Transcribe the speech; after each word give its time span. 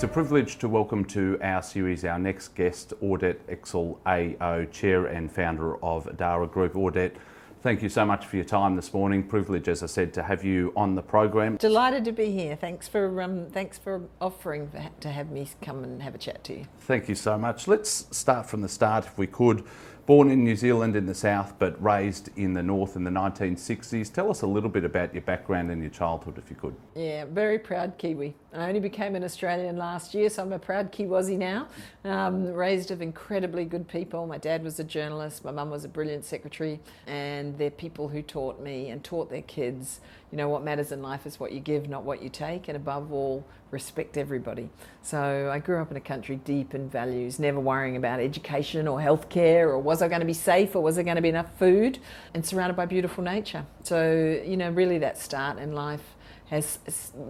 It's 0.00 0.04
a 0.06 0.08
privilege 0.08 0.56
to 0.60 0.68
welcome 0.70 1.04
to 1.08 1.38
our 1.42 1.60
series 1.62 2.06
our 2.06 2.18
next 2.18 2.54
guest, 2.54 2.94
Audette 3.02 3.40
Exel 3.50 3.98
AO, 4.06 4.64
Chair 4.72 5.04
and 5.04 5.30
Founder 5.30 5.76
of 5.84 6.06
Adara 6.06 6.50
Group. 6.50 6.72
Audette, 6.72 7.16
thank 7.60 7.82
you 7.82 7.90
so 7.90 8.06
much 8.06 8.24
for 8.24 8.36
your 8.36 8.46
time 8.46 8.76
this 8.76 8.94
morning. 8.94 9.22
Privilege, 9.22 9.68
as 9.68 9.82
I 9.82 9.86
said, 9.86 10.14
to 10.14 10.22
have 10.22 10.42
you 10.42 10.72
on 10.74 10.94
the 10.94 11.02
program. 11.02 11.58
Delighted 11.58 12.06
to 12.06 12.12
be 12.12 12.32
here. 12.32 12.56
Thanks 12.56 12.88
for 12.88 13.20
um, 13.20 13.50
thanks 13.50 13.76
for 13.76 14.00
offering 14.22 14.70
to 15.00 15.10
have 15.10 15.30
me 15.30 15.46
come 15.60 15.84
and 15.84 16.02
have 16.02 16.14
a 16.14 16.18
chat 16.18 16.44
to 16.44 16.60
you. 16.60 16.66
Thank 16.78 17.10
you 17.10 17.14
so 17.14 17.36
much. 17.36 17.68
Let's 17.68 18.06
start 18.16 18.46
from 18.46 18.62
the 18.62 18.70
start, 18.70 19.04
if 19.04 19.18
we 19.18 19.26
could. 19.26 19.64
Born 20.06 20.30
in 20.30 20.42
New 20.42 20.56
Zealand 20.56 20.96
in 20.96 21.06
the 21.06 21.14
south, 21.14 21.58
but 21.58 21.80
raised 21.80 22.30
in 22.36 22.54
the 22.54 22.62
north 22.62 22.96
in 22.96 23.04
the 23.04 23.10
1960s. 23.10 24.12
Tell 24.12 24.30
us 24.30 24.42
a 24.42 24.46
little 24.46 24.70
bit 24.70 24.82
about 24.82 25.12
your 25.14 25.22
background 25.22 25.70
and 25.70 25.82
your 25.82 25.90
childhood, 25.90 26.38
if 26.38 26.50
you 26.50 26.56
could. 26.56 26.74
Yeah, 26.96 27.26
very 27.26 27.58
proud 27.58 27.96
Kiwi. 27.98 28.34
I 28.52 28.66
only 28.66 28.80
became 28.80 29.14
an 29.14 29.22
Australian 29.22 29.76
last 29.76 30.12
year, 30.12 30.28
so 30.28 30.42
I'm 30.42 30.52
a 30.52 30.58
proud 30.58 30.90
Kiwazi 30.90 31.38
now. 31.38 31.68
Um, 32.04 32.52
raised 32.52 32.90
of 32.90 33.00
incredibly 33.00 33.64
good 33.64 33.86
people. 33.86 34.26
My 34.26 34.38
dad 34.38 34.64
was 34.64 34.80
a 34.80 34.84
journalist, 34.84 35.44
my 35.44 35.52
mum 35.52 35.70
was 35.70 35.84
a 35.84 35.88
brilliant 35.88 36.24
secretary, 36.24 36.80
and 37.06 37.56
they're 37.58 37.70
people 37.70 38.08
who 38.08 38.22
taught 38.22 38.60
me 38.60 38.90
and 38.90 39.04
taught 39.04 39.30
their 39.30 39.42
kids, 39.42 40.00
you 40.32 40.36
know, 40.36 40.48
what 40.48 40.64
matters 40.64 40.90
in 40.90 41.00
life 41.00 41.26
is 41.26 41.38
what 41.38 41.52
you 41.52 41.60
give, 41.60 41.88
not 41.88 42.02
what 42.02 42.24
you 42.24 42.28
take, 42.28 42.66
and 42.66 42.76
above 42.76 43.12
all, 43.12 43.44
respect 43.70 44.16
everybody. 44.16 44.68
So 45.02 45.48
I 45.52 45.60
grew 45.60 45.80
up 45.80 45.92
in 45.92 45.96
a 45.96 46.00
country 46.00 46.40
deep 46.44 46.74
in 46.74 46.88
values, 46.88 47.38
never 47.38 47.60
worrying 47.60 47.94
about 47.94 48.18
education 48.18 48.88
or 48.88 48.98
healthcare 48.98 49.68
or 49.68 49.78
was 49.78 50.02
I 50.02 50.08
going 50.08 50.22
to 50.22 50.26
be 50.26 50.32
safe 50.32 50.74
or 50.74 50.82
was 50.82 50.96
there 50.96 51.04
going 51.04 51.14
to 51.14 51.22
be 51.22 51.28
enough 51.28 51.56
food, 51.56 52.00
and 52.34 52.44
surrounded 52.44 52.74
by 52.74 52.86
beautiful 52.86 53.22
nature. 53.22 53.64
So, 53.84 54.42
you 54.44 54.56
know, 54.56 54.70
really 54.70 54.98
that 54.98 55.18
start 55.18 55.58
in 55.58 55.72
life 55.72 56.16
has 56.50 56.78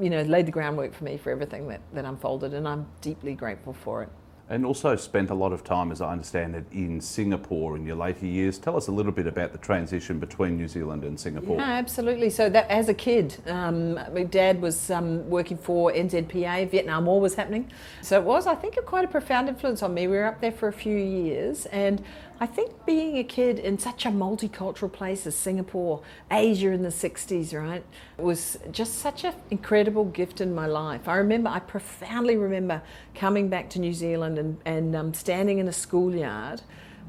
you 0.00 0.10
know 0.10 0.22
laid 0.22 0.46
the 0.46 0.52
groundwork 0.52 0.94
for 0.94 1.04
me 1.04 1.18
for 1.18 1.30
everything 1.30 1.68
that, 1.68 1.80
that 1.92 2.04
unfolded 2.04 2.54
and 2.54 2.66
I'm 2.66 2.86
deeply 3.00 3.34
grateful 3.34 3.74
for 3.74 4.02
it. 4.02 4.08
And 4.48 4.66
also 4.66 4.96
spent 4.96 5.30
a 5.30 5.34
lot 5.34 5.52
of 5.52 5.62
time, 5.62 5.92
as 5.92 6.00
I 6.00 6.10
understand 6.10 6.56
it, 6.56 6.64
in 6.72 7.00
Singapore 7.00 7.76
in 7.76 7.86
your 7.86 7.94
later 7.94 8.26
years. 8.26 8.58
Tell 8.58 8.76
us 8.76 8.88
a 8.88 8.90
little 8.90 9.12
bit 9.12 9.28
about 9.28 9.52
the 9.52 9.58
transition 9.58 10.18
between 10.18 10.56
New 10.56 10.66
Zealand 10.66 11.04
and 11.04 11.20
Singapore. 11.20 11.56
Yeah, 11.56 11.70
absolutely. 11.70 12.30
So 12.30 12.50
that 12.50 12.68
as 12.68 12.88
a 12.88 12.94
kid, 12.94 13.36
um, 13.46 13.94
my 13.94 14.24
dad 14.24 14.60
was 14.60 14.90
um, 14.90 15.30
working 15.30 15.56
for 15.56 15.92
NZPA. 15.92 16.68
Vietnam 16.68 17.06
War 17.06 17.20
was 17.20 17.36
happening, 17.36 17.70
so 18.02 18.18
it 18.18 18.24
was, 18.24 18.48
I 18.48 18.56
think, 18.56 18.76
quite 18.86 19.04
a 19.04 19.08
profound 19.08 19.48
influence 19.48 19.84
on 19.84 19.94
me. 19.94 20.08
We 20.08 20.16
were 20.16 20.24
up 20.24 20.40
there 20.40 20.50
for 20.50 20.66
a 20.66 20.72
few 20.72 20.96
years, 20.96 21.66
and 21.66 22.02
I 22.42 22.46
think 22.46 22.86
being 22.86 23.18
a 23.18 23.24
kid 23.24 23.58
in 23.58 23.78
such 23.78 24.06
a 24.06 24.08
multicultural 24.08 24.90
place 24.90 25.26
as 25.26 25.34
Singapore, 25.34 26.00
Asia 26.30 26.70
in 26.70 26.82
the 26.82 26.88
60s, 26.88 27.52
right, 27.52 27.84
was 28.16 28.58
just 28.72 28.94
such 29.00 29.24
an 29.24 29.34
incredible 29.50 30.06
gift 30.06 30.40
in 30.40 30.54
my 30.54 30.64
life. 30.64 31.06
I 31.06 31.16
remember, 31.16 31.50
I 31.50 31.58
profoundly 31.58 32.38
remember 32.38 32.80
coming 33.14 33.50
back 33.50 33.68
to 33.70 33.78
New 33.78 33.92
Zealand 33.92 34.38
and, 34.38 34.56
and 34.64 34.96
um, 34.96 35.12
standing 35.12 35.58
in 35.58 35.68
a 35.68 35.72
schoolyard, 35.72 36.62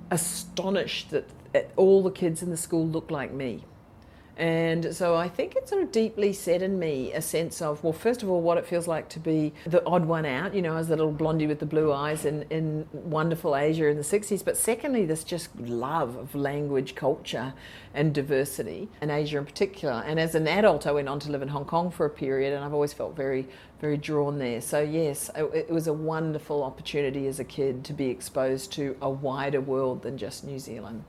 astonished 0.09 1.11
that, 1.11 1.29
that 1.53 1.71
all 1.77 2.03
the 2.03 2.11
kids 2.11 2.43
in 2.43 2.49
the 2.49 2.57
school 2.57 2.85
looked 2.85 3.09
like 3.09 3.31
me. 3.31 3.63
And 4.41 4.95
so 4.95 5.15
I 5.15 5.29
think 5.29 5.55
it 5.55 5.69
sort 5.69 5.83
of 5.83 5.91
deeply 5.91 6.33
set 6.33 6.63
in 6.63 6.79
me 6.79 7.13
a 7.13 7.21
sense 7.21 7.61
of, 7.61 7.83
well, 7.83 7.93
first 7.93 8.23
of 8.23 8.29
all, 8.31 8.41
what 8.41 8.57
it 8.57 8.65
feels 8.65 8.87
like 8.87 9.07
to 9.09 9.19
be 9.19 9.53
the 9.67 9.85
odd 9.85 10.03
one 10.05 10.25
out, 10.25 10.55
you 10.55 10.63
know, 10.63 10.77
as 10.77 10.87
the 10.87 10.95
little 10.95 11.11
blondie 11.11 11.45
with 11.45 11.59
the 11.59 11.67
blue 11.67 11.93
eyes 11.93 12.25
in, 12.25 12.41
in 12.49 12.87
wonderful 12.91 13.55
Asia 13.55 13.85
in 13.85 13.97
the 13.97 14.03
60s. 14.03 14.43
But 14.43 14.57
secondly, 14.57 15.05
this 15.05 15.23
just 15.23 15.55
love 15.59 16.15
of 16.15 16.33
language, 16.33 16.95
culture, 16.95 17.53
and 17.93 18.15
diversity, 18.15 18.89
in 18.99 19.11
Asia 19.11 19.37
in 19.37 19.45
particular. 19.45 20.01
And 20.07 20.19
as 20.19 20.33
an 20.33 20.47
adult, 20.47 20.87
I 20.87 20.91
went 20.91 21.07
on 21.07 21.19
to 21.19 21.29
live 21.29 21.43
in 21.43 21.49
Hong 21.49 21.65
Kong 21.65 21.91
for 21.91 22.07
a 22.07 22.09
period, 22.09 22.51
and 22.51 22.65
I've 22.65 22.73
always 22.73 22.93
felt 22.93 23.15
very, 23.15 23.47
very 23.79 23.97
drawn 23.97 24.39
there. 24.39 24.59
So, 24.61 24.81
yes, 24.81 25.29
it, 25.35 25.43
it 25.53 25.69
was 25.69 25.85
a 25.85 25.93
wonderful 25.93 26.63
opportunity 26.63 27.27
as 27.27 27.39
a 27.39 27.43
kid 27.43 27.83
to 27.83 27.93
be 27.93 28.07
exposed 28.09 28.71
to 28.71 28.97
a 29.03 29.09
wider 29.11 29.61
world 29.61 30.01
than 30.01 30.17
just 30.17 30.43
New 30.43 30.57
Zealand. 30.57 31.03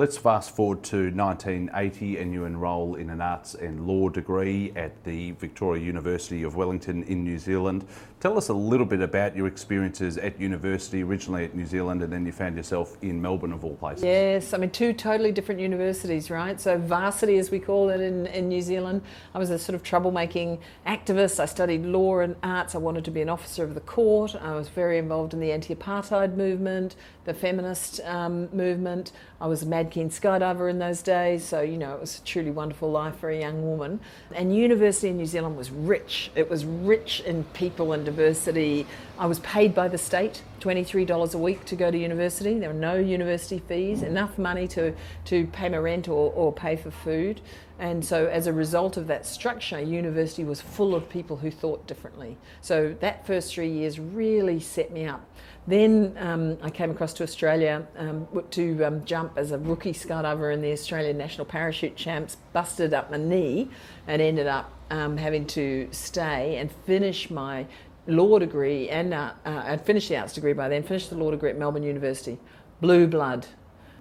Let's 0.00 0.16
fast 0.16 0.56
forward 0.56 0.82
to 0.84 1.10
1980 1.10 2.16
and 2.16 2.32
you 2.32 2.46
enrol 2.46 2.94
in 2.94 3.10
an 3.10 3.20
arts 3.20 3.54
and 3.54 3.86
law 3.86 4.08
degree 4.08 4.72
at 4.74 5.04
the 5.04 5.32
Victoria 5.32 5.84
University 5.84 6.42
of 6.42 6.56
Wellington 6.56 7.02
in 7.02 7.22
New 7.22 7.38
Zealand. 7.38 7.84
Tell 8.20 8.36
us 8.36 8.50
a 8.50 8.52
little 8.52 8.84
bit 8.84 9.00
about 9.00 9.34
your 9.34 9.46
experiences 9.46 10.18
at 10.18 10.38
university, 10.38 11.02
originally 11.02 11.46
at 11.46 11.54
New 11.54 11.64
Zealand, 11.64 12.02
and 12.02 12.12
then 12.12 12.26
you 12.26 12.32
found 12.32 12.54
yourself 12.54 12.98
in 13.00 13.22
Melbourne, 13.22 13.50
of 13.50 13.64
all 13.64 13.76
places. 13.76 14.04
Yes, 14.04 14.52
I 14.52 14.58
mean, 14.58 14.68
two 14.68 14.92
totally 14.92 15.32
different 15.32 15.58
universities, 15.58 16.30
right? 16.30 16.60
So, 16.60 16.76
varsity, 16.76 17.38
as 17.38 17.50
we 17.50 17.58
call 17.58 17.88
it 17.88 18.02
in, 18.02 18.26
in 18.26 18.50
New 18.50 18.60
Zealand, 18.60 19.00
I 19.34 19.38
was 19.38 19.48
a 19.48 19.58
sort 19.58 19.74
of 19.74 19.82
troublemaking 19.82 20.58
activist. 20.86 21.40
I 21.40 21.46
studied 21.46 21.86
law 21.86 22.18
and 22.18 22.36
arts. 22.42 22.74
I 22.74 22.78
wanted 22.78 23.06
to 23.06 23.10
be 23.10 23.22
an 23.22 23.30
officer 23.30 23.64
of 23.64 23.72
the 23.72 23.80
court. 23.80 24.34
I 24.34 24.54
was 24.54 24.68
very 24.68 24.98
involved 24.98 25.32
in 25.32 25.40
the 25.40 25.50
anti 25.50 25.74
apartheid 25.74 26.36
movement, 26.36 26.96
the 27.24 27.32
feminist 27.32 28.00
um, 28.04 28.54
movement. 28.54 29.12
I 29.40 29.46
was 29.46 29.62
a 29.62 29.66
mad 29.66 29.90
keen 29.90 30.10
skydiver 30.10 30.68
in 30.68 30.78
those 30.78 31.00
days, 31.00 31.42
so, 31.42 31.62
you 31.62 31.78
know, 31.78 31.94
it 31.94 32.00
was 32.00 32.18
a 32.18 32.22
truly 32.24 32.50
wonderful 32.50 32.90
life 32.90 33.16
for 33.16 33.30
a 33.30 33.40
young 33.40 33.62
woman. 33.62 33.98
And 34.34 34.54
university 34.54 35.08
in 35.08 35.16
New 35.16 35.24
Zealand 35.24 35.56
was 35.56 35.70
rich. 35.70 36.30
It 36.34 36.50
was 36.50 36.66
rich 36.66 37.20
in 37.20 37.44
people 37.44 37.94
and 37.94 38.09
university. 38.10 38.86
I 39.18 39.26
was 39.26 39.38
paid 39.40 39.74
by 39.74 39.88
the 39.88 39.98
state 39.98 40.42
$23 40.60 41.34
a 41.34 41.38
week 41.38 41.64
to 41.66 41.76
go 41.76 41.90
to 41.90 41.98
university. 41.98 42.58
There 42.58 42.70
were 42.70 42.74
no 42.92 42.96
university 42.96 43.62
fees, 43.68 44.02
enough 44.02 44.36
money 44.38 44.66
to, 44.68 44.92
to 45.26 45.46
pay 45.48 45.68
my 45.68 45.78
rent 45.78 46.08
or, 46.08 46.32
or 46.32 46.52
pay 46.52 46.76
for 46.76 46.90
food. 46.90 47.40
And 47.78 48.04
so, 48.04 48.26
as 48.26 48.46
a 48.46 48.52
result 48.52 48.98
of 48.98 49.06
that 49.06 49.24
structure, 49.24 49.80
university 49.80 50.44
was 50.44 50.60
full 50.60 50.94
of 50.94 51.08
people 51.08 51.38
who 51.38 51.50
thought 51.50 51.86
differently. 51.86 52.36
So, 52.60 52.94
that 53.00 53.26
first 53.26 53.54
three 53.54 53.70
years 53.70 53.98
really 53.98 54.60
set 54.60 54.90
me 54.92 55.06
up. 55.06 55.24
Then 55.66 56.14
um, 56.18 56.58
I 56.62 56.68
came 56.68 56.90
across 56.90 57.14
to 57.14 57.22
Australia 57.22 57.86
um, 57.96 58.28
to 58.50 58.84
um, 58.84 59.04
jump 59.06 59.32
as 59.36 59.52
a 59.52 59.58
rookie 59.58 59.94
skydiver 59.94 60.52
in 60.52 60.60
the 60.60 60.72
Australian 60.72 61.16
National 61.16 61.46
Parachute 61.46 61.96
Champs, 61.96 62.36
busted 62.52 62.92
up 62.92 63.10
my 63.10 63.16
knee, 63.16 63.70
and 64.06 64.20
ended 64.20 64.46
up 64.46 64.72
um, 64.90 65.16
having 65.16 65.46
to 65.46 65.88
stay 65.90 66.56
and 66.56 66.70
finish 66.86 67.30
my 67.30 67.66
law 68.10 68.38
degree 68.38 68.88
and 68.88 69.14
uh, 69.14 69.32
uh, 69.44 69.62
I'd 69.66 69.84
finished 69.84 70.08
the 70.08 70.16
arts 70.16 70.32
degree 70.32 70.52
by 70.52 70.68
then, 70.68 70.82
finished 70.82 71.10
the 71.10 71.16
law 71.16 71.30
degree 71.30 71.50
at 71.50 71.58
Melbourne 71.58 71.82
University. 71.82 72.38
Blue 72.80 73.06
blood. 73.06 73.46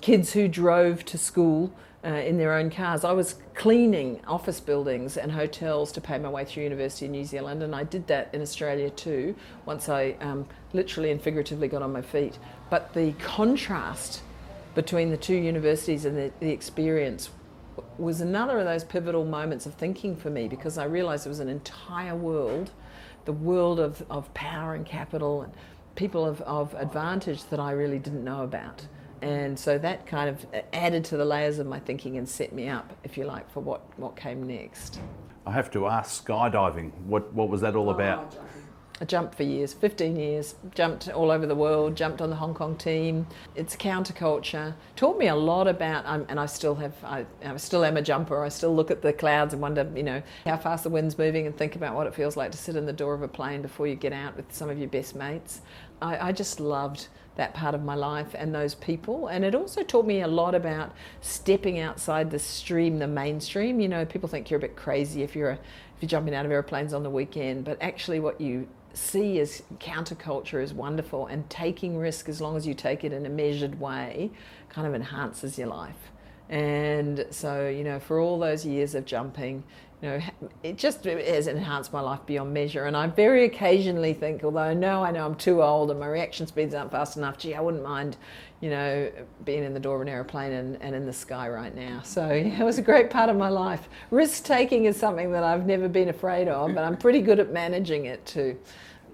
Kids 0.01 0.33
who 0.33 0.47
drove 0.47 1.03
to 1.05 1.17
school 1.17 1.73
uh, 2.03 2.09
in 2.09 2.37
their 2.37 2.53
own 2.53 2.69
cars. 2.69 3.03
I 3.03 3.11
was 3.11 3.35
cleaning 3.55 4.21
office 4.25 4.59
buildings 4.59 5.17
and 5.17 5.31
hotels 5.31 5.91
to 5.93 6.01
pay 6.01 6.17
my 6.17 6.29
way 6.29 6.45
through 6.45 6.63
University 6.63 7.05
in 7.05 7.11
New 7.11 7.25
Zealand, 7.25 7.61
and 7.61 7.75
I 7.75 7.83
did 7.83 8.07
that 8.07 8.29
in 8.33 8.41
Australia 8.41 8.89
too 8.89 9.35
once 9.65 9.89
I 9.89 10.15
um, 10.21 10.47
literally 10.71 11.11
and 11.11 11.21
figuratively 11.21 11.67
got 11.67 11.81
on 11.81 11.91
my 11.91 12.01
feet. 12.01 12.39
But 12.69 12.93
the 12.93 13.13
contrast 13.13 14.21
between 14.75 15.09
the 15.09 15.17
two 15.17 15.35
universities 15.35 16.05
and 16.05 16.17
the, 16.17 16.31
the 16.39 16.51
experience 16.51 17.31
was 17.97 18.21
another 18.21 18.59
of 18.59 18.65
those 18.65 18.83
pivotal 18.83 19.25
moments 19.25 19.65
of 19.65 19.73
thinking 19.73 20.15
for 20.15 20.29
me 20.29 20.47
because 20.47 20.77
I 20.77 20.85
realized 20.85 21.25
there 21.25 21.29
was 21.29 21.39
an 21.39 21.49
entire 21.49 22.15
world 22.15 22.71
the 23.29 23.33
world 23.33 23.79
of, 23.79 24.03
of 24.09 24.33
power 24.33 24.73
and 24.73 24.87
capital 24.87 25.43
and 25.43 25.53
people 25.93 26.25
of, 26.25 26.41
of 26.41 26.73
advantage 26.73 27.43
that 27.51 27.59
I 27.59 27.73
really 27.73 27.99
didn't 27.99 28.23
know 28.23 28.41
about. 28.41 28.87
And 29.21 29.59
so 29.59 29.77
that 29.77 30.07
kind 30.07 30.29
of 30.29 30.47
added 30.73 31.05
to 31.05 31.17
the 31.17 31.25
layers 31.25 31.59
of 31.59 31.67
my 31.67 31.79
thinking 31.79 32.17
and 32.17 32.27
set 32.27 32.53
me 32.53 32.69
up, 32.69 32.91
if 33.03 33.19
you 33.19 33.25
like, 33.25 33.47
for 33.51 33.59
what, 33.59 33.81
what 33.99 34.15
came 34.15 34.47
next. 34.47 34.99
I 35.45 35.51
have 35.51 35.69
to 35.71 35.85
ask 35.85 36.25
skydiving, 36.25 36.91
what, 37.05 37.31
what 37.31 37.49
was 37.49 37.61
that 37.61 37.75
all 37.75 37.91
about? 37.91 38.35
Oh, 38.35 38.43
I 39.01 39.05
jumped 39.05 39.35
for 39.35 39.43
years, 39.43 39.71
15 39.71 40.17
years, 40.17 40.55
jumped 40.75 41.07
all 41.09 41.31
over 41.31 41.45
the 41.45 41.55
world, 41.55 41.95
jumped 41.95 42.21
on 42.21 42.29
the 42.29 42.35
Hong 42.35 42.53
Kong 42.53 42.75
team. 42.75 43.27
It's 43.55 43.75
counterculture. 43.75 44.73
Taught 44.97 45.17
me 45.17 45.29
a 45.29 45.35
lot 45.35 45.69
about, 45.69 46.05
um, 46.05 46.25
and 46.27 46.37
I 46.37 46.45
still 46.45 46.75
have, 46.75 46.93
I, 47.03 47.25
I, 47.45 47.55
still 47.55 47.85
am 47.85 47.95
a 47.95 48.01
jumper. 48.01 48.43
I 48.43 48.49
still 48.49 48.75
look 48.75 48.91
at 48.91 49.01
the 49.01 49.13
clouds 49.13 49.53
and 49.53 49.61
wonder, 49.61 49.89
you 49.95 50.03
know, 50.03 50.21
how 50.45 50.57
fast 50.57 50.83
the 50.83 50.89
wind's 50.89 51.17
moving 51.17 51.47
and 51.47 51.57
think 51.57 51.77
about 51.77 51.95
what 51.95 52.07
it 52.07 52.13
feels 52.13 52.35
like 52.35 52.51
to 52.51 52.57
sit 52.57 52.75
in 52.75 52.85
the 52.85 52.93
door 52.93 53.13
of 53.13 53.21
a 53.21 53.27
plane 53.27 53.61
before 53.61 53.87
you 53.87 53.95
get 53.95 54.11
out 54.11 54.35
with 54.35 54.53
some 54.53 54.69
of 54.69 54.77
your 54.77 54.89
best 54.89 55.15
mates. 55.15 55.61
I, 56.01 56.29
I 56.29 56.31
just 56.33 56.59
loved 56.59 57.07
that 57.37 57.53
part 57.53 57.73
of 57.73 57.81
my 57.81 57.95
life 57.95 58.35
and 58.37 58.53
those 58.53 58.75
people. 58.75 59.27
And 59.27 59.45
it 59.45 59.55
also 59.55 59.81
taught 59.81 60.05
me 60.05 60.21
a 60.21 60.27
lot 60.27 60.55
about 60.55 60.93
stepping 61.21 61.79
outside 61.79 62.31
the 62.31 62.39
stream, 62.39 62.99
the 62.99 63.07
mainstream. 63.07 63.79
You 63.79 63.87
know, 63.87 64.03
people 64.03 64.27
think 64.27 64.49
you're 64.49 64.57
a 64.57 64.61
bit 64.61 64.75
crazy 64.75 65.23
if 65.23 65.37
you're 65.37 65.51
a, 65.51 65.53
if 65.53 66.01
you're 66.01 66.09
jumping 66.09 66.35
out 66.35 66.45
of 66.45 66.51
airplanes 66.51 66.93
on 66.93 67.01
the 67.01 67.09
weekend, 67.09 67.63
but 67.63 67.81
actually 67.81 68.19
what 68.19 68.41
you 68.41 68.67
see 68.93 69.39
as 69.39 69.63
counterculture 69.79 70.61
is 70.61 70.73
wonderful 70.73 71.27
and 71.27 71.49
taking 71.49 71.97
risk 71.97 72.29
as 72.29 72.41
long 72.41 72.57
as 72.57 72.65
you 72.65 72.73
take 72.73 73.03
it 73.03 73.13
in 73.13 73.25
a 73.25 73.29
measured 73.29 73.79
way 73.79 74.31
kind 74.69 74.87
of 74.87 74.93
enhances 74.93 75.57
your 75.57 75.67
life. 75.67 76.11
And 76.49 77.25
so 77.29 77.67
you 77.67 77.83
know 77.83 77.99
for 77.99 78.19
all 78.19 78.39
those 78.39 78.65
years 78.65 78.95
of 78.95 79.05
jumping 79.05 79.63
you 80.01 80.09
know 80.09 80.21
it 80.63 80.77
just 80.77 81.03
has 81.03 81.47
enhanced 81.47 81.93
my 81.93 82.01
life 82.01 82.21
beyond 82.25 82.53
measure. 82.53 82.85
And 82.85 82.97
i 82.97 83.05
very 83.05 83.45
occasionally 83.45 84.13
think 84.13 84.43
although 84.43 84.59
i 84.59 84.73
know 84.73 85.03
i 85.03 85.11
know 85.11 85.25
i'm 85.25 85.35
too 85.35 85.61
old 85.61 85.91
and 85.91 85.99
my 85.99 86.07
reaction 86.07 86.47
speeds 86.47 86.73
aren't 86.73 86.91
fast 86.91 87.17
enough 87.17 87.37
gee 87.37 87.53
i 87.53 87.61
wouldn't 87.61 87.83
mind 87.83 88.17
you 88.61 88.69
know 88.69 89.11
being 89.45 89.63
in 89.63 89.73
the 89.73 89.79
door 89.79 89.95
of 89.95 90.01
an 90.01 90.09
aeroplane 90.09 90.51
and, 90.51 90.81
and 90.81 90.95
in 90.95 91.05
the 91.05 91.13
sky 91.13 91.49
right 91.49 91.75
now. 91.75 92.01
So 92.03 92.25
yeah, 92.33 92.61
it 92.61 92.65
was 92.65 92.77
a 92.77 92.81
great 92.83 93.09
part 93.09 93.29
of 93.29 93.37
my 93.37 93.49
life. 93.49 93.89
Risk 94.11 94.43
taking 94.43 94.85
is 94.85 94.97
something 94.97 95.31
that 95.31 95.43
i've 95.43 95.65
never 95.65 95.87
been 95.87 96.09
afraid 96.09 96.47
of 96.47 96.73
but 96.73 96.83
i'm 96.83 96.97
pretty 96.97 97.21
good 97.21 97.39
at 97.39 97.51
managing 97.51 98.05
it 98.05 98.25
too. 98.25 98.57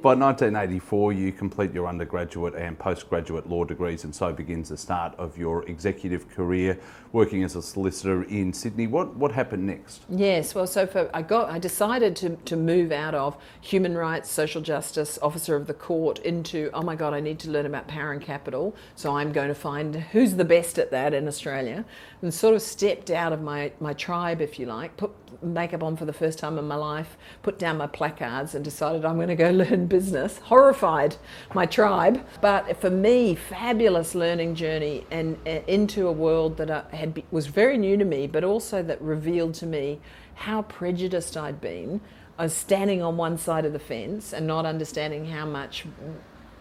By 0.01 0.13
1984, 0.13 1.13
you 1.13 1.31
complete 1.31 1.73
your 1.73 1.87
undergraduate 1.87 2.53
and 2.53 2.77
postgraduate 2.77 3.49
law 3.49 3.63
degrees, 3.63 4.03
and 4.03 4.13
so 4.13 4.31
begins 4.31 4.69
the 4.69 4.77
start 4.77 5.15
of 5.17 5.35
your 5.35 5.67
executive 5.67 6.29
career, 6.29 6.79
working 7.15 7.43
as 7.43 7.55
a 7.55 7.61
solicitor 7.61 8.23
in 8.23 8.51
Sydney. 8.51 8.87
What 8.87 9.15
what 9.15 9.31
happened 9.31 9.65
next? 9.65 10.03
Yes, 10.09 10.53
well, 10.53 10.67
so 10.67 10.85
for, 10.85 11.09
I 11.13 11.21
got 11.21 11.49
I 11.49 11.57
decided 11.57 12.15
to 12.17 12.35
to 12.51 12.57
move 12.57 12.91
out 12.91 13.15
of 13.15 13.37
human 13.61 13.95
rights, 13.97 14.29
social 14.29 14.61
justice, 14.61 15.17
officer 15.21 15.55
of 15.55 15.65
the 15.65 15.73
court 15.73 16.19
into 16.19 16.69
oh 16.73 16.81
my 16.81 16.95
god, 16.95 17.13
I 17.13 17.21
need 17.21 17.39
to 17.39 17.49
learn 17.49 17.65
about 17.65 17.87
power 17.87 18.11
and 18.11 18.21
capital. 18.21 18.75
So 18.95 19.15
I'm 19.15 19.31
going 19.31 19.47
to 19.47 19.55
find 19.55 19.95
who's 19.95 20.35
the 20.35 20.43
best 20.43 20.77
at 20.77 20.91
that 20.91 21.13
in 21.13 21.27
Australia, 21.27 21.85
and 22.21 22.33
sort 22.33 22.53
of 22.53 22.61
stepped 22.61 23.09
out 23.09 23.31
of 23.31 23.41
my 23.41 23.71
my 23.79 23.93
tribe, 23.93 24.41
if 24.41 24.59
you 24.59 24.65
like, 24.65 24.97
put 24.97 25.11
makeup 25.41 25.83
on 25.83 25.95
for 25.95 26.05
the 26.05 26.13
first 26.13 26.39
time 26.39 26.57
in 26.57 26.67
my 26.67 26.75
life, 26.75 27.17
put 27.43 27.59
down 27.59 27.77
my 27.77 27.87
placards, 27.87 28.55
and 28.55 28.63
decided 28.63 29.05
I'm 29.05 29.15
going 29.15 29.29
to 29.29 29.35
go 29.35 29.51
learn 29.63 29.87
business, 29.87 30.39
horrified 30.39 31.15
my 31.53 31.65
tribe. 31.65 32.25
But 32.41 32.79
for 32.81 32.89
me, 32.89 33.35
fabulous 33.35 34.15
learning 34.15 34.55
journey 34.55 35.05
and, 35.11 35.37
and 35.45 35.63
into 35.67 36.07
a 36.07 36.11
world 36.11 36.57
that 36.57 36.69
I 36.71 36.83
had 36.95 37.04
be, 37.13 37.25
was 37.31 37.47
very 37.47 37.77
new 37.77 37.97
to 37.97 38.05
me, 38.05 38.27
but 38.27 38.43
also 38.43 38.81
that 38.83 39.01
revealed 39.01 39.53
to 39.55 39.65
me 39.65 39.99
how 40.35 40.63
prejudiced 40.63 41.37
I'd 41.37 41.61
been. 41.61 42.01
I 42.37 42.43
was 42.43 42.53
standing 42.53 43.01
on 43.01 43.17
one 43.17 43.37
side 43.37 43.65
of 43.65 43.73
the 43.73 43.79
fence 43.79 44.33
and 44.33 44.45
not 44.45 44.65
understanding 44.65 45.27
how 45.27 45.45
much 45.45 45.85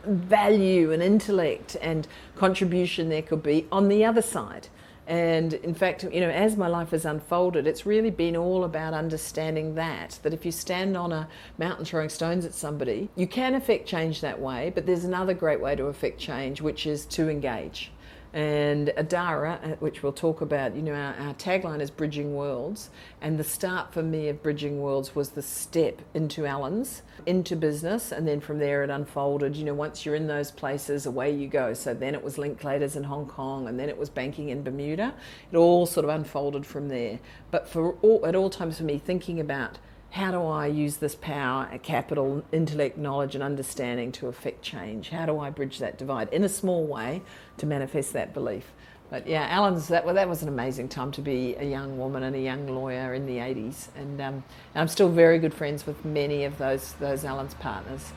value 0.07 0.93
and 0.93 1.03
intellect 1.03 1.77
and 1.81 2.07
contribution 2.37 3.09
there 3.09 3.23
could 3.23 3.43
be 3.43 3.67
on 3.73 3.89
the 3.89 4.05
other 4.05 4.23
side. 4.23 4.69
And 5.07 5.53
in 5.55 5.75
fact, 5.75 6.03
you 6.05 6.21
know, 6.21 6.31
as 6.31 6.57
my 6.57 6.67
life 6.67 6.91
has 6.91 7.05
unfolded, 7.05 7.67
it's 7.67 7.85
really 7.85 8.11
been 8.11 8.37
all 8.37 8.65
about 8.65 8.95
understanding 8.95 9.75
that. 9.75 10.19
That 10.23 10.33
if 10.33 10.47
you 10.47 10.53
stand 10.53 10.97
on 10.97 11.13
a 11.13 11.29
mountain 11.59 11.85
throwing 11.85 12.09
stones 12.09 12.47
at 12.47 12.55
somebody, 12.55 13.11
you 13.15 13.27
can 13.27 13.55
affect 13.55 13.87
change 13.87 14.23
that 14.23 14.41
way, 14.41 14.73
but 14.75 14.87
there's 14.87 15.05
another 15.05 15.35
great 15.35 15.61
way 15.61 15.77
to 15.77 15.85
affect 15.87 16.19
change, 16.19 16.63
which 16.63 16.87
is 16.87 17.05
to 17.07 17.29
engage. 17.29 17.93
And 18.35 18.89
Adara, 18.97 19.63
uh, 19.63 19.77
which 19.77 20.03
we'll 20.03 20.13
talk 20.13 20.41
about, 20.41 20.75
you 20.75 20.83
know, 20.83 20.93
our, 20.93 21.15
our, 21.15 21.35
tagline 21.35 21.81
is 21.81 21.89
Bridging 21.89 22.35
Worlds. 22.35 22.91
And 23.21 23.39
the 23.39 23.45
start 23.45 23.93
for 23.95 24.03
me 24.03 24.29
of 24.29 24.43
Bridging 24.43 24.81
Worlds 24.81 25.15
was 25.15 25.31
the 25.31 25.41
step 25.41 26.03
into 26.15 26.45
Allens, 26.45 27.03
into 27.27 27.55
business. 27.55 28.11
And 28.11 28.27
then 28.27 28.41
from 28.41 28.59
there 28.59 28.83
it 28.83 28.91
unfolded. 28.91 29.55
You 29.55 29.65
know, 29.65 29.75
once 29.75 30.05
you're 30.05 30.17
in 30.17 30.27
those 30.27 30.51
places, 30.51 31.07
away 31.07 31.31
you 31.31 31.47
go. 31.47 31.75
So 31.75 31.95
then 31.95 32.13
it 32.13 32.25
was 32.25 32.37
Linklaters 32.37 32.97
in 32.97 33.05
Hong 33.05 33.27
Kong, 33.27 33.69
and 33.69 33.79
then 33.79 33.89
it 33.89 33.97
was 33.97 34.11
banking 34.11 34.49
in 34.49 34.65
Bermuda. 34.65 35.15
It 35.53 35.57
all 35.57 35.87
sort 35.87 36.03
of 36.03 36.11
unfolded 36.11 36.67
from 36.67 36.89
there. 36.89 37.21
But 37.53 37.69
for 37.69 37.93
all, 38.03 38.27
at 38.27 38.35
all 38.35 38.51
times 38.51 38.79
for 38.79 38.85
me, 38.85 38.99
thinking 38.99 39.39
about 39.39 39.79
how 40.15 40.31
do 40.31 40.47
I 40.47 40.69
use 40.69 40.99
this 40.99 41.17
power, 41.17 41.69
capital, 41.83 42.45
intellect, 42.53 42.97
knowledge, 42.97 43.35
and 43.35 43.43
understanding 43.43 44.13
to 44.13 44.29
affect 44.29 44.63
change? 44.63 45.09
How 45.09 45.27
do 45.27 45.41
I 45.41 45.51
bridge 45.51 45.81
that 45.81 45.99
divide 45.99 46.33
in 46.33 46.45
a 46.45 46.49
small 46.49 46.87
way 46.87 47.21
to 47.57 47.67
manifest 47.67 48.13
that 48.13 48.33
belief? 48.33 48.71
But 49.11 49.27
yeah, 49.27 49.49
Allens 49.51 49.89
that, 49.89 50.05
well, 50.05 50.15
that 50.15 50.29
was 50.29 50.41
an 50.41 50.49
amazing 50.49 50.89
time 50.89 51.11
to 51.13 51.21
be 51.21 51.57
a 51.57 51.65
young 51.65 51.99
woman 51.99 52.23
and 52.23 52.37
a 52.37 52.41
young 52.41 52.69
lawyer 52.69 53.13
in 53.15 53.27
the 53.27 53.39
80s. 53.39 53.89
And, 53.97 54.21
um, 54.21 54.35
and 54.75 54.83
I'm 54.83 54.87
still 54.87 55.09
very 55.09 55.41
good 55.41 55.53
friends 55.53 55.85
with 55.85 56.05
many 56.05 56.45
of 56.45 56.59
those, 56.59 56.93
those 57.01 57.25
Allens 57.25 57.55
partners. 57.55 58.13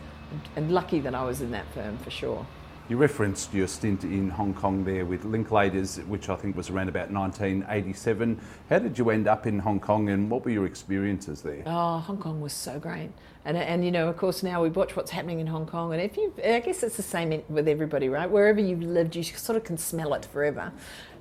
And 0.56 0.72
lucky 0.72 1.00
that 1.00 1.16
I 1.16 1.24
was 1.24 1.42
in 1.42 1.50
that 1.50 1.66
firm 1.74 1.98
for 1.98 2.12
sure. 2.12 2.46
You 2.90 2.96
referenced 2.96 3.54
your 3.54 3.68
stint 3.68 4.06
in 4.06 4.30
Hong 4.30 4.54
Kong 4.54 4.86
there 4.86 5.06
with 5.06 5.26
Linklaters, 5.26 6.08
which 6.08 6.30
I 6.30 6.38
think 6.38 6.56
was 6.56 6.70
around 6.70 6.88
about 6.88 7.12
1987. 7.12 8.40
How 8.70 8.80
did 8.80 8.98
you 8.98 9.10
end 9.10 9.28
up 9.28 9.46
in 9.46 9.60
Hong 9.60 9.82
Kong 9.82 10.08
and 10.08 10.32
what 10.32 10.46
were 10.46 10.52
your 10.52 10.66
experiences 10.66 11.42
there? 11.42 11.64
Oh, 11.66 11.98
Hong 11.98 12.18
Kong 12.18 12.40
was 12.40 12.54
so 12.54 12.80
great. 12.80 13.10
And, 13.44 13.58
and 13.58 13.84
you 13.84 13.92
know, 13.92 14.08
of 14.08 14.16
course, 14.16 14.42
now 14.42 14.64
we 14.64 14.70
watch 14.70 14.96
what's 14.96 15.12
happening 15.12 15.42
in 15.42 15.48
Hong 15.48 15.66
Kong. 15.66 15.92
And 15.92 16.02
if 16.02 16.16
you, 16.16 16.34
I 16.42 16.62
guess 16.62 16.82
it's 16.82 16.96
the 16.96 17.04
same 17.04 17.44
with 17.50 17.68
everybody, 17.68 18.08
right? 18.08 18.30
Wherever 18.30 18.62
you've 18.62 18.82
lived, 18.82 19.18
you 19.18 19.24
sort 19.24 19.58
of 19.58 19.66
can 19.66 19.78
smell 19.78 20.14
it 20.14 20.24
forever. 20.24 20.72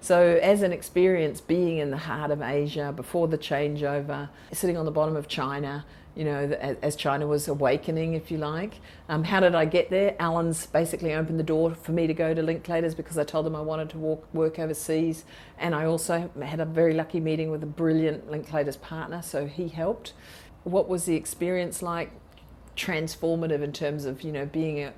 So, 0.00 0.38
as 0.40 0.62
an 0.62 0.72
experience 0.72 1.40
being 1.40 1.78
in 1.78 1.90
the 1.90 1.96
heart 1.96 2.30
of 2.30 2.42
Asia 2.42 2.92
before 2.94 3.26
the 3.26 3.38
changeover, 3.38 4.28
sitting 4.52 4.76
on 4.76 4.84
the 4.84 4.92
bottom 4.92 5.16
of 5.16 5.26
China, 5.26 5.84
you 6.16 6.24
know, 6.24 6.50
as 6.80 6.96
China 6.96 7.26
was 7.26 7.46
awakening, 7.46 8.14
if 8.14 8.30
you 8.30 8.38
like. 8.38 8.80
Um, 9.10 9.22
how 9.22 9.38
did 9.38 9.54
I 9.54 9.66
get 9.66 9.90
there? 9.90 10.16
Allens 10.18 10.64
basically 10.64 11.12
opened 11.12 11.38
the 11.38 11.44
door 11.44 11.74
for 11.74 11.92
me 11.92 12.06
to 12.06 12.14
go 12.14 12.32
to 12.32 12.42
Linklaters 12.42 12.96
because 12.96 13.18
I 13.18 13.24
told 13.24 13.44
them 13.44 13.54
I 13.54 13.60
wanted 13.60 13.90
to 13.90 13.98
walk, 13.98 14.26
work 14.32 14.58
overseas. 14.58 15.26
And 15.58 15.74
I 15.74 15.84
also 15.84 16.30
had 16.42 16.58
a 16.58 16.64
very 16.64 16.94
lucky 16.94 17.20
meeting 17.20 17.50
with 17.50 17.62
a 17.62 17.66
brilliant 17.66 18.30
Linklaters 18.30 18.80
partner, 18.80 19.20
so 19.20 19.46
he 19.46 19.68
helped. 19.68 20.14
What 20.64 20.88
was 20.88 21.04
the 21.04 21.16
experience 21.16 21.82
like? 21.82 22.10
Transformative 22.76 23.62
in 23.62 23.72
terms 23.74 24.06
of, 24.06 24.22
you 24.22 24.32
know, 24.32 24.46
being 24.46 24.82
a, 24.82 24.94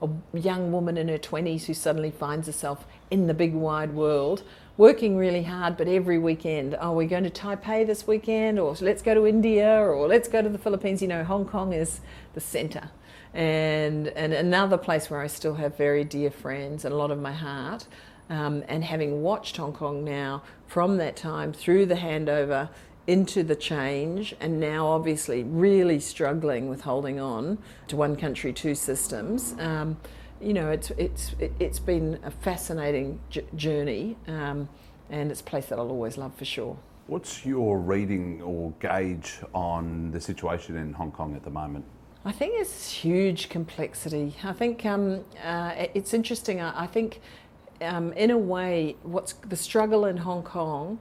a 0.00 0.08
young 0.32 0.70
woman 0.70 0.96
in 0.96 1.08
her 1.08 1.18
20s 1.18 1.64
who 1.64 1.74
suddenly 1.74 2.12
finds 2.12 2.46
herself 2.46 2.86
in 3.10 3.26
the 3.26 3.34
big 3.34 3.54
wide 3.54 3.92
world 3.92 4.44
working 4.80 5.14
really 5.14 5.42
hard, 5.42 5.76
but 5.76 5.86
every 5.86 6.18
weekend, 6.18 6.74
oh, 6.80 6.90
we're 6.90 7.06
going 7.06 7.22
to 7.22 7.28
Taipei 7.28 7.86
this 7.86 8.06
weekend, 8.06 8.58
or 8.58 8.74
let's 8.80 9.02
go 9.02 9.12
to 9.12 9.26
India, 9.26 9.78
or 9.78 10.08
let's 10.08 10.26
go 10.26 10.40
to 10.40 10.48
the 10.48 10.56
Philippines. 10.56 11.02
You 11.02 11.08
know, 11.08 11.22
Hong 11.22 11.44
Kong 11.44 11.74
is 11.74 12.00
the 12.32 12.40
centre. 12.40 12.88
And, 13.34 14.08
and 14.08 14.32
another 14.32 14.78
place 14.78 15.10
where 15.10 15.20
I 15.20 15.26
still 15.26 15.56
have 15.56 15.76
very 15.76 16.02
dear 16.02 16.30
friends 16.30 16.86
and 16.86 16.94
a 16.94 16.96
lot 16.96 17.10
of 17.10 17.20
my 17.20 17.34
heart. 17.34 17.86
Um, 18.30 18.64
and 18.68 18.82
having 18.82 19.20
watched 19.20 19.58
Hong 19.58 19.74
Kong 19.74 20.02
now 20.02 20.44
from 20.66 20.96
that 20.96 21.14
time 21.14 21.52
through 21.52 21.84
the 21.84 21.96
handover 21.96 22.70
into 23.06 23.42
the 23.42 23.56
change, 23.56 24.34
and 24.40 24.58
now 24.58 24.86
obviously 24.86 25.42
really 25.42 26.00
struggling 26.00 26.70
with 26.70 26.80
holding 26.80 27.20
on 27.20 27.58
to 27.88 27.96
one 27.96 28.16
country, 28.16 28.54
two 28.54 28.74
systems. 28.74 29.54
Um, 29.58 29.98
you 30.40 30.54
know, 30.54 30.70
it's 30.70 30.90
it's 30.92 31.34
it's 31.58 31.78
been 31.78 32.18
a 32.22 32.30
fascinating 32.30 33.20
j- 33.28 33.44
journey, 33.56 34.16
um, 34.26 34.68
and 35.10 35.30
it's 35.30 35.40
a 35.40 35.44
place 35.44 35.66
that 35.66 35.78
I'll 35.78 35.90
always 35.90 36.16
love 36.16 36.34
for 36.34 36.44
sure. 36.44 36.76
What's 37.06 37.44
your 37.44 37.78
reading 37.78 38.40
or 38.42 38.72
gauge 38.78 39.40
on 39.52 40.12
the 40.12 40.20
situation 40.20 40.76
in 40.76 40.92
Hong 40.92 41.10
Kong 41.10 41.34
at 41.34 41.44
the 41.44 41.50
moment? 41.50 41.84
I 42.24 42.32
think 42.32 42.54
there's 42.54 42.90
huge 42.90 43.48
complexity. 43.48 44.34
I 44.44 44.52
think 44.52 44.86
um, 44.86 45.24
uh, 45.42 45.74
it's 45.94 46.14
interesting. 46.14 46.60
I, 46.60 46.84
I 46.84 46.86
think, 46.86 47.20
um, 47.80 48.12
in 48.12 48.30
a 48.30 48.38
way, 48.38 48.96
what's 49.02 49.32
the 49.32 49.56
struggle 49.56 50.04
in 50.04 50.18
Hong 50.18 50.42
Kong 50.42 50.98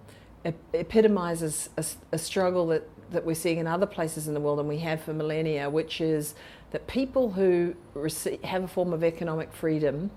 epitomizes 0.74 1.70
a, 1.78 1.86
a 2.14 2.18
struggle 2.18 2.68
that, 2.68 2.88
that 3.12 3.26
we're 3.26 3.36
seeing 3.36 3.58
in 3.58 3.68
other 3.68 3.86
places 3.86 4.28
in 4.28 4.34
the 4.34 4.40
world 4.40 4.60
and 4.60 4.70
we 4.70 4.80
have 4.80 5.02
for 5.02 5.14
millennia, 5.14 5.70
which 5.70 6.00
is 6.00 6.36
that 6.72 6.88
people 6.88 7.32
who 7.32 7.76
receive, 7.94 8.42
have 8.44 8.64
a 8.64 8.68
form 8.68 8.94
of 8.94 9.04
economic 9.04 9.54
freedom 9.54 10.12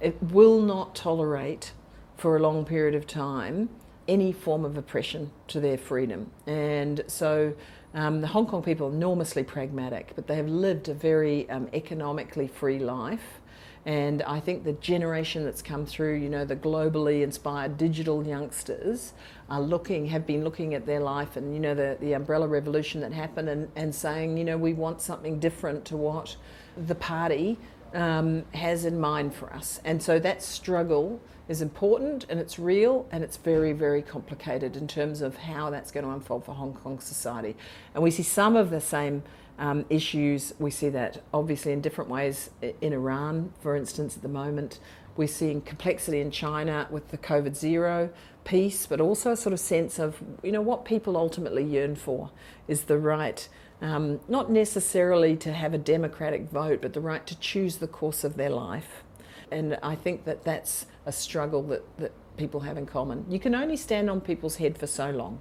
it 0.00 0.22
will 0.22 0.60
not 0.60 0.94
tolerate 0.94 1.72
for 2.16 2.36
a 2.36 2.40
long 2.40 2.64
period 2.64 2.94
of 2.94 3.06
time 3.06 3.68
any 4.06 4.32
form 4.32 4.64
of 4.64 4.76
oppression 4.76 5.30
to 5.48 5.60
their 5.60 5.78
freedom. 5.78 6.30
And 6.46 7.02
so 7.06 7.54
um, 7.94 8.20
the 8.20 8.26
Hong 8.26 8.46
Kong 8.46 8.62
people 8.62 8.88
are 8.88 8.92
enormously 8.92 9.42
pragmatic, 9.44 10.12
but 10.14 10.26
they 10.26 10.36
have 10.36 10.48
lived 10.48 10.88
a 10.88 10.94
very 10.94 11.48
um, 11.48 11.68
economically 11.72 12.48
free 12.48 12.78
life. 12.78 13.40
And 13.86 14.22
I 14.22 14.40
think 14.40 14.64
the 14.64 14.72
generation 14.74 15.44
that's 15.44 15.62
come 15.62 15.86
through, 15.86 16.16
you 16.16 16.28
know, 16.28 16.44
the 16.44 16.56
globally 16.56 17.22
inspired 17.22 17.78
digital 17.78 18.26
youngsters 18.26 19.14
are 19.50 19.60
looking, 19.60 20.06
have 20.06 20.26
been 20.26 20.42
looking 20.42 20.74
at 20.74 20.86
their 20.86 21.00
life 21.00 21.36
and, 21.36 21.52
you 21.52 21.60
know, 21.60 21.74
the, 21.74 21.96
the 22.00 22.12
umbrella 22.14 22.48
revolution 22.48 23.00
that 23.02 23.12
happened 23.12 23.48
and, 23.48 23.70
and 23.76 23.94
saying, 23.94 24.36
you 24.38 24.44
know, 24.44 24.56
we 24.56 24.72
want 24.72 25.00
something 25.00 25.38
different 25.38 25.84
to 25.84 25.96
what 25.96 26.36
the 26.76 26.94
party 26.94 27.58
um, 27.92 28.44
has 28.54 28.84
in 28.84 28.98
mind 28.98 29.34
for 29.34 29.52
us. 29.52 29.80
And 29.84 30.02
so 30.02 30.18
that 30.18 30.42
struggle 30.42 31.20
is 31.48 31.60
important 31.60 32.24
and 32.28 32.40
it's 32.40 32.58
real 32.58 33.06
and 33.12 33.22
it's 33.22 33.36
very, 33.36 33.72
very 33.72 34.02
complicated 34.02 34.76
in 34.76 34.88
terms 34.88 35.20
of 35.20 35.36
how 35.36 35.70
that's 35.70 35.90
going 35.90 36.04
to 36.04 36.10
unfold 36.10 36.44
for 36.44 36.54
Hong 36.54 36.72
Kong 36.74 36.98
society. 36.98 37.54
And 37.94 38.02
we 38.02 38.10
see 38.10 38.22
some 38.22 38.56
of 38.56 38.70
the 38.70 38.80
same 38.80 39.22
um, 39.58 39.84
issues. 39.88 40.54
We 40.58 40.70
see 40.70 40.88
that 40.90 41.22
obviously 41.32 41.72
in 41.72 41.80
different 41.80 42.10
ways 42.10 42.50
in 42.80 42.92
Iran, 42.92 43.52
for 43.60 43.76
instance, 43.76 44.16
at 44.16 44.22
the 44.22 44.28
moment. 44.28 44.80
We're 45.16 45.28
seeing 45.28 45.60
complexity 45.60 46.20
in 46.20 46.32
China 46.32 46.88
with 46.90 47.10
the 47.10 47.18
COVID 47.18 47.54
zero 47.54 48.10
piece, 48.42 48.86
but 48.86 49.00
also 49.00 49.30
a 49.30 49.36
sort 49.36 49.52
of 49.52 49.60
sense 49.60 49.98
of, 49.98 50.20
you 50.42 50.50
know, 50.50 50.60
what 50.60 50.84
people 50.84 51.16
ultimately 51.16 51.62
yearn 51.62 51.94
for 51.94 52.30
is 52.66 52.84
the 52.84 52.98
right, 52.98 53.48
um, 53.80 54.20
not 54.28 54.50
necessarily 54.50 55.36
to 55.36 55.52
have 55.52 55.72
a 55.72 55.78
democratic 55.78 56.50
vote, 56.50 56.82
but 56.82 56.94
the 56.94 57.00
right 57.00 57.24
to 57.28 57.38
choose 57.38 57.76
the 57.76 57.86
course 57.86 58.24
of 58.24 58.36
their 58.36 58.50
life. 58.50 59.04
And 59.52 59.78
I 59.82 59.94
think 59.94 60.24
that 60.24 60.44
that's 60.44 60.86
a 61.06 61.12
struggle 61.12 61.62
that, 61.64 61.98
that 61.98 62.12
people 62.36 62.60
have 62.60 62.76
in 62.76 62.86
common. 62.86 63.24
You 63.28 63.38
can 63.38 63.54
only 63.54 63.76
stand 63.76 64.10
on 64.10 64.20
people's 64.20 64.56
head 64.56 64.76
for 64.76 64.88
so 64.88 65.10
long, 65.10 65.40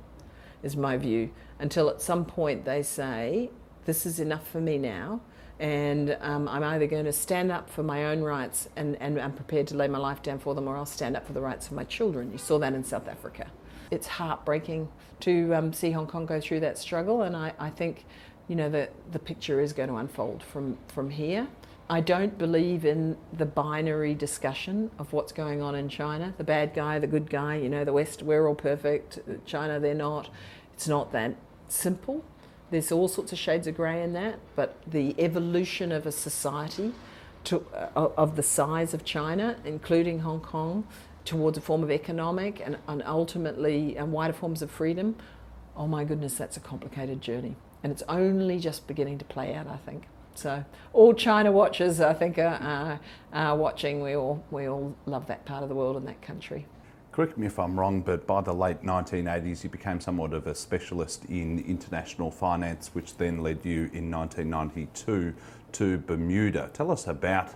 is 0.62 0.77
my 0.77 0.98
view, 0.98 1.32
until 1.58 1.89
at 1.89 2.00
some 2.00 2.25
point 2.25 2.63
they 2.63 2.84
say, 2.84 3.50
this 3.85 4.05
is 4.05 4.19
enough 4.19 4.47
for 4.47 4.61
me 4.61 4.77
now. 4.77 5.21
And 5.59 6.17
um, 6.21 6.47
I'm 6.47 6.63
either 6.63 6.87
going 6.87 7.05
to 7.05 7.13
stand 7.13 7.51
up 7.51 7.69
for 7.69 7.83
my 7.83 8.05
own 8.05 8.21
rights 8.21 8.67
and, 8.75 8.97
and 8.99 9.19
I'm 9.19 9.33
prepared 9.33 9.67
to 9.67 9.75
lay 9.75 9.87
my 9.87 9.99
life 9.99 10.21
down 10.21 10.39
for 10.39 10.55
them, 10.55 10.67
or 10.67 10.75
I'll 10.75 10.85
stand 10.85 11.15
up 11.15 11.25
for 11.27 11.33
the 11.33 11.41
rights 11.41 11.67
of 11.67 11.73
my 11.73 11.83
children. 11.83 12.31
You 12.31 12.37
saw 12.37 12.57
that 12.59 12.73
in 12.73 12.83
South 12.83 13.07
Africa. 13.07 13.47
It's 13.91 14.07
heartbreaking 14.07 14.89
to 15.21 15.53
um, 15.53 15.71
see 15.71 15.91
Hong 15.91 16.07
Kong 16.07 16.25
go 16.25 16.41
through 16.41 16.61
that 16.61 16.77
struggle, 16.77 17.21
and 17.21 17.35
I, 17.35 17.53
I 17.59 17.69
think 17.69 18.05
you 18.47 18.55
know, 18.55 18.69
the, 18.69 18.89
the 19.11 19.19
picture 19.19 19.61
is 19.61 19.73
going 19.73 19.89
to 19.89 19.95
unfold 19.95 20.43
from, 20.43 20.77
from 20.87 21.09
here. 21.09 21.47
I 21.89 22.01
don't 22.01 22.37
believe 22.37 22.85
in 22.85 23.17
the 23.31 23.45
binary 23.45 24.13
discussion 24.13 24.89
of 24.97 25.13
what's 25.13 25.31
going 25.31 25.61
on 25.61 25.75
in 25.75 25.89
China 25.89 26.33
the 26.37 26.43
bad 26.43 26.73
guy, 26.73 26.97
the 26.99 27.07
good 27.07 27.29
guy, 27.29 27.57
you 27.57 27.69
know, 27.69 27.83
the 27.83 27.93
West, 27.93 28.23
we're 28.23 28.47
all 28.47 28.55
perfect, 28.55 29.19
China, 29.45 29.79
they're 29.79 29.93
not. 29.93 30.29
It's 30.73 30.87
not 30.87 31.11
that 31.11 31.35
simple. 31.67 32.23
There's 32.74 32.92
all 32.92 33.08
sorts 33.08 33.32
of 33.32 33.38
shades 33.38 33.68
of 33.68 33.75
grey 33.75 34.01
in 34.01 34.13
that, 34.13 34.39
but 34.56 34.82
the 34.88 35.13
evolution 35.20 35.92
of 35.92 36.08
a 36.08 36.12
society 36.12 36.92
to, 37.44 37.63
uh, 37.72 38.10
of 38.18 38.36
the 38.36 38.42
size 38.42 38.96
of 38.96 39.06
China, 39.06 39.58
including 39.63 40.22
Hong 40.22 40.39
Kong, 40.39 40.88
towards 41.24 41.56
a 41.56 41.62
form 41.62 41.84
of 41.84 41.92
economic 41.92 42.60
and, 42.65 42.80
and 42.88 43.03
ultimately 43.06 43.96
and 43.96 44.12
wider 44.12 44.34
forms 44.34 44.63
of 44.63 44.72
freedom, 44.72 45.15
oh 45.77 45.86
my 45.86 46.03
goodness, 46.03 46.34
that's 46.34 46.58
a 46.58 46.60
complicated 46.60 47.22
journey. 47.22 47.56
And 47.84 47.92
it's 47.92 48.01
only 48.10 48.58
just 48.58 48.88
beginning 48.88 49.20
to 49.20 49.25
play 49.25 49.53
out, 49.53 49.68
I 49.68 49.77
think. 49.77 50.06
So 50.34 50.65
all 50.94 51.13
China 51.13 51.51
watchers, 51.51 52.01
I 52.01 52.15
think, 52.15 52.39
are, 52.39 52.58
are, 52.60 53.00
are, 53.34 53.56
watching. 53.56 54.01
We 54.01 54.15
all 54.15 54.44
we 54.50 54.68
all 54.68 54.96
love 55.06 55.27
that 55.27 55.46
part 55.46 55.62
of 55.62 55.70
the 55.70 55.75
world 55.75 55.96
and 55.96 56.08
that 56.08 56.24
country. 56.24 56.65
Correct 57.13 57.38
me 57.38 57.46
if 57.46 57.60
I'm 57.60 57.79
wrong, 57.79 58.01
but 58.01 58.25
by 58.25 58.41
the 58.41 58.55
late 58.55 58.82
1980s, 58.82 59.63
you 59.63 59.70
became 59.70 60.01
somewhat 60.01 60.34
of 60.34 60.48
a 60.48 60.55
specialist 60.55 61.25
in 61.25 61.60
international 61.60 62.32
finance, 62.32 62.89
which 62.93 63.17
then 63.17 63.43
led 63.43 63.63
you 63.63 63.91
in 63.93 64.10
1992 64.10 65.36
to 65.74 65.98
Bermuda. 66.00 66.72
Tell 66.74 66.89
us 66.89 67.05
about 67.05 67.53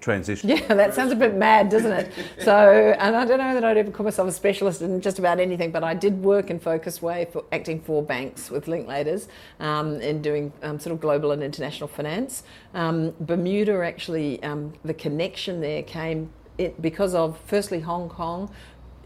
transition. 0.00 0.50
Yeah, 0.50 0.72
that 0.74 0.94
sounds 0.94 1.10
a 1.10 1.16
bit 1.16 1.34
mad, 1.34 1.68
doesn't 1.68 1.90
it? 1.90 2.12
So, 2.44 2.94
and 2.96 3.16
I 3.16 3.24
don't 3.24 3.38
know 3.38 3.54
that 3.54 3.64
I'd 3.64 3.76
ever 3.76 3.90
call 3.90 4.04
myself 4.04 4.28
a 4.28 4.32
specialist 4.32 4.82
in 4.82 5.00
just 5.00 5.18
about 5.18 5.40
anything, 5.40 5.72
but 5.72 5.82
I 5.82 5.94
did 5.94 6.22
work 6.22 6.48
in 6.48 6.60
Focus 6.60 7.02
Way 7.02 7.26
for 7.32 7.44
acting 7.50 7.80
for 7.80 8.04
banks 8.04 8.52
with 8.52 8.66
Linklaters 8.66 9.26
um, 9.58 10.00
in 10.00 10.22
doing 10.22 10.52
um, 10.62 10.78
sort 10.78 10.94
of 10.94 11.00
global 11.00 11.32
and 11.32 11.42
international 11.42 11.88
finance. 11.88 12.44
Um, 12.72 13.14
Bermuda 13.18 13.84
actually, 13.84 14.40
um, 14.44 14.72
the 14.84 14.94
connection 14.94 15.60
there 15.60 15.82
came 15.82 16.30
it, 16.58 16.80
because 16.80 17.14
of 17.14 17.38
firstly 17.46 17.80
Hong 17.80 18.08
Kong 18.08 18.50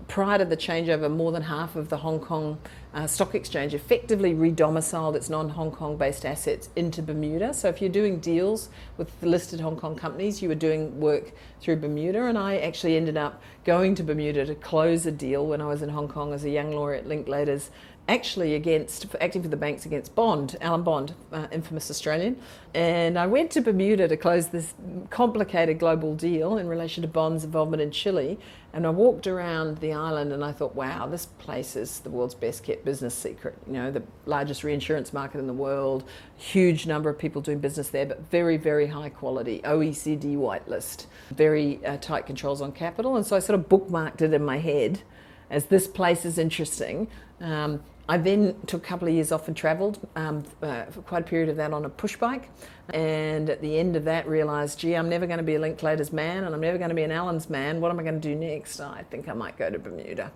prior 0.09 0.39
to 0.39 0.45
the 0.45 0.57
changeover, 0.57 1.11
more 1.11 1.33
than 1.33 1.43
half 1.43 1.77
of 1.77 1.89
the 1.89 1.97
Hong 1.99 2.21
Kong 2.21 2.59
uh, 2.95 3.07
Stock 3.07 3.35
Exchange 3.35 3.75
effectively 3.75 4.33
redomiciled 4.35 5.15
its 5.15 5.29
non 5.29 5.51
Hong 5.51 5.71
Kong 5.71 5.97
based 5.97 6.25
assets 6.25 6.71
into 6.77 7.03
Bermuda. 7.03 7.53
So 7.53 7.69
if 7.69 7.81
you're 7.81 7.91
doing 7.91 8.21
deals 8.21 8.71
with 8.97 9.21
the 9.21 9.27
listed 9.27 9.61
Hong 9.61 9.77
Kong 9.77 9.97
companies, 9.97 10.41
you 10.41 10.49
were 10.49 10.55
doing 10.55 10.99
work 10.99 11.33
through 11.61 11.77
Bermuda. 11.77 12.25
And 12.25 12.39
I 12.39 12.59
actually 12.59 12.97
ended 12.97 13.17
up 13.17 13.43
going 13.65 13.95
to 13.97 14.03
Bermuda 14.03 14.47
to 14.47 14.55
close 14.55 15.05
a 15.07 15.13
deal 15.13 15.47
when 15.47 15.61
I 15.61 15.67
was 15.67 15.83
in 15.83 15.91
Hong 15.91 16.09
Kong 16.09 16.33
as 16.33 16.45
a 16.45 16.51
young 16.51 16.73
lawyer 16.73 16.95
at 16.95 17.07
Linklaters 17.07 17.69
actually 18.09 18.55
against 18.55 19.07
acting 19.21 19.43
for 19.43 19.49
the 19.49 19.57
banks 19.57 19.85
against 19.85 20.15
Bond, 20.15 20.57
Alan 20.61 20.83
Bond, 20.83 21.15
uh, 21.33 21.49
infamous 21.51 21.91
Australian, 21.91 22.41
and 22.75 23.19
I 23.19 23.27
went 23.27 23.51
to 23.53 23.61
Bermuda 23.61 24.07
to 24.09 24.17
close 24.17 24.49
this 24.49 24.75
complicated 25.11 25.79
global 25.79 26.15
deal 26.15 26.59
in 26.59 26.69
relation 26.69 27.03
to 27.03 27.09
Bond's 27.09 27.45
involvement 27.45 27.83
in 27.83 27.91
Chile. 27.91 28.39
And 28.77 28.87
I 28.87 28.91
walked 28.91 29.27
around 29.27 29.79
the 29.79 29.95
island 29.95 30.35
and 30.35 30.45
I 30.45 30.53
thought, 30.53 30.75
wow, 30.75 31.07
this 31.07 31.25
place 31.25 31.77
is 31.77 32.01
the 32.01 32.11
world's 32.11 32.35
best 32.35 32.63
kept 32.63 32.85
business 32.85 33.15
secret. 33.15 33.57
You 33.67 33.73
know, 33.73 33.91
the 33.91 34.03
largest 34.27 34.65
reinsurance 34.65 35.15
market 35.15 35.39
in 35.39 35.47
the 35.47 35.55
world, 35.55 36.05
huge 36.37 36.87
number 36.87 37.09
of 37.09 37.19
people 37.19 37.41
doing 37.41 37.59
business 37.59 37.89
there, 37.89 38.05
but 38.05 38.31
very, 38.31 38.59
very 38.59 38.87
high 38.87 39.09
quality, 39.09 39.63
OECD 39.65 40.37
whitelist, 40.37 41.07
very 41.31 41.83
uh, 41.87 41.97
tight 41.97 42.27
controls 42.27 42.61
on 42.61 42.71
capital. 42.71 43.17
And 43.17 43.25
so 43.27 43.35
I 43.35 43.39
sort 43.39 43.59
of 43.59 43.67
bookmarked 43.67 44.21
it 44.21 44.35
in 44.35 44.45
my 44.45 44.59
head 44.59 45.01
as 45.49 45.65
this 45.65 45.87
place 45.89 46.27
is 46.27 46.37
interesting. 46.37 47.09
Um, 47.41 47.83
I 48.09 48.19
then 48.19 48.55
took 48.67 48.85
a 48.85 48.87
couple 48.87 49.09
of 49.09 49.15
years 49.15 49.33
off 49.33 49.49
and 49.49 49.57
travelled 49.57 50.07
um, 50.15 50.45
uh, 50.63 50.85
for 50.85 51.03
quite 51.03 51.23
a 51.23 51.25
period 51.25 51.49
of 51.49 51.57
that 51.57 51.73
on 51.73 51.85
a 51.85 51.89
push 51.89 52.17
bike. 52.17 52.49
And 52.91 53.51
at 53.51 53.61
the 53.61 53.79
end 53.79 53.97
of 53.97 54.05
that, 54.05 54.29
realised, 54.29 54.79
gee, 54.79 54.95
I'm 54.95 55.09
never 55.09 55.27
going 55.27 55.39
to 55.39 55.43
be 55.43 55.57
a 55.57 55.59
Linklaters 55.59 56.13
man 56.13 56.45
and 56.45 56.55
I'm 56.55 56.61
never 56.61 56.79
going 56.79 56.91
to 56.91 56.95
be 56.95 57.03
an 57.03 57.11
Allen's 57.11 57.51
man. 57.51 57.81
What 57.81 57.91
am 57.91 57.99
I 57.99 58.05
going 58.05 58.21
to 58.21 58.29
do 58.29 58.37
next? 58.37 58.79
I 58.79 59.05
think 59.11 59.29
I 59.29 59.33
might 59.33 59.59
go 59.59 59.71
to 59.71 59.79
Bermuda, 59.79 60.31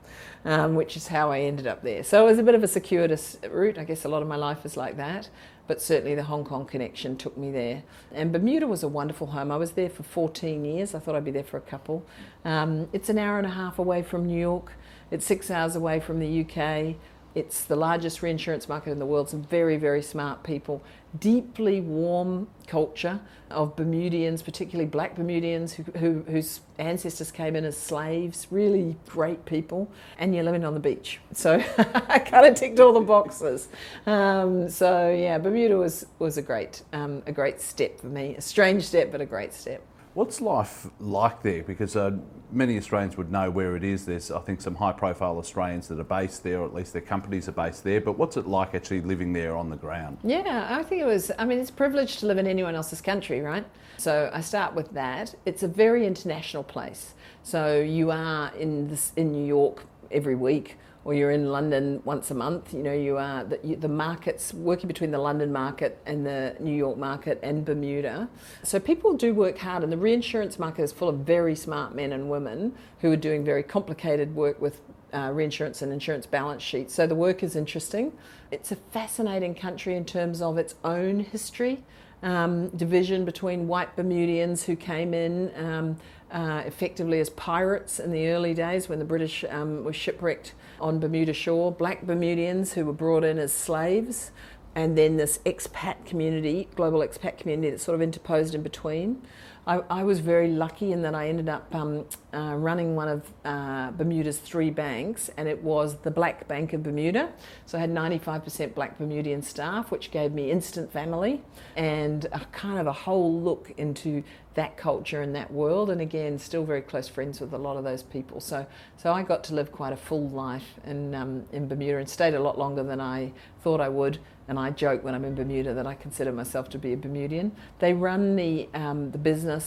um, 0.44 0.74
which 0.74 0.96
is 0.96 1.06
how 1.06 1.30
I 1.30 1.40
ended 1.40 1.68
up 1.68 1.82
there. 1.82 2.02
So 2.02 2.26
it 2.26 2.30
was 2.30 2.40
a 2.40 2.42
bit 2.42 2.56
of 2.56 2.64
a 2.64 2.68
circuitous 2.68 3.36
route. 3.48 3.78
I 3.78 3.84
guess 3.84 4.04
a 4.04 4.08
lot 4.08 4.22
of 4.22 4.26
my 4.26 4.36
life 4.36 4.66
is 4.66 4.76
like 4.76 4.96
that. 4.96 5.28
But 5.68 5.80
certainly 5.80 6.16
the 6.16 6.24
Hong 6.24 6.44
Kong 6.44 6.66
connection 6.66 7.16
took 7.16 7.36
me 7.38 7.52
there. 7.52 7.84
And 8.12 8.32
Bermuda 8.32 8.66
was 8.66 8.82
a 8.82 8.88
wonderful 8.88 9.28
home. 9.28 9.52
I 9.52 9.56
was 9.56 9.72
there 9.72 9.88
for 9.88 10.02
14 10.02 10.64
years. 10.64 10.96
I 10.96 10.98
thought 10.98 11.14
I'd 11.14 11.24
be 11.24 11.30
there 11.30 11.44
for 11.44 11.58
a 11.58 11.60
couple. 11.60 12.04
Um, 12.44 12.88
it's 12.92 13.08
an 13.08 13.18
hour 13.18 13.38
and 13.38 13.46
a 13.46 13.50
half 13.50 13.78
away 13.78 14.02
from 14.02 14.26
New 14.26 14.40
York. 14.40 14.72
It's 15.12 15.24
six 15.24 15.48
hours 15.48 15.76
away 15.76 16.00
from 16.00 16.18
the 16.18 16.40
UK. 16.40 16.96
It's 17.34 17.64
the 17.64 17.76
largest 17.76 18.22
reinsurance 18.22 18.68
market 18.68 18.90
in 18.90 18.98
the 18.98 19.06
world. 19.06 19.30
Some 19.30 19.42
very, 19.42 19.76
very 19.76 20.02
smart 20.02 20.42
people. 20.42 20.82
Deeply 21.18 21.80
warm 21.80 22.48
culture 22.66 23.20
of 23.50 23.76
Bermudians, 23.76 24.42
particularly 24.42 24.88
black 24.88 25.16
Bermudians 25.16 25.74
who, 25.74 25.82
who, 25.98 26.24
whose 26.28 26.60
ancestors 26.78 27.30
came 27.30 27.54
in 27.54 27.64
as 27.64 27.76
slaves. 27.76 28.48
Really 28.50 28.96
great 29.06 29.44
people. 29.44 29.90
And 30.18 30.34
you're 30.34 30.44
living 30.44 30.64
on 30.64 30.74
the 30.74 30.80
beach. 30.80 31.20
So 31.32 31.54
I 31.78 32.18
kind 32.18 32.46
of 32.46 32.54
ticked 32.54 32.80
all 32.80 32.92
the 32.92 33.00
boxes. 33.00 33.68
Um, 34.06 34.68
so 34.68 35.10
yeah, 35.10 35.38
Bermuda 35.38 35.76
was, 35.76 36.06
was 36.18 36.36
a, 36.36 36.42
great, 36.42 36.82
um, 36.92 37.22
a 37.26 37.32
great 37.32 37.60
step 37.60 38.00
for 38.00 38.08
me. 38.08 38.34
A 38.36 38.40
strange 38.40 38.84
step, 38.84 39.12
but 39.12 39.20
a 39.20 39.26
great 39.26 39.54
step. 39.54 39.82
What's 40.14 40.40
life 40.40 40.88
like 40.98 41.42
there? 41.42 41.62
Because 41.62 41.94
uh, 41.94 42.10
many 42.50 42.76
Australians 42.76 43.16
would 43.16 43.30
know 43.30 43.48
where 43.48 43.76
it 43.76 43.84
is. 43.84 44.06
There's, 44.06 44.32
I 44.32 44.40
think, 44.40 44.60
some 44.60 44.74
high 44.74 44.90
profile 44.90 45.38
Australians 45.38 45.86
that 45.86 46.00
are 46.00 46.04
based 46.04 46.42
there, 46.42 46.60
or 46.60 46.66
at 46.66 46.74
least 46.74 46.92
their 46.92 47.02
companies 47.02 47.48
are 47.48 47.52
based 47.52 47.84
there. 47.84 48.00
But 48.00 48.18
what's 48.18 48.36
it 48.36 48.48
like 48.48 48.74
actually 48.74 49.02
living 49.02 49.32
there 49.32 49.56
on 49.56 49.70
the 49.70 49.76
ground? 49.76 50.18
Yeah, 50.24 50.66
I 50.68 50.82
think 50.82 51.02
it 51.02 51.06
was, 51.06 51.30
I 51.38 51.44
mean, 51.44 51.60
it's 51.60 51.70
a 51.70 51.74
privilege 51.74 52.16
to 52.18 52.26
live 52.26 52.38
in 52.38 52.48
anyone 52.48 52.74
else's 52.74 53.00
country, 53.00 53.40
right? 53.40 53.64
So 53.98 54.30
I 54.34 54.40
start 54.40 54.74
with 54.74 54.90
that. 54.94 55.34
It's 55.46 55.62
a 55.62 55.68
very 55.68 56.06
international 56.06 56.64
place. 56.64 57.14
So 57.44 57.80
you 57.80 58.10
are 58.10 58.52
in, 58.56 58.88
this, 58.88 59.12
in 59.14 59.30
New 59.30 59.46
York 59.46 59.84
every 60.10 60.34
week 60.34 60.76
or 61.04 61.14
you're 61.14 61.30
in 61.30 61.50
London 61.50 62.02
once 62.04 62.30
a 62.30 62.34
month, 62.34 62.74
you 62.74 62.82
know, 62.82 62.92
you 62.92 63.16
are 63.16 63.44
the, 63.44 63.58
you, 63.64 63.76
the 63.76 63.88
markets 63.88 64.52
working 64.52 64.86
between 64.86 65.10
the 65.10 65.18
London 65.18 65.50
market 65.50 65.98
and 66.04 66.26
the 66.26 66.54
New 66.60 66.74
York 66.74 66.98
market 66.98 67.40
and 67.42 67.64
Bermuda. 67.64 68.28
So 68.62 68.78
people 68.78 69.16
do 69.16 69.32
work 69.32 69.58
hard, 69.58 69.82
and 69.82 69.92
the 69.92 69.96
reinsurance 69.96 70.58
market 70.58 70.82
is 70.82 70.92
full 70.92 71.08
of 71.08 71.20
very 71.20 71.54
smart 71.54 71.94
men 71.94 72.12
and 72.12 72.28
women 72.28 72.74
who 73.00 73.10
are 73.10 73.16
doing 73.16 73.44
very 73.44 73.62
complicated 73.62 74.34
work 74.34 74.60
with 74.60 74.80
uh, 75.12 75.30
reinsurance 75.32 75.82
and 75.82 75.92
insurance 75.92 76.26
balance 76.26 76.62
sheets. 76.62 76.94
So 76.94 77.06
the 77.06 77.14
work 77.14 77.42
is 77.42 77.56
interesting. 77.56 78.12
It's 78.50 78.70
a 78.70 78.76
fascinating 78.76 79.54
country 79.54 79.96
in 79.96 80.04
terms 80.04 80.42
of 80.42 80.58
its 80.58 80.74
own 80.84 81.20
history. 81.20 81.82
Um, 82.22 82.68
division 82.70 83.24
between 83.24 83.66
white 83.66 83.96
Bermudians 83.96 84.64
who 84.64 84.76
came 84.76 85.14
in 85.14 85.50
um, 85.56 85.96
uh, 86.30 86.62
effectively 86.66 87.18
as 87.18 87.30
pirates 87.30 87.98
in 87.98 88.12
the 88.12 88.28
early 88.28 88.52
days 88.54 88.88
when 88.88 88.98
the 88.98 89.04
British 89.04 89.44
um, 89.48 89.84
were 89.84 89.92
shipwrecked 89.92 90.52
on 90.80 90.98
Bermuda 90.98 91.32
shore, 91.32 91.72
black 91.72 92.02
Bermudians 92.02 92.74
who 92.74 92.84
were 92.84 92.92
brought 92.92 93.24
in 93.24 93.38
as 93.38 93.52
slaves, 93.52 94.32
and 94.74 94.96
then 94.96 95.16
this 95.16 95.38
expat 95.44 96.04
community, 96.04 96.68
global 96.74 97.00
expat 97.00 97.38
community 97.38 97.70
that 97.70 97.80
sort 97.80 97.94
of 97.94 98.02
interposed 98.02 98.54
in 98.54 98.62
between. 98.62 99.22
I, 99.70 99.82
I 99.88 100.02
was 100.02 100.18
very 100.18 100.48
lucky 100.48 100.90
in 100.90 101.02
that 101.02 101.14
I 101.14 101.28
ended 101.28 101.48
up 101.48 101.72
um, 101.72 102.04
uh, 102.34 102.56
running 102.56 102.96
one 102.96 103.06
of 103.06 103.30
uh, 103.44 103.92
Bermuda's 103.92 104.38
three 104.38 104.70
banks, 104.70 105.30
and 105.36 105.46
it 105.46 105.62
was 105.62 105.98
the 105.98 106.10
Black 106.10 106.48
Bank 106.48 106.72
of 106.72 106.82
Bermuda. 106.82 107.32
So 107.66 107.78
I 107.78 107.80
had 107.80 107.90
95% 107.90 108.74
black 108.74 108.98
Bermudian 108.98 109.42
staff, 109.42 109.92
which 109.92 110.10
gave 110.10 110.32
me 110.32 110.50
instant 110.50 110.92
family 110.92 111.40
and 111.76 112.24
a 112.32 112.40
kind 112.50 112.80
of 112.80 112.88
a 112.88 112.92
whole 112.92 113.40
look 113.40 113.72
into 113.76 114.24
that 114.54 114.76
culture 114.76 115.22
and 115.22 115.34
that 115.36 115.52
world. 115.52 115.90
And 115.90 116.00
again, 116.00 116.38
still 116.38 116.64
very 116.64 116.82
close 116.82 117.06
friends 117.06 117.40
with 117.40 117.52
a 117.52 117.58
lot 117.58 117.76
of 117.76 117.84
those 117.84 118.02
people. 118.02 118.40
So, 118.40 118.66
so 118.96 119.12
I 119.12 119.22
got 119.22 119.44
to 119.44 119.54
live 119.54 119.70
quite 119.70 119.92
a 119.92 119.96
full 119.96 120.28
life 120.30 120.66
in, 120.84 121.14
um, 121.14 121.44
in 121.52 121.68
Bermuda 121.68 121.98
and 121.98 122.08
stayed 122.08 122.34
a 122.34 122.40
lot 122.40 122.58
longer 122.58 122.82
than 122.82 123.00
I 123.00 123.32
thought 123.62 123.80
I 123.80 123.88
would. 123.88 124.18
And 124.48 124.58
I 124.58 124.70
joke 124.70 125.04
when 125.04 125.14
I'm 125.14 125.24
in 125.24 125.36
Bermuda 125.36 125.74
that 125.74 125.86
I 125.86 125.94
consider 125.94 126.32
myself 126.32 126.68
to 126.70 126.78
be 126.78 126.92
a 126.92 126.96
Bermudian. 126.96 127.52
They 127.78 127.92
run 127.92 128.34
the, 128.34 128.68
um, 128.74 129.12
the 129.12 129.18
business 129.18 129.59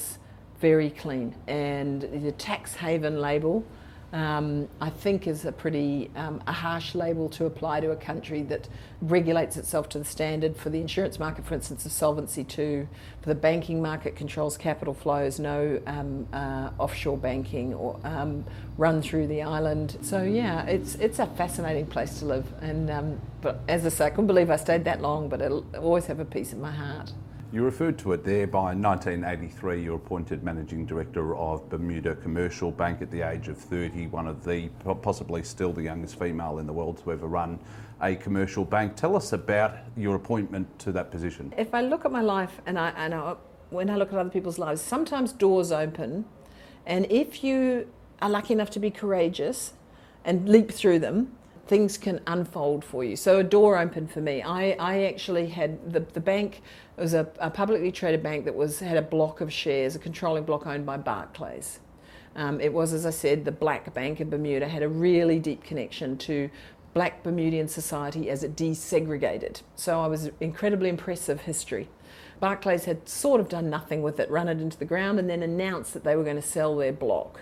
very 0.60 0.90
clean, 0.90 1.36
and 1.48 2.02
the 2.02 2.32
tax 2.34 2.76
haven 2.76 3.20
label 3.20 3.66
um, 4.14 4.70
I 4.80 4.92
think 4.92 5.26
is 5.26 5.44
a 5.44 5.52
pretty 5.52 6.12
um, 6.16 6.42
a 6.46 6.52
harsh 6.52 6.94
label 6.94 7.30
to 7.30 7.46
apply 7.46 7.80
to 7.80 7.90
a 7.90 7.96
country 7.96 8.44
that 8.44 8.70
regulates 9.02 9.58
itself 9.58 9.90
to 9.90 9.98
the 9.98 10.06
standard 10.06 10.56
for 10.56 10.70
the 10.70 10.80
insurance 10.80 11.18
market, 11.18 11.46
for 11.46 11.56
instance, 11.56 11.84
of 11.88 11.92
Solvency 11.92 12.42
II, 12.42 12.88
for 13.22 13.30
the 13.30 13.36
banking 13.36 13.82
market 13.82 14.16
controls 14.16 14.56
capital 14.56 14.94
flows, 14.94 15.40
no 15.40 15.82
um, 15.88 16.28
uh, 16.32 16.70
offshore 16.78 17.18
banking 17.18 17.74
or 17.74 18.00
um, 18.04 18.46
run 18.78 19.02
through 19.02 19.26
the 19.26 19.42
island. 19.42 19.98
So 20.04 20.22
yeah, 20.22 20.64
it's 20.66 20.94
it's 20.96 21.18
a 21.18 21.26
fascinating 21.26 21.88
place 21.88 22.20
to 22.20 22.26
live, 22.26 22.46
and 22.62 22.92
um, 22.92 23.20
but 23.42 23.62
as 23.68 23.84
I 23.84 23.90
say, 23.90 24.06
I 24.06 24.10
couldn't 24.12 24.28
believe 24.28 24.52
I 24.52 24.58
stayed 24.58 24.86
that 24.86 25.02
long, 25.02 25.28
but 25.28 25.42
it'll 25.42 25.66
always 25.76 26.06
have 26.06 26.20
a 26.20 26.26
piece 26.26 26.54
of 26.54 26.60
my 26.60 26.72
heart. 26.72 27.12
You 27.54 27.64
referred 27.64 28.00
to 28.00 28.14
it 28.14 28.24
there. 28.24 28.48
By 28.48 28.74
1983, 28.74 29.84
you 29.84 29.92
were 29.92 29.98
appointed 29.98 30.44
managing 30.44 30.88
director 30.88 31.36
of 31.36 31.70
Bermuda 31.70 32.16
Commercial 32.16 32.72
Bank 32.72 33.04
at 33.04 33.12
the 33.12 33.22
age 33.22 33.48
of 33.48 33.60
30, 33.60 34.08
one 34.08 34.26
of 34.26 34.44
the 34.44 34.70
possibly 35.04 35.44
still 35.44 35.72
the 35.72 35.84
youngest 35.84 36.18
female 36.18 36.58
in 36.58 36.66
the 36.66 36.74
world 36.74 36.98
to 37.04 37.12
ever 37.12 37.28
run 37.28 37.60
a 38.02 38.16
commercial 38.16 38.66
bank. 38.66 38.96
Tell 38.96 39.16
us 39.16 39.34
about 39.34 39.78
your 39.96 40.16
appointment 40.16 40.80
to 40.80 40.92
that 40.94 41.12
position. 41.12 41.54
If 41.56 41.76
I 41.76 41.82
look 41.82 42.06
at 42.06 42.12
my 42.12 42.24
life 42.24 42.60
and 42.66 42.80
I, 42.80 42.90
and 42.98 43.14
I, 43.14 43.36
when 43.70 43.88
I 43.92 43.98
look 43.98 44.12
at 44.12 44.18
other 44.18 44.32
people's 44.32 44.58
lives, 44.58 44.82
sometimes 44.82 45.32
doors 45.32 45.72
open, 45.72 46.26
and 46.88 47.06
if 47.12 47.44
you 47.44 47.88
are 48.20 48.32
lucky 48.32 48.56
enough 48.56 48.72
to 48.72 48.80
be 48.80 48.90
courageous 48.90 49.74
and 50.26 50.50
leap 50.50 50.72
through 50.72 50.98
them, 50.98 51.36
things 51.68 51.98
can 51.98 52.20
unfold 52.28 52.84
for 52.84 53.04
you. 53.04 53.16
So 53.16 53.40
a 53.40 53.44
door 53.44 53.78
opened 53.78 54.12
for 54.12 54.22
me. 54.22 54.42
I, 54.42 54.72
I 54.72 55.04
actually 55.04 55.48
had 55.48 55.94
the, 55.94 56.02
the 56.02 56.20
bank 56.20 56.62
was 57.02 57.14
a, 57.14 57.28
a 57.40 57.50
publicly 57.50 57.92
traded 57.92 58.22
bank 58.22 58.46
that 58.46 58.56
was 58.56 58.80
had 58.80 58.98
a 58.98 59.02
block 59.02 59.42
of 59.42 59.52
shares, 59.52 59.96
a 59.96 60.00
controlling 60.00 60.44
block 60.44 60.68
owned 60.68 60.86
by 60.86 60.98
Barclays. 60.98 61.80
Um, 62.36 62.60
it 62.60 62.74
was, 62.74 62.94
as 62.94 63.06
I 63.06 63.12
said, 63.12 63.46
the 63.46 63.52
black 63.52 63.94
bank 63.94 64.20
in 64.20 64.30
Bermuda 64.30 64.68
had 64.68 64.84
a 64.84 64.90
really 64.90 65.40
deep 65.40 65.64
connection 65.64 66.18
to 66.20 66.50
black 66.94 67.24
Bermudian 67.24 67.68
society 67.68 68.30
as 68.30 68.44
it 68.44 68.56
desegregated. 68.56 69.62
So 69.76 70.02
I 70.02 70.08
was 70.08 70.30
incredibly 70.40 70.90
impressive 70.90 71.42
history. 71.42 71.90
Barclays 72.40 72.86
had 72.86 73.08
sort 73.08 73.40
of 73.40 73.50
done 73.50 73.70
nothing 73.70 74.02
with 74.02 74.20
it, 74.20 74.30
run 74.30 74.48
it 74.48 74.60
into 74.60 74.78
the 74.78 74.86
ground, 74.86 75.20
and 75.20 75.30
then 75.30 75.42
announced 75.42 75.94
that 75.94 76.04
they 76.04 76.16
were 76.16 76.24
going 76.24 76.36
to 76.36 76.42
sell 76.42 76.76
their 76.76 76.94
block. 76.94 77.42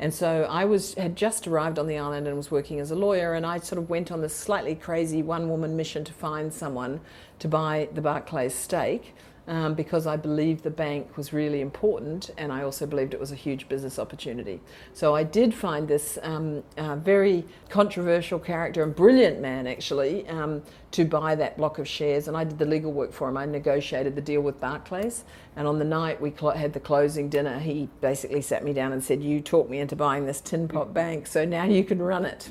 And 0.00 0.14
so 0.14 0.46
I 0.48 0.64
was 0.64 0.94
had 0.94 1.16
just 1.16 1.48
arrived 1.48 1.78
on 1.78 1.88
the 1.88 1.98
island 1.98 2.28
and 2.28 2.36
was 2.36 2.50
working 2.50 2.78
as 2.78 2.90
a 2.90 2.94
lawyer, 2.94 3.34
and 3.34 3.44
I 3.44 3.58
sort 3.58 3.82
of 3.82 3.90
went 3.90 4.12
on 4.12 4.20
this 4.20 4.34
slightly 4.34 4.76
crazy 4.76 5.22
one 5.22 5.48
woman 5.48 5.76
mission 5.76 6.04
to 6.04 6.12
find 6.12 6.54
someone 6.54 7.00
to 7.38 7.48
buy 7.48 7.88
the 7.92 8.00
Barclays 8.00 8.54
stake 8.54 9.14
um, 9.48 9.72
because 9.72 10.06
I 10.06 10.16
believed 10.16 10.62
the 10.62 10.70
bank 10.70 11.16
was 11.16 11.32
really 11.32 11.62
important 11.62 12.30
and 12.36 12.52
I 12.52 12.62
also 12.62 12.84
believed 12.84 13.14
it 13.14 13.20
was 13.20 13.32
a 13.32 13.36
huge 13.36 13.66
business 13.66 13.98
opportunity. 13.98 14.60
So 14.92 15.14
I 15.16 15.24
did 15.24 15.54
find 15.54 15.88
this 15.88 16.18
um, 16.22 16.62
uh, 16.76 16.96
very 16.96 17.46
controversial 17.70 18.38
character 18.38 18.82
and 18.82 18.94
brilliant 18.94 19.40
man 19.40 19.66
actually 19.66 20.28
um, 20.28 20.62
to 20.90 21.06
buy 21.06 21.34
that 21.36 21.56
block 21.56 21.78
of 21.78 21.88
shares 21.88 22.28
and 22.28 22.36
I 22.36 22.44
did 22.44 22.58
the 22.58 22.66
legal 22.66 22.92
work 22.92 23.12
for 23.12 23.26
him. 23.26 23.38
I 23.38 23.46
negotiated 23.46 24.14
the 24.14 24.20
deal 24.20 24.42
with 24.42 24.60
Barclays 24.60 25.24
and 25.56 25.66
on 25.66 25.78
the 25.78 25.84
night 25.84 26.20
we 26.20 26.30
cl- 26.30 26.52
had 26.52 26.74
the 26.74 26.80
closing 26.80 27.30
dinner 27.30 27.58
he 27.58 27.88
basically 28.02 28.42
sat 28.42 28.62
me 28.62 28.74
down 28.74 28.92
and 28.92 29.02
said 29.02 29.22
you 29.22 29.40
talked 29.40 29.70
me 29.70 29.78
into 29.78 29.96
buying 29.96 30.26
this 30.26 30.42
tin 30.42 30.68
pot 30.68 30.92
bank 30.92 31.26
so 31.26 31.46
now 31.46 31.64
you 31.64 31.84
can 31.84 32.02
run 32.02 32.26
it 32.26 32.50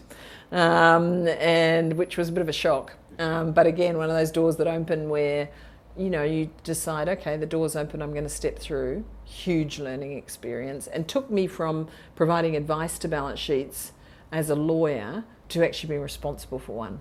um, 0.51 1.27
and 1.27 1.93
which 1.93 2.17
was 2.17 2.29
a 2.29 2.31
bit 2.31 2.41
of 2.41 2.49
a 2.49 2.53
shock. 2.53 2.93
Um, 3.19 3.51
but 3.51 3.65
again, 3.65 3.97
one 3.97 4.09
of 4.09 4.15
those 4.15 4.31
doors 4.31 4.57
that 4.57 4.67
open 4.67 5.09
where 5.09 5.49
you 5.97 6.09
know, 6.09 6.23
you 6.23 6.49
decide, 6.63 7.09
okay, 7.09 7.37
the 7.37 7.45
door's 7.45 7.75
open, 7.75 8.01
I'm 8.01 8.11
going 8.11 8.23
to 8.23 8.29
step 8.29 8.59
through. 8.59 9.03
Huge 9.25 9.79
learning 9.79 10.15
experience. 10.15 10.87
And 10.87 11.07
took 11.07 11.29
me 11.29 11.47
from 11.47 11.87
providing 12.15 12.55
advice 12.55 12.99
to 12.99 13.07
balance 13.07 13.39
sheets 13.39 13.93
as 14.31 14.49
a 14.49 14.55
lawyer 14.55 15.23
to 15.49 15.65
actually 15.65 15.89
being 15.89 16.01
responsible 16.01 16.59
for 16.59 16.73
one, 16.73 16.99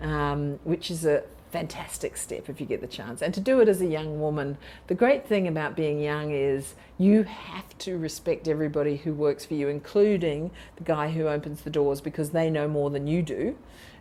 um, 0.00 0.60
which 0.64 0.90
is 0.90 1.04
a 1.04 1.24
fantastic 1.50 2.16
step 2.16 2.48
if 2.48 2.60
you 2.60 2.66
get 2.66 2.80
the 2.80 2.86
chance. 2.86 3.22
And 3.22 3.32
to 3.34 3.40
do 3.40 3.60
it 3.60 3.68
as 3.68 3.80
a 3.80 3.86
young 3.86 4.20
woman, 4.20 4.58
the 4.86 4.94
great 4.94 5.26
thing 5.26 5.48
about 5.48 5.74
being 5.74 6.00
young 6.00 6.30
is 6.30 6.74
you 6.98 7.24
have 7.24 7.76
to 7.78 7.98
respect 7.98 8.46
everybody 8.46 8.98
who 8.98 9.12
works 9.12 9.44
for 9.44 9.54
you, 9.54 9.68
including 9.68 10.50
the 10.76 10.84
guy 10.84 11.10
who 11.10 11.26
opens 11.26 11.62
the 11.62 11.70
doors, 11.70 12.00
because 12.00 12.30
they 12.30 12.50
know 12.50 12.68
more 12.68 12.90
than 12.90 13.06
you 13.06 13.22
do. 13.22 13.56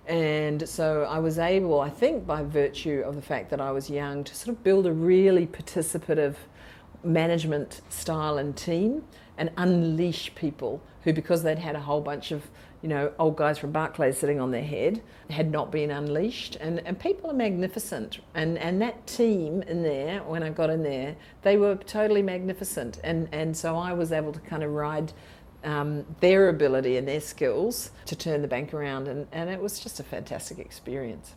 And 0.07 0.67
so 0.67 1.03
I 1.03 1.19
was 1.19 1.39
able, 1.39 1.79
I 1.79 1.89
think, 1.89 2.27
by 2.27 2.43
virtue 2.43 3.03
of 3.05 3.15
the 3.15 3.21
fact 3.21 3.49
that 3.49 3.59
I 3.59 3.71
was 3.71 3.89
young, 3.89 4.23
to 4.23 4.35
sort 4.35 4.55
of 4.55 4.63
build 4.63 4.85
a 4.85 4.93
really 4.93 5.47
participative 5.47 6.35
management 7.03 7.81
style 7.89 8.37
and 8.37 8.55
team 8.55 9.03
and 9.37 9.49
unleash 9.57 10.33
people 10.35 10.81
who, 11.03 11.13
because 11.13 11.43
they'd 11.43 11.59
had 11.59 11.75
a 11.75 11.79
whole 11.79 12.01
bunch 12.01 12.31
of 12.31 12.43
you 12.85 12.89
know, 12.89 13.11
old 13.17 13.35
guys 13.35 13.57
from 13.57 13.71
Barclays 13.71 14.15
sitting 14.15 14.39
on 14.39 14.51
their 14.51 14.63
head, 14.63 15.01
had 15.31 15.49
not 15.49 15.71
been 15.71 15.89
unleashed. 15.89 16.55
And, 16.57 16.85
and 16.85 16.99
people 16.99 17.31
are 17.31 17.33
magnificent. 17.33 18.19
And, 18.35 18.59
and 18.59 18.79
that 18.79 19.07
team 19.07 19.63
in 19.63 19.81
there, 19.81 20.21
when 20.21 20.43
I 20.43 20.51
got 20.51 20.69
in 20.69 20.83
there, 20.83 21.15
they 21.41 21.57
were 21.57 21.77
totally 21.77 22.21
magnificent. 22.21 22.99
And, 23.03 23.27
and 23.31 23.57
so 23.57 23.75
I 23.75 23.93
was 23.93 24.11
able 24.11 24.31
to 24.33 24.39
kind 24.41 24.61
of 24.61 24.69
ride 24.69 25.13
um, 25.65 26.05
their 26.19 26.49
ability 26.49 26.97
and 26.97 27.07
their 27.07 27.19
skills 27.19 27.91
to 28.05 28.15
turn 28.15 28.41
the 28.41 28.47
bank 28.47 28.73
around, 28.73 29.07
and, 29.07 29.27
and 29.31 29.49
it 29.49 29.59
was 29.61 29.79
just 29.79 29.99
a 29.99 30.03
fantastic 30.03 30.59
experience. 30.59 31.33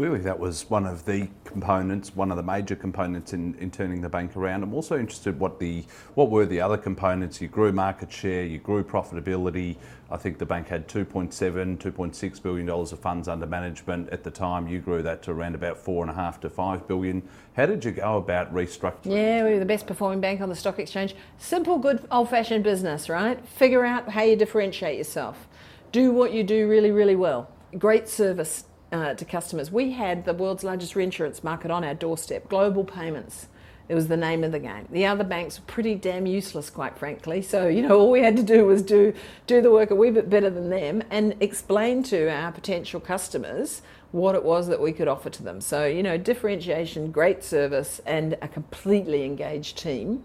Clearly, 0.00 0.20
that 0.20 0.40
was 0.40 0.70
one 0.70 0.86
of 0.86 1.04
the 1.04 1.28
components, 1.44 2.16
one 2.16 2.30
of 2.30 2.38
the 2.38 2.42
major 2.42 2.74
components 2.74 3.34
in, 3.34 3.54
in 3.56 3.70
turning 3.70 4.00
the 4.00 4.08
bank 4.08 4.34
around. 4.34 4.62
I'm 4.62 4.72
also 4.72 4.98
interested 4.98 5.38
what 5.38 5.60
the 5.60 5.84
what 6.14 6.30
were 6.30 6.46
the 6.46 6.58
other 6.58 6.78
components. 6.78 7.38
You 7.42 7.48
grew 7.48 7.70
market 7.70 8.10
share, 8.10 8.44
you 8.44 8.56
grew 8.56 8.82
profitability. 8.82 9.76
I 10.10 10.16
think 10.16 10.38
the 10.38 10.46
bank 10.46 10.68
had 10.68 10.88
2.7, 10.88 11.76
2.6 11.76 12.42
billion 12.42 12.64
dollars 12.64 12.92
of 12.92 13.00
funds 13.00 13.28
under 13.28 13.44
management 13.44 14.08
at 14.08 14.24
the 14.24 14.30
time. 14.30 14.66
You 14.66 14.78
grew 14.78 15.02
that 15.02 15.22
to 15.24 15.32
around 15.32 15.54
about 15.54 15.76
four 15.76 16.02
and 16.02 16.10
a 16.10 16.14
half 16.14 16.40
to 16.40 16.48
five 16.48 16.88
billion. 16.88 17.22
How 17.54 17.66
did 17.66 17.84
you 17.84 17.90
go 17.90 18.16
about 18.16 18.54
restructuring? 18.54 19.14
Yeah, 19.14 19.44
we 19.44 19.50
were 19.50 19.58
the 19.58 19.66
best 19.66 19.86
performing 19.86 20.22
bank 20.22 20.40
on 20.40 20.48
the 20.48 20.56
stock 20.56 20.78
exchange. 20.78 21.14
Simple, 21.36 21.76
good, 21.76 22.08
old-fashioned 22.10 22.64
business, 22.64 23.10
right? 23.10 23.46
Figure 23.46 23.84
out 23.84 24.08
how 24.08 24.22
you 24.22 24.34
differentiate 24.34 24.96
yourself. 24.96 25.46
Do 25.92 26.10
what 26.10 26.32
you 26.32 26.42
do 26.42 26.66
really, 26.66 26.90
really 26.90 27.16
well. 27.16 27.50
Great 27.78 28.08
service 28.08 28.64
uh, 28.92 29.14
to 29.14 29.24
customers. 29.24 29.70
We 29.70 29.92
had 29.92 30.24
the 30.24 30.34
world's 30.34 30.64
largest 30.64 30.96
reinsurance 30.96 31.44
market 31.44 31.70
on 31.70 31.84
our 31.84 31.94
doorstep, 31.94 32.48
Global 32.48 32.84
Payments. 32.84 33.46
It 33.88 33.96
was 33.96 34.06
the 34.06 34.16
name 34.16 34.44
of 34.44 34.52
the 34.52 34.60
game. 34.60 34.86
The 34.90 35.06
other 35.06 35.24
banks 35.24 35.58
were 35.58 35.64
pretty 35.66 35.96
damn 35.96 36.24
useless, 36.24 36.70
quite 36.70 36.96
frankly. 36.96 37.42
So, 37.42 37.66
you 37.66 37.82
know, 37.82 37.98
all 37.98 38.10
we 38.12 38.20
had 38.20 38.36
to 38.36 38.42
do 38.44 38.64
was 38.64 38.82
do, 38.82 39.12
do 39.48 39.60
the 39.60 39.72
work 39.72 39.90
a 39.90 39.96
wee 39.96 40.10
bit 40.10 40.30
better 40.30 40.48
than 40.48 40.70
them 40.70 41.02
and 41.10 41.34
explain 41.40 42.04
to 42.04 42.28
our 42.28 42.52
potential 42.52 43.00
customers 43.00 43.82
what 44.12 44.36
it 44.36 44.44
was 44.44 44.68
that 44.68 44.80
we 44.80 44.92
could 44.92 45.08
offer 45.08 45.28
to 45.30 45.42
them. 45.42 45.60
So, 45.60 45.86
you 45.86 46.04
know, 46.04 46.16
differentiation, 46.16 47.10
great 47.10 47.42
service, 47.42 48.00
and 48.06 48.36
a 48.40 48.46
completely 48.46 49.24
engaged 49.24 49.76
team 49.76 50.22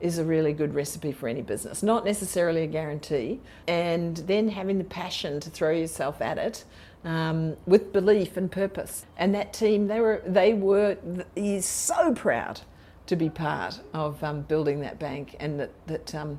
is 0.00 0.18
a 0.18 0.24
really 0.24 0.52
good 0.52 0.74
recipe 0.74 1.10
for 1.10 1.28
any 1.28 1.42
business. 1.42 1.82
Not 1.82 2.04
necessarily 2.04 2.62
a 2.62 2.66
guarantee. 2.68 3.40
And 3.66 4.16
then 4.16 4.48
having 4.48 4.78
the 4.78 4.84
passion 4.84 5.40
to 5.40 5.50
throw 5.50 5.72
yourself 5.72 6.20
at 6.20 6.38
it 6.38 6.64
um, 7.08 7.56
with 7.66 7.92
belief 7.92 8.36
and 8.36 8.52
purpose. 8.52 9.06
And 9.16 9.34
that 9.34 9.52
team, 9.54 9.86
they 9.86 10.00
were, 10.00 10.22
they 10.26 10.52
were, 10.52 10.98
he's 11.34 11.64
so 11.64 12.12
proud 12.12 12.60
to 13.06 13.16
be 13.16 13.30
part 13.30 13.80
of 13.94 14.22
um, 14.22 14.42
building 14.42 14.80
that 14.80 14.98
bank 14.98 15.34
and 15.40 15.58
that, 15.58 15.70
that, 15.86 16.14
um, 16.14 16.38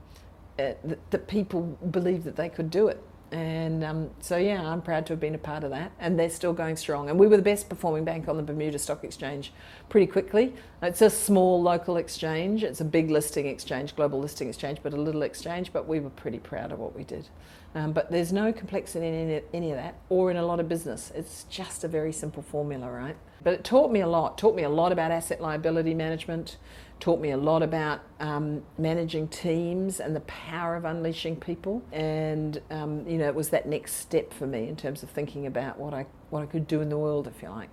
uh, 0.59 0.73
that, 0.83 1.11
that 1.11 1.27
people 1.27 1.61
believed 1.89 2.23
that 2.25 2.35
they 2.35 2.49
could 2.49 2.69
do 2.69 2.87
it. 2.87 3.01
And 3.31 3.83
um, 3.83 4.09
so, 4.19 4.37
yeah, 4.37 4.67
I'm 4.67 4.81
proud 4.81 5.05
to 5.07 5.13
have 5.13 5.19
been 5.19 5.35
a 5.35 5.39
part 5.39 5.63
of 5.63 5.71
that. 5.71 5.91
And 5.99 6.19
they're 6.19 6.29
still 6.29 6.53
going 6.53 6.75
strong. 6.75 7.09
And 7.09 7.19
we 7.19 7.25
were 7.25 7.37
the 7.37 7.43
best 7.43 7.67
performing 7.67 8.03
bank 8.03 8.27
on 8.27 8.37
the 8.37 8.43
Bermuda 8.43 8.77
Stock 8.77 9.03
Exchange 9.03 9.51
pretty 9.87 10.07
quickly. 10.07 10.53
It's 10.83 11.01
a 11.01 11.09
small 11.09 11.61
local 11.61 11.97
exchange, 11.97 12.63
it's 12.63 12.81
a 12.81 12.85
big 12.85 13.09
listing 13.09 13.47
exchange, 13.47 13.95
global 13.95 14.19
listing 14.19 14.49
exchange, 14.49 14.79
but 14.83 14.93
a 14.93 15.01
little 15.01 15.23
exchange. 15.23 15.73
But 15.73 15.87
we 15.87 15.99
were 15.99 16.11
pretty 16.11 16.39
proud 16.39 16.71
of 16.71 16.77
what 16.77 16.95
we 16.95 17.03
did. 17.03 17.27
Um, 17.75 17.93
but 17.93 18.11
there's 18.11 18.33
no 18.33 18.51
complexity 18.51 19.07
in 19.07 19.13
any, 19.13 19.41
any 19.53 19.71
of 19.71 19.77
that 19.77 19.95
or 20.09 20.31
in 20.31 20.37
a 20.37 20.45
lot 20.45 20.59
of 20.59 20.67
business. 20.67 21.11
It's 21.15 21.43
just 21.45 21.83
a 21.83 21.87
very 21.87 22.11
simple 22.11 22.41
formula, 22.41 22.91
right? 22.91 23.15
But 23.43 23.53
it 23.53 23.63
taught 23.63 23.91
me 23.91 24.01
a 24.01 24.07
lot, 24.07 24.37
taught 24.37 24.55
me 24.55 24.63
a 24.63 24.69
lot 24.69 24.91
about 24.91 25.11
asset 25.11 25.39
liability 25.39 25.93
management 25.93 26.57
taught 26.99 27.21
me 27.21 27.31
a 27.31 27.37
lot 27.37 27.63
about 27.63 28.01
um, 28.19 28.63
managing 28.77 29.27
teams 29.27 29.99
and 29.99 30.15
the 30.15 30.21
power 30.21 30.75
of 30.75 30.85
unleashing 30.85 31.37
people. 31.37 31.81
And 31.91 32.61
um, 32.69 33.07
you 33.07 33.17
know, 33.17 33.27
it 33.27 33.35
was 33.35 33.49
that 33.49 33.67
next 33.67 33.93
step 33.95 34.33
for 34.33 34.45
me 34.45 34.67
in 34.67 34.75
terms 34.75 35.03
of 35.03 35.09
thinking 35.09 35.45
about 35.45 35.79
what 35.79 35.93
I 35.93 36.05
what 36.29 36.43
I 36.43 36.45
could 36.45 36.67
do 36.67 36.81
in 36.81 36.89
the 36.89 36.97
world, 36.97 37.27
if 37.27 37.41
you 37.41 37.49
like. 37.49 37.69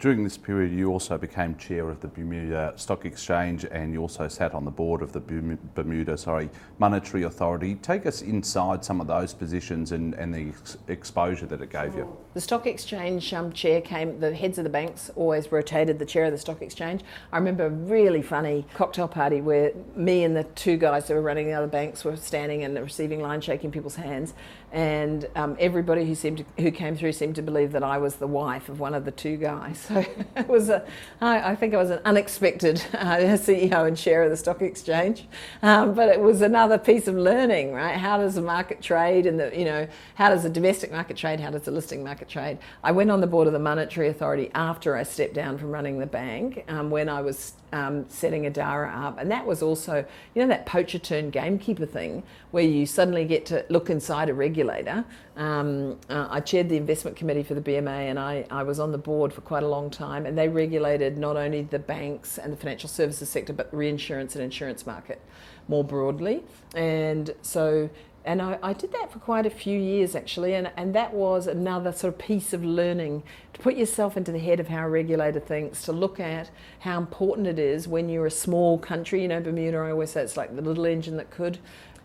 During 0.00 0.24
this 0.24 0.36
period, 0.36 0.72
you 0.72 0.90
also 0.90 1.16
became 1.16 1.56
chair 1.56 1.88
of 1.88 2.00
the 2.00 2.08
Bermuda 2.08 2.74
Stock 2.76 3.06
Exchange, 3.06 3.64
and 3.70 3.92
you 3.92 4.00
also 4.00 4.28
sat 4.28 4.52
on 4.52 4.64
the 4.64 4.70
board 4.70 5.00
of 5.00 5.12
the 5.12 5.20
Bermuda, 5.20 6.18
sorry, 6.18 6.50
Monetary 6.78 7.22
Authority. 7.22 7.76
Take 7.76 8.04
us 8.04 8.20
inside 8.20 8.84
some 8.84 9.00
of 9.00 9.06
those 9.06 9.32
positions 9.32 9.92
and, 9.92 10.14
and 10.14 10.34
the 10.34 10.48
ex- 10.48 10.76
exposure 10.88 11.46
that 11.46 11.62
it 11.62 11.70
gave 11.70 11.94
you. 11.94 12.14
The 12.34 12.40
Stock 12.40 12.66
Exchange 12.66 13.32
um, 13.32 13.52
chair 13.52 13.80
came. 13.80 14.20
The 14.20 14.34
heads 14.34 14.58
of 14.58 14.64
the 14.64 14.70
banks 14.70 15.10
always 15.16 15.50
rotated 15.50 15.98
the 15.98 16.06
chair 16.06 16.24
of 16.24 16.32
the 16.32 16.38
Stock 16.38 16.60
Exchange. 16.60 17.02
I 17.32 17.38
remember 17.38 17.66
a 17.66 17.70
really 17.70 18.20
funny 18.20 18.66
cocktail 18.74 19.08
party 19.08 19.40
where 19.40 19.72
me 19.94 20.24
and 20.24 20.36
the 20.36 20.44
two 20.44 20.76
guys 20.76 21.06
that 21.06 21.14
were 21.14 21.22
running 21.22 21.46
the 21.46 21.52
other 21.52 21.66
banks 21.66 22.04
were 22.04 22.16
standing 22.16 22.64
and 22.64 22.76
receiving 22.78 23.22
line, 23.22 23.40
shaking 23.40 23.70
people's 23.70 23.96
hands, 23.96 24.34
and 24.74 25.28
um, 25.36 25.56
everybody 25.60 26.04
who 26.04 26.16
seemed 26.16 26.38
to, 26.38 26.62
who 26.62 26.72
came 26.72 26.96
through 26.96 27.12
seemed 27.12 27.36
to 27.36 27.42
believe 27.42 27.70
that 27.70 27.84
I 27.84 27.96
was 27.96 28.16
the 28.16 28.26
wife 28.26 28.68
of 28.68 28.80
one 28.80 28.92
of 28.92 29.04
the 29.04 29.12
two 29.12 29.36
guys. 29.36 29.88
So 29.94 30.04
it 30.34 30.48
was 30.48 30.70
a, 30.70 30.84
I, 31.20 31.52
I 31.52 31.54
think 31.54 31.74
I 31.74 31.76
was 31.76 31.90
an 31.90 32.00
unexpected 32.04 32.82
uh, 32.94 33.18
CEO 33.36 33.86
and 33.86 33.96
chair 33.96 34.24
of 34.24 34.30
the 34.30 34.36
stock 34.36 34.62
exchange, 34.62 35.28
um, 35.62 35.94
but 35.94 36.08
it 36.08 36.18
was 36.18 36.40
another 36.40 36.78
piece 36.78 37.06
of 37.06 37.14
learning, 37.14 37.72
right? 37.72 37.96
How 37.96 38.18
does 38.18 38.34
the 38.34 38.42
market 38.42 38.80
trade, 38.80 39.26
and 39.26 39.38
the 39.38 39.56
you 39.56 39.64
know 39.66 39.86
how 40.16 40.30
does 40.30 40.42
the 40.42 40.50
domestic 40.50 40.90
market 40.90 41.16
trade? 41.16 41.38
How 41.38 41.50
does 41.50 41.62
the 41.62 41.70
listing 41.70 42.02
market 42.02 42.28
trade? 42.28 42.58
I 42.82 42.90
went 42.90 43.10
on 43.10 43.20
the 43.20 43.26
board 43.26 43.46
of 43.46 43.52
the 43.52 43.58
Monetary 43.60 44.08
Authority 44.08 44.50
after 44.54 44.96
I 44.96 45.04
stepped 45.04 45.34
down 45.34 45.58
from 45.58 45.70
running 45.70 46.00
the 46.00 46.06
bank 46.06 46.64
um, 46.66 46.90
when 46.90 47.08
I 47.08 47.20
was 47.20 47.52
um, 47.72 48.06
setting 48.08 48.44
Adara 48.50 48.92
up, 48.96 49.18
and 49.18 49.30
that 49.30 49.46
was 49.46 49.62
also 49.62 50.04
you 50.34 50.42
know 50.42 50.48
that 50.48 50.66
poacher 50.66 50.98
turned 50.98 51.32
gamekeeper 51.32 51.86
thing 51.86 52.24
where 52.54 52.62
you 52.62 52.86
suddenly 52.86 53.24
get 53.24 53.44
to 53.44 53.66
look 53.68 53.90
inside 53.90 54.28
a 54.28 54.32
regulator. 54.32 55.04
Um, 55.36 55.98
uh, 56.08 56.28
I 56.30 56.38
chaired 56.38 56.68
the 56.68 56.76
investment 56.76 57.16
committee 57.16 57.42
for 57.42 57.54
the 57.54 57.60
BMA 57.60 58.08
and 58.10 58.16
I, 58.16 58.46
I 58.48 58.62
was 58.62 58.78
on 58.78 58.92
the 58.92 58.98
board 58.98 59.32
for 59.32 59.40
quite 59.40 59.64
a 59.64 59.68
long 59.68 59.90
time. 59.90 60.24
And 60.24 60.38
they 60.38 60.48
regulated 60.48 61.18
not 61.18 61.36
only 61.36 61.62
the 61.62 61.80
banks 61.80 62.38
and 62.38 62.52
the 62.52 62.56
financial 62.56 62.88
services 62.88 63.28
sector, 63.28 63.52
but 63.52 63.74
reinsurance 63.74 64.36
and 64.36 64.44
insurance 64.44 64.86
market 64.86 65.20
more 65.66 65.82
broadly. 65.82 66.44
And 66.76 67.34
so 67.42 67.90
and 68.24 68.40
I, 68.40 68.58
I, 68.62 68.72
did 68.72 68.92
that 68.92 69.12
for 69.12 69.18
quite 69.18 69.44
a 69.44 69.50
few 69.50 69.78
years 69.78 70.14
actually, 70.14 70.54
and, 70.54 70.70
and 70.76 70.94
that 70.94 71.12
was 71.12 71.46
another 71.46 71.92
sort 71.92 72.14
of 72.14 72.18
piece 72.18 72.54
of 72.54 72.64
learning 72.64 73.22
to 73.52 73.60
put 73.60 73.76
yourself 73.76 74.16
into 74.16 74.32
the 74.32 74.38
head 74.38 74.60
of 74.60 74.68
how 74.68 74.86
a 74.86 74.88
regulator 74.88 75.40
thinks, 75.40 75.82
to 75.82 75.92
look 75.92 76.18
at 76.18 76.50
how 76.80 76.98
important 76.98 77.46
it 77.46 77.58
is 77.58 77.86
when 77.86 78.08
you're 78.08 78.26
a 78.26 78.30
small 78.30 78.78
country. 78.78 79.22
You 79.22 79.28
know, 79.28 79.40
Bermuda, 79.40 79.76
I 79.76 79.90
always 79.90 80.10
say 80.10 80.22
it's 80.22 80.36
like 80.36 80.56
the 80.56 80.62
little 80.62 80.86
engine 80.86 81.18
that 81.18 81.30
could 81.30 81.58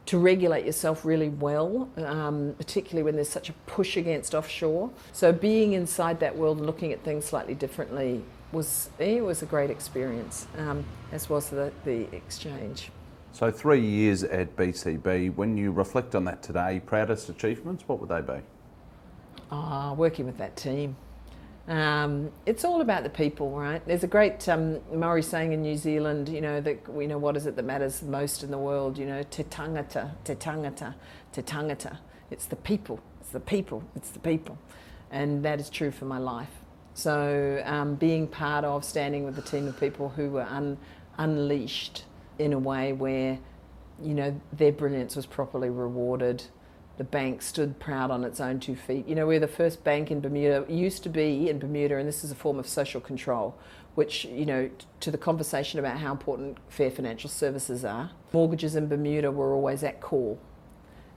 to 0.05 0.17
regulate 0.17 0.65
yourself 0.65 1.05
really 1.05 1.29
well, 1.29 1.89
um, 1.97 2.55
particularly 2.57 3.03
when 3.03 3.15
there's 3.15 3.29
such 3.29 3.49
a 3.49 3.53
push 3.67 3.95
against 3.95 4.33
offshore. 4.33 4.89
So 5.13 5.31
being 5.31 5.73
inside 5.73 6.19
that 6.21 6.35
world 6.35 6.57
and 6.57 6.65
looking 6.65 6.91
at 6.91 7.03
things 7.03 7.25
slightly 7.25 7.53
differently 7.53 8.23
was 8.51 8.89
it 8.97 9.23
was 9.23 9.43
a 9.43 9.45
great 9.45 9.69
experience, 9.69 10.47
um, 10.57 10.83
as 11.11 11.29
was 11.29 11.49
the, 11.49 11.71
the 11.85 12.13
exchange. 12.15 12.91
So 13.31 13.51
three 13.51 13.81
years 13.81 14.23
at 14.23 14.55
BCB. 14.55 15.35
When 15.35 15.55
you 15.55 15.71
reflect 15.71 16.15
on 16.15 16.25
that 16.25 16.41
today, 16.41 16.81
proudest 16.85 17.29
achievements, 17.29 17.83
what 17.87 17.99
would 17.99 18.09
they 18.09 18.21
be? 18.21 18.41
Ah, 19.51 19.91
oh, 19.91 19.93
working 19.93 20.25
with 20.25 20.37
that 20.39 20.55
team. 20.55 20.95
Um, 21.69 22.31
it's 22.47 22.65
all 22.65 22.81
about 22.81 23.03
the 23.03 23.11
people, 23.11 23.51
right? 23.51 23.85
There's 23.85 24.03
a 24.03 24.07
great 24.07 24.49
um, 24.49 24.79
Maori 24.91 25.21
saying 25.21 25.53
in 25.53 25.61
New 25.61 25.77
Zealand, 25.77 26.27
you 26.27 26.41
know, 26.41 26.59
that 26.61 26.79
you 26.97 27.07
know 27.07 27.19
what 27.19 27.37
is 27.37 27.45
it 27.45 27.55
that 27.57 27.63
matters 27.63 28.01
most 28.01 28.43
in 28.43 28.49
the 28.49 28.57
world? 28.57 28.97
You 28.97 29.05
know, 29.05 29.21
te 29.21 29.43
tangata, 29.43 30.11
te 30.23 30.33
tangata, 30.33 30.95
te 31.31 31.43
tangata. 31.43 31.99
It's 32.31 32.45
the 32.45 32.55
people. 32.55 32.99
It's 33.21 33.29
the 33.29 33.39
people. 33.39 33.83
It's 33.95 34.09
the 34.09 34.19
people, 34.19 34.57
and 35.11 35.45
that 35.45 35.59
is 35.59 35.69
true 35.69 35.91
for 35.91 36.05
my 36.05 36.17
life. 36.17 36.49
So 36.95 37.61
um, 37.63 37.95
being 37.95 38.27
part 38.27 38.65
of 38.65 38.83
standing 38.83 39.23
with 39.23 39.37
a 39.37 39.43
team 39.43 39.67
of 39.67 39.79
people 39.79 40.09
who 40.09 40.31
were 40.31 40.47
un- 40.49 40.79
unleashed 41.19 42.03
in 42.39 42.51
a 42.51 42.59
way 42.59 42.93
where, 42.93 43.37
you 44.01 44.15
know, 44.15 44.41
their 44.51 44.71
brilliance 44.71 45.15
was 45.15 45.27
properly 45.27 45.69
rewarded 45.69 46.45
the 46.99 47.05
bank 47.05 47.41
stood 47.41 47.79
proud 47.79 48.11
on 48.11 48.25
its 48.25 48.41
own 48.41 48.59
two 48.59 48.75
feet. 48.75 49.07
You 49.07 49.15
know, 49.15 49.25
we're 49.25 49.39
the 49.39 49.47
first 49.47 49.85
bank 49.85 50.11
in 50.11 50.19
Bermuda, 50.19 50.63
it 50.63 50.69
used 50.69 51.01
to 51.03 51.09
be 51.09 51.49
in 51.49 51.57
Bermuda, 51.57 51.95
and 51.95 52.05
this 52.05 52.25
is 52.25 52.31
a 52.31 52.35
form 52.35 52.59
of 52.59 52.67
social 52.67 52.99
control, 52.99 53.57
which, 53.95 54.25
you 54.25 54.45
know, 54.45 54.69
to 54.99 55.09
the 55.09 55.17
conversation 55.17 55.79
about 55.79 55.97
how 55.97 56.11
important 56.11 56.57
fair 56.67 56.91
financial 56.91 57.29
services 57.29 57.85
are, 57.85 58.11
mortgages 58.33 58.75
in 58.75 58.89
Bermuda 58.89 59.31
were 59.31 59.53
always 59.53 59.81
at 59.81 60.01
call. 60.01 60.39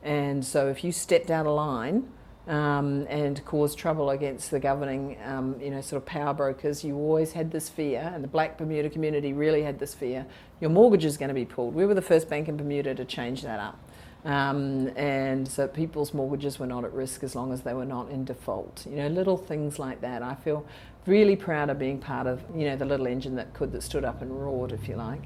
And 0.05 0.45
so 0.45 0.69
if 0.69 0.85
you 0.85 0.93
stepped 0.93 1.31
out 1.31 1.47
of 1.47 1.57
line, 1.57 2.09
um, 2.47 3.07
and 3.09 3.45
caused 3.45 3.79
trouble 3.79 4.11
against 4.11 4.51
the 4.51 4.59
governing, 4.59 5.17
um, 5.25 5.61
you 5.61 5.71
know, 5.71 5.81
sort 5.81 6.03
of 6.03 6.07
power 6.07 6.35
brokers. 6.35 6.83
You 6.83 6.97
always 6.97 7.33
had 7.33 7.53
this 7.53 7.69
fear, 7.69 8.11
and 8.13 8.25
the 8.25 8.29
Black 8.29 8.59
Bermuda 8.59 8.91
community 8.91 9.33
really 9.33 9.63
had 9.63 9.79
this 9.79 9.95
fear: 9.95 10.27
your 10.61 10.71
mortgage 10.71 11.05
is 11.05 11.17
going 11.17 11.29
to 11.29 11.35
be 11.35 11.45
pulled. 11.45 11.73
We 11.73 11.87
were 11.87 11.95
the 11.95 12.03
first 12.03 12.29
bank 12.29 12.49
in 12.49 12.57
Bermuda 12.57 12.97
to 12.97 13.05
change 13.05 13.43
that 13.43 13.61
up. 13.61 13.79
Um, 14.25 14.89
and 14.97 15.49
so 15.49 15.67
people's 15.67 16.15
mortgages 16.15 16.59
were 16.59 16.67
not 16.67 16.85
at 16.85 16.93
risk 16.93 17.25
as 17.25 17.35
long 17.35 17.53
as 17.53 17.63
they 17.63 17.75
were 17.75 17.85
not 17.85 18.09
in 18.11 18.25
default. 18.25 18.87
You 18.89 18.97
know, 18.97 19.09
little 19.09 19.37
things 19.37 19.79
like 19.79 20.01
that. 20.03 20.23
I 20.23 20.35
feel 20.37 20.65
really 21.07 21.35
proud 21.35 21.71
of 21.71 21.79
being 21.79 21.99
part 21.99 22.27
of, 22.27 22.43
you 22.55 22.67
know, 22.67 22.77
the 22.77 22.85
little 22.85 23.07
engine 23.07 23.35
that 23.37 23.53
could 23.53 23.73
that 23.73 23.83
stood 23.83 24.05
up 24.05 24.23
and 24.23 24.31
roared, 24.31 24.73
if 24.73 24.89
you 24.89 24.97
like. 24.97 25.23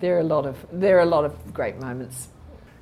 There 0.00 0.16
are 0.16 0.20
a 0.20 0.24
lot 0.24 0.46
of 0.46 0.56
there 0.72 0.96
are 0.96 1.02
a 1.02 1.06
lot 1.06 1.26
of 1.26 1.52
great 1.52 1.78
moments. 1.78 2.28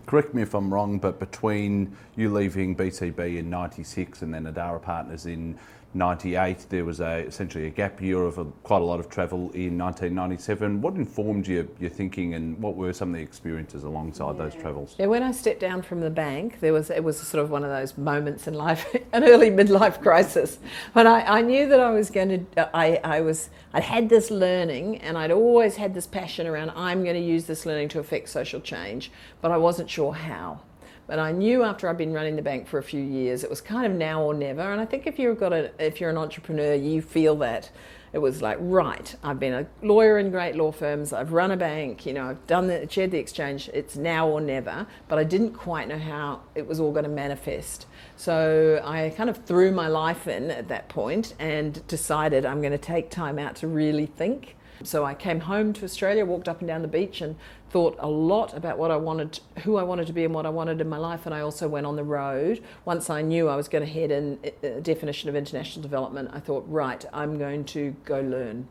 Correct 0.07 0.33
me 0.33 0.43
if 0.43 0.55
I'm 0.55 0.73
wrong, 0.73 0.99
but 0.99 1.19
between 1.19 1.95
you 2.17 2.33
leaving 2.33 2.77
BCB 2.77 3.39
in 3.39 3.51
'96 3.51 4.23
and 4.23 4.33
then 4.33 4.45
Adara 4.45 4.81
Partners 4.81 5.27
in 5.27 5.59
98, 5.95 6.67
there 6.69 6.85
was 6.85 7.01
a, 7.01 7.21
essentially 7.27 7.67
a 7.67 7.71
gap 7.71 8.01
year 8.03 8.23
of 8.23 8.39
a, 8.39 8.45
quite 8.45 8.83
a 8.83 8.85
lot 8.85 9.01
of 9.01 9.09
travel 9.09 9.51
in 9.53 9.79
1997. 9.79 10.81
What 10.83 10.95
informed 10.95 11.47
your, 11.47 11.67
your 11.81 11.89
thinking 11.89 12.35
and 12.35 12.59
what 12.59 12.77
were 12.77 12.93
some 12.93 13.11
of 13.11 13.17
the 13.17 13.23
experiences 13.23 13.85
alongside 13.85 14.37
yeah. 14.37 14.45
those 14.45 14.55
travels? 14.55 14.97
Yeah, 14.99 15.07
when 15.07 15.23
I 15.23 15.33
stepped 15.33 15.61
down 15.61 15.81
from 15.83 16.01
the 16.01 16.11
bank, 16.11 16.61
there 16.61 16.73
was 16.73 16.91
it 16.91 17.03
was 17.03 17.19
sort 17.19 17.43
of 17.43 17.51
one 17.51 17.65
of 17.65 17.71
those 17.71 17.97
moments 17.97 18.47
in 18.47 18.55
life, 18.55 18.95
an 19.13 19.25
early 19.25 19.51
midlife 19.51 20.03
crisis. 20.03 20.59
But 20.93 21.07
I, 21.07 21.23
I 21.23 21.43
knew 21.43 21.67
that 21.69 21.81
I 21.81 21.91
was 21.91 22.11
going 22.11 22.47
to, 22.55 22.77
I, 22.77 23.01
I 23.03 23.21
was, 23.23 23.49
I'd 23.73 23.83
had 23.83 24.09
this 24.09 24.31
learning 24.31 24.99
and 24.99 25.17
I'd 25.17 25.31
always 25.33 25.77
had 25.77 25.95
this 25.95 26.07
passion 26.07 26.47
around 26.47 26.71
I'm 26.77 27.03
going 27.03 27.17
to 27.17 27.21
use 27.21 27.47
this 27.47 27.65
learning 27.65 27.89
to 27.91 27.99
affect 27.99 28.29
social 28.29 28.61
change, 28.61 29.11
but 29.41 29.51
I 29.51 29.57
wasn't 29.57 29.89
sure 29.89 30.13
how. 30.13 30.61
But 31.09 31.19
I 31.19 31.33
knew 31.33 31.65
after 31.65 31.89
I'd 31.89 31.97
been 31.97 32.13
running 32.13 32.37
the 32.37 32.43
bank 32.43 32.69
for 32.69 32.77
a 32.77 32.83
few 32.83 33.01
years, 33.01 33.43
it 33.43 33.49
was 33.49 33.63
kind 33.63 33.87
of 33.87 33.93
now 33.93 34.23
or 34.23 34.35
never. 34.35 34.61
And 34.61 34.79
I 34.79 34.85
think 34.85 35.07
if 35.07 35.19
you've 35.19 35.41
got 35.41 35.55
a, 35.55 35.73
if 35.83 36.03
you're 36.03 36.11
an 36.11 36.19
entrepreneur, 36.19 36.75
you 36.75 37.01
feel 37.01 37.35
that 37.37 37.71
it 38.13 38.19
was 38.19 38.43
like 38.43 38.59
right. 38.61 39.17
I've 39.25 39.41
been 39.41 39.55
a 39.55 39.67
lawyer 39.83 40.19
in 40.19 40.31
great 40.31 40.55
law 40.55 40.71
firms. 40.71 41.15
I've 41.15 41.33
run 41.33 41.51
a 41.51 41.57
bank. 41.57 42.05
You 42.05 42.13
know, 42.13 42.29
I've 42.29 42.47
done 42.47 42.67
the 42.67 42.87
chaired 42.87 43.11
the 43.11 43.19
exchange. 43.19 43.71
It's 43.73 43.97
now 43.97 44.29
or 44.29 44.43
never. 44.43 44.87
But 45.09 45.19
I 45.19 45.25
didn't 45.25 45.55
quite 45.55 45.89
know 45.89 45.99
how 45.99 46.43
it 46.55 46.67
was 46.67 46.79
all 46.79 46.93
going 46.93 47.05
to 47.05 47.11
manifest. 47.11 47.87
So 48.17 48.83
I 48.85 49.09
kind 49.17 49.31
of 49.31 49.47
threw 49.47 49.73
my 49.73 49.89
life 49.89 50.29
in 50.29 50.51
at 50.51 50.69
that 50.69 50.91
point 50.91 51.35
and 51.39 51.87
decided 51.87 52.45
I'm 52.45 52.61
going 52.61 52.73
to 52.73 52.79
take 52.79 53.09
time 53.09 53.39
out 53.39 53.57
to 53.57 53.67
really 53.67 54.07
think 54.07 54.57
so 54.83 55.05
I 55.05 55.15
came 55.15 55.41
home 55.41 55.73
to 55.75 55.85
Australia, 55.85 56.25
walked 56.25 56.49
up 56.49 56.61
and 56.61 56.69
down 56.69 56.83
the 56.83 56.89
beach, 56.89 57.21
and 57.21 57.37
thought 57.71 57.97
a 57.99 58.09
lot 58.09 58.55
about 58.55 58.79
what 58.79 58.91
I 58.91 58.97
wanted, 58.97 59.41
who 59.65 59.77
I 59.77 59.83
wanted 59.83 60.07
to 60.07 60.13
be, 60.13 60.25
and 60.25 60.35
what 60.35 60.47
I 60.47 60.51
wanted 60.51 60.81
in 60.81 60.89
my 60.89 60.99
life. 60.99 61.27
And 61.27 61.35
I 61.35 61.41
also 61.41 61.69
went 61.69 61.87
on 61.87 61.97
the 61.97 62.05
road. 62.05 62.63
Once 62.85 63.11
I 63.11 63.23
knew 63.23 63.49
I 63.49 63.57
was 63.57 63.69
going 63.69 63.85
to 63.85 63.91
head 63.91 64.11
in 64.11 64.39
a 64.63 64.81
definition 64.81 65.29
of 65.29 65.37
international 65.37 65.83
development, 65.83 66.31
I 66.33 66.41
thought, 66.41 66.65
right, 66.69 67.05
I'm 67.13 67.39
going 67.39 67.65
to 67.67 67.95
go 68.05 68.21
learn. 68.21 68.69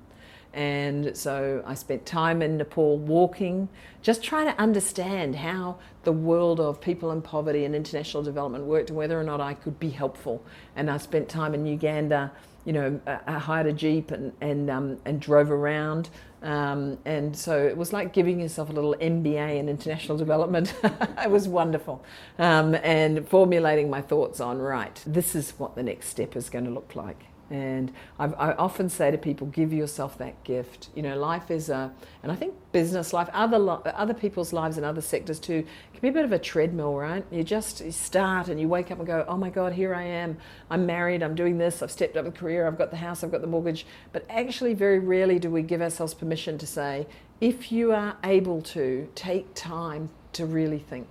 And 0.57 1.15
so 1.15 1.63
I 1.67 1.75
spent 1.75 2.05
time 2.05 2.41
in 2.41 2.57
Nepal 2.57 2.97
walking, 2.97 3.69
just 4.01 4.23
trying 4.23 4.47
to 4.47 4.59
understand 4.59 5.35
how 5.35 5.77
the 6.03 6.11
world 6.11 6.59
of 6.59 6.81
people 6.81 7.11
in 7.11 7.21
poverty 7.21 7.63
and 7.63 7.75
international 7.75 8.23
development 8.23 8.65
worked 8.65 8.89
and 8.89 8.97
whether 8.97 9.19
or 9.19 9.23
not 9.23 9.39
I 9.39 9.53
could 9.53 9.79
be 9.79 9.91
helpful. 9.91 10.43
And 10.75 10.89
I 10.89 10.97
spent 10.97 11.29
time 11.29 11.53
in 11.53 11.67
Uganda 11.67 12.31
you 12.67 12.73
know, 12.73 12.99
I 13.07 13.39
hired 13.39 13.65
a 13.67 13.71
jeep 13.71 14.11
and 14.11 14.33
and 14.41 14.69
um, 14.69 14.97
and 15.05 15.21
drove 15.21 15.51
around, 15.51 16.09
um, 16.43 16.97
and 17.05 17.33
so 17.33 17.65
it 17.65 17.77
was 17.77 17.93
like 17.93 18.11
giving 18.11 18.41
yourself 18.41 18.69
a 18.69 18.73
little 18.73 18.93
MBA 18.95 19.57
in 19.57 19.69
international 19.69 20.17
development. 20.17 20.73
it 20.83 21.31
was 21.31 21.47
wonderful, 21.47 22.03
um, 22.37 22.75
and 22.75 23.25
formulating 23.25 23.89
my 23.89 24.01
thoughts 24.01 24.41
on 24.41 24.59
right. 24.59 25.01
This 25.07 25.33
is 25.33 25.51
what 25.51 25.75
the 25.75 25.83
next 25.83 26.09
step 26.09 26.35
is 26.35 26.49
going 26.49 26.65
to 26.65 26.71
look 26.71 26.93
like. 26.93 27.27
And 27.49 27.93
I've, 28.19 28.33
i 28.33 28.51
often 28.53 28.89
say 28.89 29.10
to 29.10 29.17
people, 29.17 29.47
give 29.47 29.71
yourself 29.71 30.17
that 30.17 30.43
gift. 30.43 30.89
You 30.95 31.01
know, 31.01 31.17
life 31.17 31.49
is 31.49 31.69
a, 31.69 31.91
and 32.23 32.31
I 32.31 32.36
think 32.36 32.53
business 32.71 33.13
life, 33.13 33.29
other 33.33 33.57
other 33.95 34.13
people's 34.13 34.51
lives 34.51 34.77
in 34.77 34.83
other 34.83 35.01
sectors 35.01 35.39
too, 35.39 35.65
can 35.93 36.01
be 36.01 36.10
a 36.10 36.12
bit 36.12 36.25
of 36.25 36.31
a 36.31 36.39
treadmill, 36.39 36.95
right? 36.95 37.25
You 37.31 37.43
just 37.43 37.91
start 37.91 38.49
and 38.49 38.60
you 38.60 38.67
wake 38.67 38.91
up 38.91 38.97
and 38.97 39.07
go, 39.07 39.25
oh 39.27 39.38
my 39.38 39.49
God, 39.49 39.73
here 39.73 39.95
I 39.95 40.03
am. 40.03 40.38
I'm 40.69 40.86
married. 40.86 41.23
I'm 41.23 41.36
doing 41.36 41.57
this. 41.57 41.81
I've 41.81 41.91
stepped 41.91 42.17
up 42.17 42.25
a 42.25 42.31
career. 42.31 42.67
I've 42.67 42.77
got 42.77 42.91
the 42.91 42.97
house. 42.97 43.23
I've 43.23 43.31
got 43.31 43.41
the 43.41 43.47
mortgage. 43.47 43.86
But 44.12 44.25
actually, 44.29 44.73
very 44.73 44.99
rarely 44.99 45.39
do 45.39 45.49
we 45.49 45.62
give 45.62 45.81
ourselves 45.81 46.13
permission 46.13 46.57
to 46.57 46.67
say, 46.67 47.07
if 47.39 47.71
you 47.71 47.91
are 47.91 48.17
able 48.23 48.62
to 48.62 49.07
take 49.15 49.53
time 49.53 50.10
to 50.33 50.45
really 50.45 50.79
think 50.79 51.07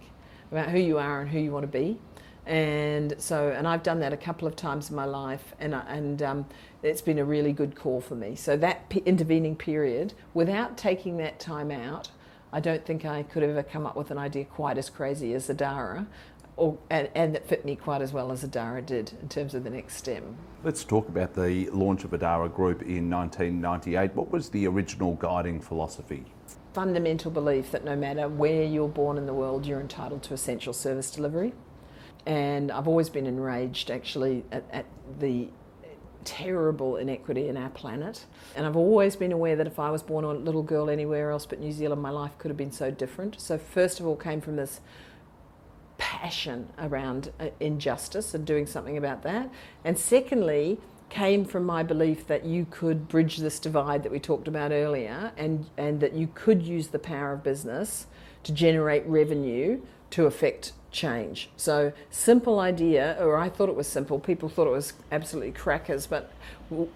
about 0.53 0.69
who 0.69 0.79
you 0.79 0.99
are 0.99 1.23
and 1.23 1.31
who 1.31 1.39
you 1.39 1.51
want 1.51 1.63
to 1.65 1.79
be 1.79 1.99
and 2.47 3.15
so 3.19 3.49
and 3.51 3.67
I've 3.67 3.83
done 3.83 3.99
that 4.01 4.13
a 4.13 4.17
couple 4.17 4.47
of 4.47 4.55
times 4.55 4.91
in 4.91 4.97
my 4.97 5.05
life, 5.05 5.55
and 5.59 5.75
and 5.75 6.23
um, 6.23 6.47
it's 6.83 7.01
been 7.01 7.19
a 7.19 7.25
really 7.25 7.53
good 7.53 7.75
call 7.75 8.01
for 8.01 8.15
me. 8.15 8.37
So 8.37 8.57
that 8.59 8.89
p- 8.89 9.03
intervening 9.05 9.57
period, 9.57 10.15
without 10.33 10.79
taking 10.79 11.17
that 11.19 11.41
time 11.41 11.73
out, 11.73 12.11
I 12.53 12.61
don't 12.61 12.87
think 12.87 13.05
I 13.05 13.25
could 13.25 13.43
have 13.43 13.51
ever 13.51 13.65
come 13.65 13.85
up 13.85 13.97
with 13.97 14.13
an 14.13 14.19
idea 14.19 14.45
quite 14.45 14.79
as 14.79 14.89
crazy 14.89 15.35
as 15.35 15.49
Adara. 15.49 16.07
Or, 16.59 16.79
and, 16.89 17.11
and 17.15 17.35
that 17.35 17.47
fit 17.47 17.67
me 17.67 17.77
quite 17.77 18.01
as 18.01 18.15
well 18.15 18.33
as 18.33 18.43
Adara 18.43 18.87
did 18.87 19.13
in 19.21 19.29
terms 19.29 19.55
of 19.55 19.63
the 19.63 19.69
next 19.69 19.97
stem. 19.97 20.39
Let's 20.65 20.85
talk 20.85 21.07
about 21.07 21.35
the 21.35 21.69
launch 21.69 22.05
of 22.05 22.13
Adara 22.13 22.51
Group 22.51 22.81
in 22.81 23.11
1998. 23.11 24.15
What 24.15 24.31
was 24.31 24.49
the 24.49 24.67
original 24.67 25.17
guiding 25.17 25.61
philosophy? 25.61 26.25
Fundamental 26.73 27.31
belief 27.31 27.73
that 27.73 27.85
no 27.85 27.95
matter 27.95 28.27
where 28.27 28.63
you're 28.63 28.89
born 28.89 29.19
in 29.19 29.27
the 29.27 29.35
world, 29.35 29.67
you're 29.67 29.81
entitled 29.81 30.23
to 30.23 30.33
essential 30.33 30.73
service 30.73 31.11
delivery 31.11 31.53
and 32.25 32.71
I've 32.71 32.89
always 32.89 33.09
been 33.09 33.27
enraged 33.27 33.91
actually 33.91 34.45
at, 34.51 34.65
at 34.73 34.87
the 35.19 35.49
terrible 36.25 36.97
inequity 36.97 37.49
in 37.49 37.57
our 37.57 37.71
planet. 37.71 38.27
And 38.57 38.67
I've 38.67 38.77
always 38.77 39.17
been 39.17 39.33
aware 39.33 39.57
that 39.57 39.67
if 39.67 39.79
I 39.79 39.91
was 39.91 40.03
born 40.03 40.25
a 40.25 40.33
little 40.33 40.63
girl 40.63 40.91
anywhere 40.91 41.31
else 41.31 41.47
but 41.47 41.61
New 41.61 41.73
Zealand, 41.73 42.03
my 42.03 42.11
life 42.11 42.37
could 42.39 42.51
have 42.51 42.57
been 42.57 42.73
so 42.73 42.91
different. 42.91 43.41
So, 43.41 43.57
first 43.57 44.01
of 44.01 44.07
all, 44.07 44.17
came 44.17 44.41
from 44.41 44.57
this 44.57 44.81
passion 45.99 46.69
around 46.79 47.33
uh, 47.41 47.49
injustice 47.61 48.35
and 48.35 48.45
doing 48.45 48.67
something 48.67 48.99
about 48.99 49.23
that. 49.23 49.51
And 49.85 49.97
secondly, 49.97 50.79
came 51.09 51.45
from 51.45 51.65
my 51.65 51.83
belief 51.83 52.27
that 52.27 52.45
you 52.45 52.67
could 52.69 53.09
bridge 53.09 53.37
this 53.37 53.61
divide 53.61 54.03
that 54.03 54.11
we 54.11 54.19
talked 54.19 54.49
about 54.49 54.73
earlier 54.73 55.33
and, 55.37 55.67
and 55.77 56.01
that 56.01 56.15
you 56.15 56.29
could 56.35 56.63
use 56.63 56.89
the 56.89 56.99
power 56.99 57.33
of 57.33 57.45
business 57.45 58.07
to 58.43 58.53
generate 58.53 59.07
revenue 59.07 59.81
to 60.11 60.27
affect 60.27 60.73
change. 60.91 61.51
So, 61.57 61.93
simple 62.11 62.59
idea, 62.59 63.17
or 63.21 63.37
I 63.37 63.49
thought 63.49 63.69
it 63.69 63.77
was 63.77 63.87
simple, 63.87 64.19
people 64.19 64.49
thought 64.49 64.67
it 64.67 64.73
was 64.73 64.93
absolutely 65.13 65.53
crackers, 65.53 66.07
but 66.07 66.33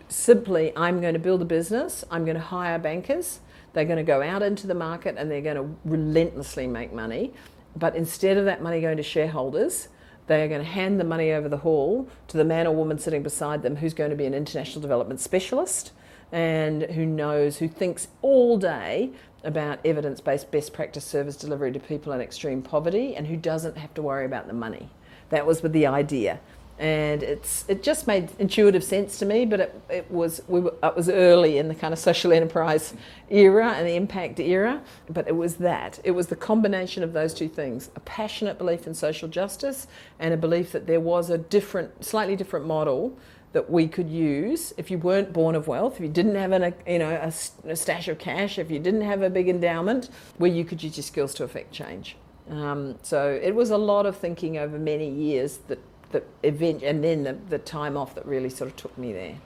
simply, 0.08 0.72
I'm 0.76 1.00
going 1.00 1.14
to 1.14 1.20
build 1.20 1.42
a 1.42 1.44
business, 1.44 2.04
I'm 2.10 2.24
going 2.24 2.36
to 2.36 2.42
hire 2.42 2.78
bankers, 2.78 3.40
they're 3.72 3.84
going 3.84 3.98
to 3.98 4.02
go 4.02 4.22
out 4.22 4.42
into 4.42 4.66
the 4.66 4.74
market 4.74 5.16
and 5.18 5.30
they're 5.30 5.40
going 5.40 5.56
to 5.56 5.76
relentlessly 5.84 6.66
make 6.66 6.92
money. 6.92 7.32
But 7.76 7.94
instead 7.94 8.36
of 8.36 8.46
that 8.46 8.62
money 8.62 8.80
going 8.80 8.96
to 8.96 9.02
shareholders, 9.02 9.88
they 10.26 10.42
are 10.42 10.48
going 10.48 10.60
to 10.60 10.66
hand 10.66 10.98
the 10.98 11.04
money 11.04 11.32
over 11.32 11.48
the 11.48 11.58
hall 11.58 12.08
to 12.28 12.36
the 12.36 12.44
man 12.44 12.66
or 12.66 12.74
woman 12.74 12.98
sitting 12.98 13.22
beside 13.22 13.62
them 13.62 13.76
who's 13.76 13.94
going 13.94 14.10
to 14.10 14.16
be 14.16 14.26
an 14.26 14.34
international 14.34 14.80
development 14.80 15.20
specialist 15.20 15.92
and 16.32 16.82
who 16.82 17.04
knows, 17.04 17.58
who 17.58 17.68
thinks 17.68 18.08
all 18.22 18.56
day 18.56 19.10
about 19.44 19.78
evidence 19.84 20.20
based 20.20 20.50
best 20.50 20.72
practice 20.72 21.04
service 21.04 21.36
delivery 21.36 21.72
to 21.72 21.80
people 21.80 22.12
in 22.12 22.20
extreme 22.20 22.62
poverty 22.62 23.16
and 23.16 23.26
who 23.26 23.36
doesn't 23.36 23.76
have 23.76 23.92
to 23.94 24.02
worry 24.02 24.24
about 24.24 24.46
the 24.46 24.52
money. 24.52 24.88
That 25.30 25.46
was 25.46 25.62
with 25.62 25.72
the 25.72 25.86
idea. 25.86 26.40
And 26.78 27.22
it's 27.22 27.66
it 27.68 27.82
just 27.82 28.06
made 28.06 28.30
intuitive 28.38 28.82
sense 28.82 29.18
to 29.18 29.26
me, 29.26 29.44
but 29.44 29.60
it, 29.60 29.82
it 29.90 30.10
was 30.10 30.40
we 30.48 30.60
were, 30.60 30.74
it 30.82 30.96
was 30.96 31.10
early 31.10 31.58
in 31.58 31.68
the 31.68 31.74
kind 31.74 31.92
of 31.92 31.98
social 31.98 32.32
enterprise 32.32 32.94
era 33.28 33.72
and 33.72 33.86
the 33.86 33.96
impact 33.96 34.40
era. 34.40 34.80
But 35.10 35.28
it 35.28 35.36
was 35.36 35.56
that 35.56 36.00
it 36.04 36.12
was 36.12 36.28
the 36.28 36.36
combination 36.36 37.02
of 37.02 37.12
those 37.12 37.34
two 37.34 37.50
things: 37.50 37.90
a 37.96 38.00
passionate 38.00 38.56
belief 38.56 38.86
in 38.86 38.94
social 38.94 39.28
justice 39.28 39.88
and 40.18 40.32
a 40.32 40.38
belief 40.38 40.72
that 40.72 40.86
there 40.86 41.00
was 41.00 41.28
a 41.28 41.36
different, 41.36 42.02
slightly 42.02 42.34
different 42.34 42.66
model 42.66 43.14
that 43.52 43.68
we 43.68 43.88
could 43.88 44.08
use 44.08 44.72
if 44.76 44.90
you 44.90 44.98
weren't 44.98 45.32
born 45.32 45.54
of 45.54 45.66
wealth, 45.66 45.94
if 45.96 46.00
you 46.00 46.08
didn't 46.08 46.36
have 46.36 46.52
an, 46.52 46.72
you 46.86 46.98
know, 46.98 47.10
a, 47.10 47.32
a 47.68 47.76
stash 47.76 48.08
of 48.08 48.18
cash, 48.18 48.58
if 48.58 48.70
you 48.70 48.78
didn't 48.78 49.00
have 49.02 49.22
a 49.22 49.30
big 49.30 49.48
endowment, 49.48 50.08
where 50.38 50.50
you 50.50 50.64
could 50.64 50.82
use 50.82 50.96
your 50.96 51.04
skills 51.04 51.34
to 51.34 51.44
affect 51.44 51.72
change. 51.72 52.16
Um, 52.48 52.98
so 53.02 53.38
it 53.42 53.54
was 53.54 53.70
a 53.70 53.76
lot 53.76 54.06
of 54.06 54.16
thinking 54.16 54.56
over 54.58 54.78
many 54.78 55.08
years 55.08 55.58
that, 55.68 55.78
that 56.12 56.26
event, 56.42 56.82
and 56.82 57.02
then 57.02 57.24
the, 57.24 57.36
the 57.48 57.58
time 57.58 57.96
off 57.96 58.14
that 58.14 58.26
really 58.26 58.50
sort 58.50 58.70
of 58.70 58.76
took 58.76 58.96
me 58.96 59.12
there. 59.12 59.36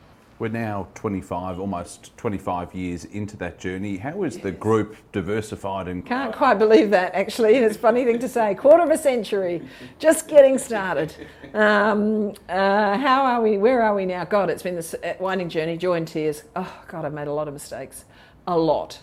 We're 0.40 0.48
now 0.48 0.88
25, 0.94 1.60
almost 1.60 2.16
25 2.16 2.74
years 2.74 3.04
into 3.04 3.36
that 3.36 3.60
journey. 3.60 3.98
How 3.98 4.24
is 4.24 4.36
the 4.36 4.50
group 4.50 4.96
diversified 5.12 5.86
and 5.86 6.04
can't 6.04 6.34
quite 6.34 6.58
believe 6.58 6.90
that 6.90 7.14
actually? 7.14 7.54
And 7.54 7.64
it's 7.64 7.76
a 7.76 7.78
funny 7.78 8.04
thing 8.04 8.18
to 8.18 8.28
say. 8.28 8.56
Quarter 8.56 8.82
of 8.82 8.90
a 8.90 8.98
century, 8.98 9.62
just 10.00 10.26
getting 10.26 10.58
started. 10.58 11.14
Um, 11.54 12.34
uh, 12.48 12.98
how 12.98 13.24
are 13.24 13.42
we? 13.42 13.58
Where 13.58 13.80
are 13.80 13.94
we 13.94 14.06
now? 14.06 14.24
God, 14.24 14.50
it's 14.50 14.64
been 14.64 14.74
this 14.74 14.94
uh, 14.94 15.14
winding 15.20 15.48
journey. 15.48 15.76
Joy 15.76 15.94
and 15.94 16.08
tears. 16.08 16.42
Oh 16.56 16.82
God, 16.88 17.04
I've 17.04 17.14
made 17.14 17.28
a 17.28 17.32
lot 17.32 17.46
of 17.46 17.54
mistakes, 17.54 18.04
a 18.48 18.58
lot. 18.58 19.00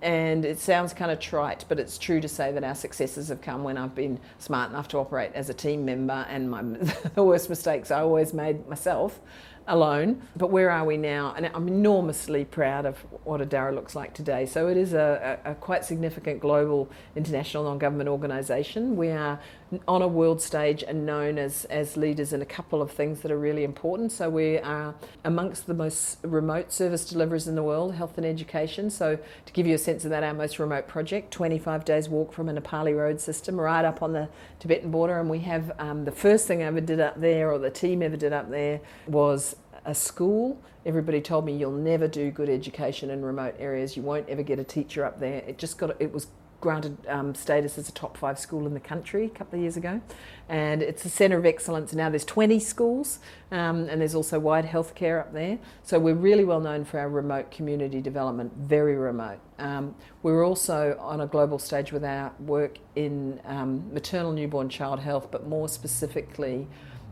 And 0.00 0.46
it 0.46 0.58
sounds 0.58 0.94
kind 0.94 1.10
of 1.10 1.20
trite, 1.20 1.66
but 1.68 1.78
it's 1.78 1.98
true 1.98 2.22
to 2.22 2.28
say 2.28 2.52
that 2.52 2.64
our 2.64 2.74
successes 2.74 3.28
have 3.28 3.42
come 3.42 3.64
when 3.64 3.76
I've 3.76 3.94
been 3.94 4.18
smart 4.38 4.70
enough 4.70 4.88
to 4.88 4.96
operate 4.96 5.32
as 5.34 5.50
a 5.50 5.54
team 5.54 5.84
member. 5.84 6.24
And 6.30 6.50
my, 6.50 6.62
the 7.14 7.22
worst 7.22 7.50
mistakes 7.50 7.90
I 7.90 8.00
always 8.00 8.32
made 8.32 8.66
myself 8.66 9.20
alone. 9.70 10.22
But 10.36 10.50
where 10.50 10.70
are 10.70 10.84
we 10.84 10.96
now? 10.96 11.32
And 11.36 11.46
I'm 11.54 11.68
enormously 11.68 12.44
proud 12.44 12.84
of 12.86 12.98
what 13.24 13.40
Adara 13.40 13.74
looks 13.74 13.94
like 13.94 14.12
today. 14.12 14.44
So 14.44 14.68
it 14.68 14.76
is 14.76 14.92
a, 14.92 15.40
a, 15.44 15.52
a 15.52 15.54
quite 15.54 15.84
significant 15.84 16.40
global 16.40 16.88
international 17.16 17.64
non-government 17.64 18.08
organisation. 18.08 18.96
We 18.96 19.08
are 19.08 19.40
on 19.86 20.02
a 20.02 20.08
world 20.08 20.42
stage 20.42 20.82
and 20.82 21.06
known 21.06 21.38
as, 21.38 21.64
as 21.66 21.96
leaders 21.96 22.32
in 22.32 22.42
a 22.42 22.46
couple 22.46 22.82
of 22.82 22.90
things 22.90 23.20
that 23.20 23.30
are 23.30 23.38
really 23.38 23.62
important. 23.62 24.10
So 24.10 24.28
we 24.28 24.58
are 24.58 24.94
amongst 25.24 25.66
the 25.66 25.74
most 25.74 26.18
remote 26.22 26.72
service 26.72 27.08
deliverers 27.08 27.46
in 27.46 27.54
the 27.54 27.62
world, 27.62 27.94
health 27.94 28.16
and 28.16 28.26
education. 28.26 28.90
So 28.90 29.16
to 29.46 29.52
give 29.52 29.66
you 29.66 29.74
a 29.74 29.78
sense 29.78 30.04
of 30.04 30.10
that, 30.10 30.24
our 30.24 30.34
most 30.34 30.58
remote 30.58 30.88
project, 30.88 31.30
25 31.30 31.84
days 31.84 32.08
walk 32.08 32.32
from 32.32 32.48
a 32.48 32.52
Nepali 32.52 32.96
road 32.96 33.20
system 33.20 33.60
right 33.60 33.84
up 33.84 34.02
on 34.02 34.12
the 34.12 34.28
Tibetan 34.58 34.90
border. 34.90 35.20
And 35.20 35.30
we 35.30 35.40
have 35.40 35.70
um, 35.78 36.04
the 36.04 36.12
first 36.12 36.48
thing 36.48 36.62
I 36.62 36.66
ever 36.66 36.80
did 36.80 36.98
up 36.98 37.20
there, 37.20 37.52
or 37.52 37.58
the 37.58 37.70
team 37.70 38.02
ever 38.02 38.16
did 38.16 38.32
up 38.32 38.50
there, 38.50 38.80
was 39.06 39.54
a 39.84 39.94
school. 39.94 40.60
Everybody 40.86 41.20
told 41.20 41.44
me 41.44 41.56
you'll 41.56 41.72
never 41.72 42.08
do 42.08 42.30
good 42.30 42.48
education 42.48 43.10
in 43.10 43.24
remote 43.24 43.54
areas. 43.58 43.96
You 43.96 44.02
won't 44.02 44.28
ever 44.28 44.42
get 44.42 44.58
a 44.58 44.64
teacher 44.64 45.04
up 45.04 45.20
there. 45.20 45.42
It 45.46 45.58
just 45.58 45.78
got 45.78 46.00
it 46.00 46.12
was 46.12 46.28
granted 46.60 46.96
um, 47.08 47.34
status 47.34 47.78
as 47.78 47.88
a 47.88 47.92
top 47.92 48.16
five 48.16 48.38
school 48.38 48.66
in 48.66 48.74
the 48.74 48.80
country 48.80 49.26
a 49.26 49.30
couple 49.30 49.58
of 49.58 49.62
years 49.62 49.76
ago. 49.76 50.00
And 50.48 50.82
it's 50.82 51.04
a 51.04 51.08
centre 51.08 51.38
of 51.38 51.46
excellence. 51.46 51.94
Now 51.94 52.10
there's 52.10 52.24
20 52.24 52.58
schools 52.58 53.18
um, 53.50 53.88
and 53.88 54.00
there's 54.00 54.14
also 54.14 54.38
wide 54.38 54.66
healthcare 54.66 55.20
up 55.20 55.32
there. 55.32 55.58
So 55.82 55.98
we're 55.98 56.14
really 56.14 56.44
well 56.44 56.60
known 56.60 56.84
for 56.84 56.98
our 57.00 57.08
remote 57.08 57.50
community 57.50 58.00
development, 58.00 58.52
very 58.56 58.96
remote. 58.96 59.38
Um, 59.58 59.94
we're 60.22 60.44
also 60.44 60.96
on 61.00 61.20
a 61.20 61.26
global 61.26 61.58
stage 61.58 61.92
with 61.92 62.04
our 62.04 62.32
work 62.40 62.78
in 62.96 63.40
um, 63.44 63.92
maternal 63.92 64.32
newborn 64.32 64.68
child 64.68 65.00
health, 65.00 65.30
but 65.30 65.46
more 65.46 65.68
specifically, 65.68 66.66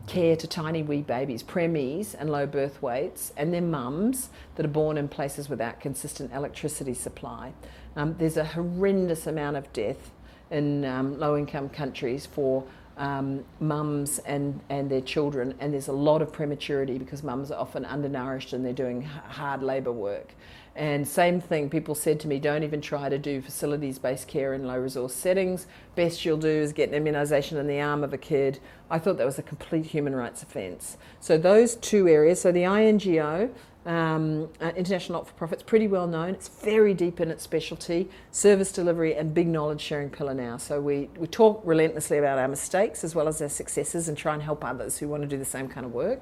care 0.09 0.35
to 0.35 0.47
tiny 0.47 0.81
wee 0.81 1.03
babies, 1.03 1.43
preemies 1.43 2.15
and 2.17 2.29
low 2.31 2.47
birth 2.47 2.81
weights, 2.81 3.31
and 3.37 3.53
their 3.53 3.61
mums 3.61 4.29
that 4.55 4.65
are 4.65 4.69
born 4.69 4.97
in 4.97 5.07
places 5.07 5.47
without 5.47 5.79
consistent 5.79 6.33
electricity 6.33 6.95
supply. 6.95 7.53
Um, 7.95 8.15
there's 8.17 8.37
a 8.37 8.43
horrendous 8.43 9.27
amount 9.27 9.55
of 9.55 9.71
death 9.71 10.09
in 10.49 10.83
um, 10.83 11.19
low 11.19 11.37
income 11.37 11.69
countries 11.69 12.25
for 12.25 12.63
um, 12.97 13.45
mums 13.59 14.17
and, 14.19 14.59
and 14.69 14.89
their 14.89 15.01
children, 15.01 15.53
and 15.59 15.73
there's 15.73 15.87
a 15.87 15.93
lot 15.93 16.23
of 16.23 16.33
prematurity 16.33 16.97
because 16.97 17.21
mums 17.21 17.51
are 17.51 17.59
often 17.59 17.85
undernourished 17.85 18.51
and 18.53 18.65
they're 18.65 18.73
doing 18.73 19.03
hard 19.03 19.61
labour 19.61 19.91
work. 19.91 20.33
And 20.75 21.07
same 21.07 21.41
thing, 21.41 21.69
people 21.69 21.93
said 21.93 22.19
to 22.21 22.27
me, 22.27 22.39
don't 22.39 22.63
even 22.63 22.79
try 22.79 23.09
to 23.09 23.17
do 23.17 23.41
facilities 23.41 23.99
based 23.99 24.27
care 24.27 24.53
in 24.53 24.65
low 24.65 24.77
resource 24.77 25.13
settings. 25.13 25.67
Best 25.95 26.23
you'll 26.23 26.37
do 26.37 26.47
is 26.47 26.71
get 26.71 26.91
an 26.91 27.03
immunisation 27.03 27.59
in 27.59 27.67
the 27.67 27.81
arm 27.81 28.03
of 28.03 28.13
a 28.13 28.17
kid. 28.17 28.59
I 28.89 28.99
thought 28.99 29.17
that 29.17 29.25
was 29.25 29.37
a 29.37 29.43
complete 29.43 29.87
human 29.87 30.15
rights 30.15 30.41
offence. 30.41 30.97
So, 31.19 31.37
those 31.37 31.75
two 31.75 32.07
areas, 32.07 32.41
so 32.41 32.51
the 32.51 32.63
INGO, 32.63 33.49
um, 33.85 34.49
uh, 34.61 34.71
International 34.75 35.19
Not 35.19 35.27
for 35.27 35.33
Profit's 35.33 35.63
pretty 35.63 35.87
well 35.87 36.07
known. 36.07 36.29
It's 36.29 36.47
very 36.47 36.93
deep 36.93 37.19
in 37.19 37.31
its 37.31 37.43
specialty, 37.43 38.09
service 38.31 38.71
delivery, 38.71 39.15
and 39.15 39.33
big 39.33 39.47
knowledge 39.47 39.81
sharing 39.81 40.09
pillar 40.09 40.33
now. 40.33 40.57
So 40.57 40.79
we, 40.79 41.09
we 41.17 41.27
talk 41.27 41.61
relentlessly 41.65 42.17
about 42.17 42.37
our 42.37 42.47
mistakes 42.47 43.03
as 43.03 43.15
well 43.15 43.27
as 43.27 43.41
our 43.41 43.49
successes 43.49 44.07
and 44.07 44.17
try 44.17 44.33
and 44.33 44.43
help 44.43 44.63
others 44.63 44.97
who 44.97 45.07
want 45.07 45.23
to 45.23 45.27
do 45.27 45.37
the 45.37 45.45
same 45.45 45.67
kind 45.67 45.85
of 45.85 45.93
work. 45.93 46.21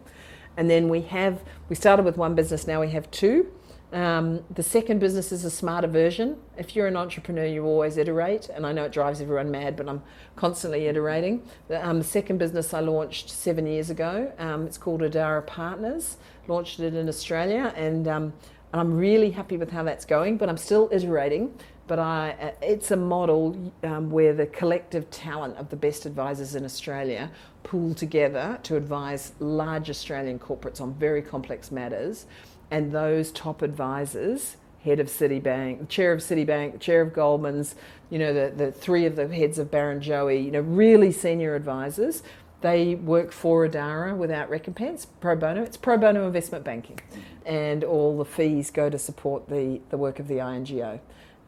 And 0.56 0.70
then 0.70 0.90
we 0.90 1.02
have, 1.02 1.44
we 1.70 1.76
started 1.76 2.04
with 2.04 2.18
one 2.18 2.36
business, 2.36 2.68
now 2.68 2.82
we 2.82 2.90
have 2.90 3.10
two. 3.12 3.52
Um, 3.93 4.43
the 4.54 4.63
second 4.63 5.00
business 5.00 5.32
is 5.32 5.45
a 5.45 5.50
smarter 5.50 5.88
version. 5.88 6.38
If 6.58 6.76
you're 6.76 6.88
an 6.88 6.97
entrepreneur, 6.97 7.45
you 7.45 7.65
always 7.65 7.97
iterate, 7.97 8.50
and 8.50 8.65
I 8.65 8.73
know 8.73 8.84
it 8.84 8.91
drives 8.91 9.21
everyone 9.21 9.50
mad, 9.50 9.78
but 9.78 9.88
I'm 9.88 10.02
constantly 10.36 10.88
iterating. 10.88 11.43
The, 11.69 11.86
um, 11.86 12.00
the 12.00 12.04
second 12.04 12.38
business 12.38 12.73
I 12.73 12.82
launched 12.82 13.30
seven 13.30 13.65
years 13.65 13.89
ago. 13.89 14.34
Um, 14.39 14.65
it's 14.67 14.78
called 14.78 15.02
Adara 15.02 15.45
Partners. 15.45 16.17
Launched 16.47 16.82
it 16.82 16.95
in 16.95 17.08
Australia, 17.08 17.73
and, 17.78 18.08
um, 18.10 18.34
and 18.73 18.82
I'm 18.82 18.97
really 18.97 19.32
happy 19.32 19.56
with 19.56 19.71
how 19.71 19.84
that's 19.84 20.06
going. 20.06 20.38
But 20.38 20.50
I'm 20.50 20.58
still 20.58 20.89
iterating. 20.91 21.58
But 21.88 22.00
I, 22.00 22.32
uh, 22.41 22.52
it's 22.62 22.91
a 22.91 22.97
model 22.97 23.71
um, 23.84 24.10
where 24.10 24.34
the 24.34 24.47
collective 24.47 25.10
talent 25.10 25.56
of 25.56 25.69
the 25.69 25.78
best 25.78 26.06
advisors 26.06 26.56
in 26.56 26.65
Australia 26.65 27.32
pool 27.63 27.93
together 27.93 28.60
to 28.63 28.76
advise 28.76 29.32
large 29.39 29.89
Australian 29.89 30.39
corporates 30.39 30.82
on 30.82 30.93
very 30.95 31.21
complex 31.21 31.71
matters 31.71 32.26
and 32.69 32.91
those 32.91 33.32
top 33.32 33.62
advisors 33.62 34.58
head 34.88 34.99
of 34.99 35.08
Citibank, 35.08 35.89
chair 35.89 36.13
of 36.13 36.21
Citibank, 36.21 36.80
chair 36.80 37.01
of 37.01 37.13
Goldman's, 37.13 37.75
you 38.10 38.17
know, 38.17 38.34
the, 38.34 38.53
the 38.56 38.71
three 38.71 39.06
of 39.06 39.15
the 39.15 39.27
heads 39.27 39.60
of 39.60 39.69
Barrenjoey, 39.69 40.43
you 40.43 40.51
know, 40.51 40.62
really 40.62 41.12
senior 41.12 41.56
advisors. 41.56 42.23
They 42.62 42.95
work 42.95 43.32
for 43.32 43.67
Adara 43.67 44.15
without 44.15 44.49
recompense, 44.49 45.06
pro 45.06 45.36
bono. 45.36 45.62
It's 45.62 45.77
pro 45.77 45.97
bono 45.97 46.25
investment 46.25 46.63
banking. 46.63 46.97
Mm-hmm. 46.97 47.21
And 47.45 47.84
all 47.84 48.17
the 48.17 48.25
fees 48.25 48.71
go 48.71 48.89
to 48.89 48.97
support 48.97 49.49
the, 49.49 49.82
the 49.89 49.97
work 49.97 50.19
of 50.19 50.27
the 50.27 50.39
INGO. 50.39 50.99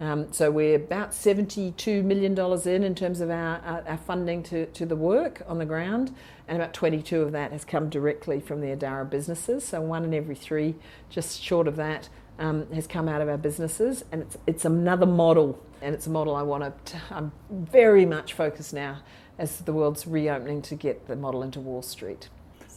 Um, 0.02 0.32
so 0.32 0.50
we're 0.50 0.76
about 0.76 1.12
$72 1.12 2.04
million 2.04 2.38
in 2.38 2.84
in 2.84 2.96
terms 2.96 3.20
of 3.20 3.30
our, 3.30 3.84
our, 3.86 3.98
funding 3.98 4.44
to, 4.44 4.66
to 4.68 4.86
the 4.86 4.96
work 4.96 5.42
on 5.46 5.58
the 5.58 5.66
ground, 5.66 6.16
and 6.48 6.56
about 6.56 6.74
22 6.74 7.22
of 7.22 7.34
that 7.34 7.52
has 7.52 7.66
come 7.66 7.90
directly 7.90 8.40
from 8.40 8.62
the 8.62 8.68
Adara 8.68 9.10
businesses. 9.10 9.66
So 9.66 9.82
one 9.82 10.06
in 10.06 10.14
every 10.14 10.36
three, 10.36 10.76
just 11.10 11.42
short 11.42 11.68
of 11.68 11.76
that, 11.76 12.08
um, 12.40 12.72
has 12.72 12.88
come 12.88 13.10
out 13.10 13.22
of 13.22 13.28
our 13.28 13.38
businesses, 13.38 14.06
and 14.14 14.22
it's, 14.22 14.38
it's 14.48 14.64
another 14.64 15.06
model, 15.06 15.62
and 15.82 15.94
it's 15.94 16.08
a 16.08 16.10
model 16.10 16.34
I 16.34 16.44
want 16.44 16.86
to. 16.86 17.02
I'm 17.12 17.34
very 17.50 18.06
much 18.06 18.32
focused 18.32 18.74
now 18.74 19.00
as 19.38 19.60
the 19.60 19.74
world's 19.74 20.08
reopening 20.08 20.62
to 20.62 20.76
get 20.76 21.08
the 21.08 21.18
model 21.18 21.44
into 21.44 21.60
Wall 21.60 21.82
Street. 21.82 22.30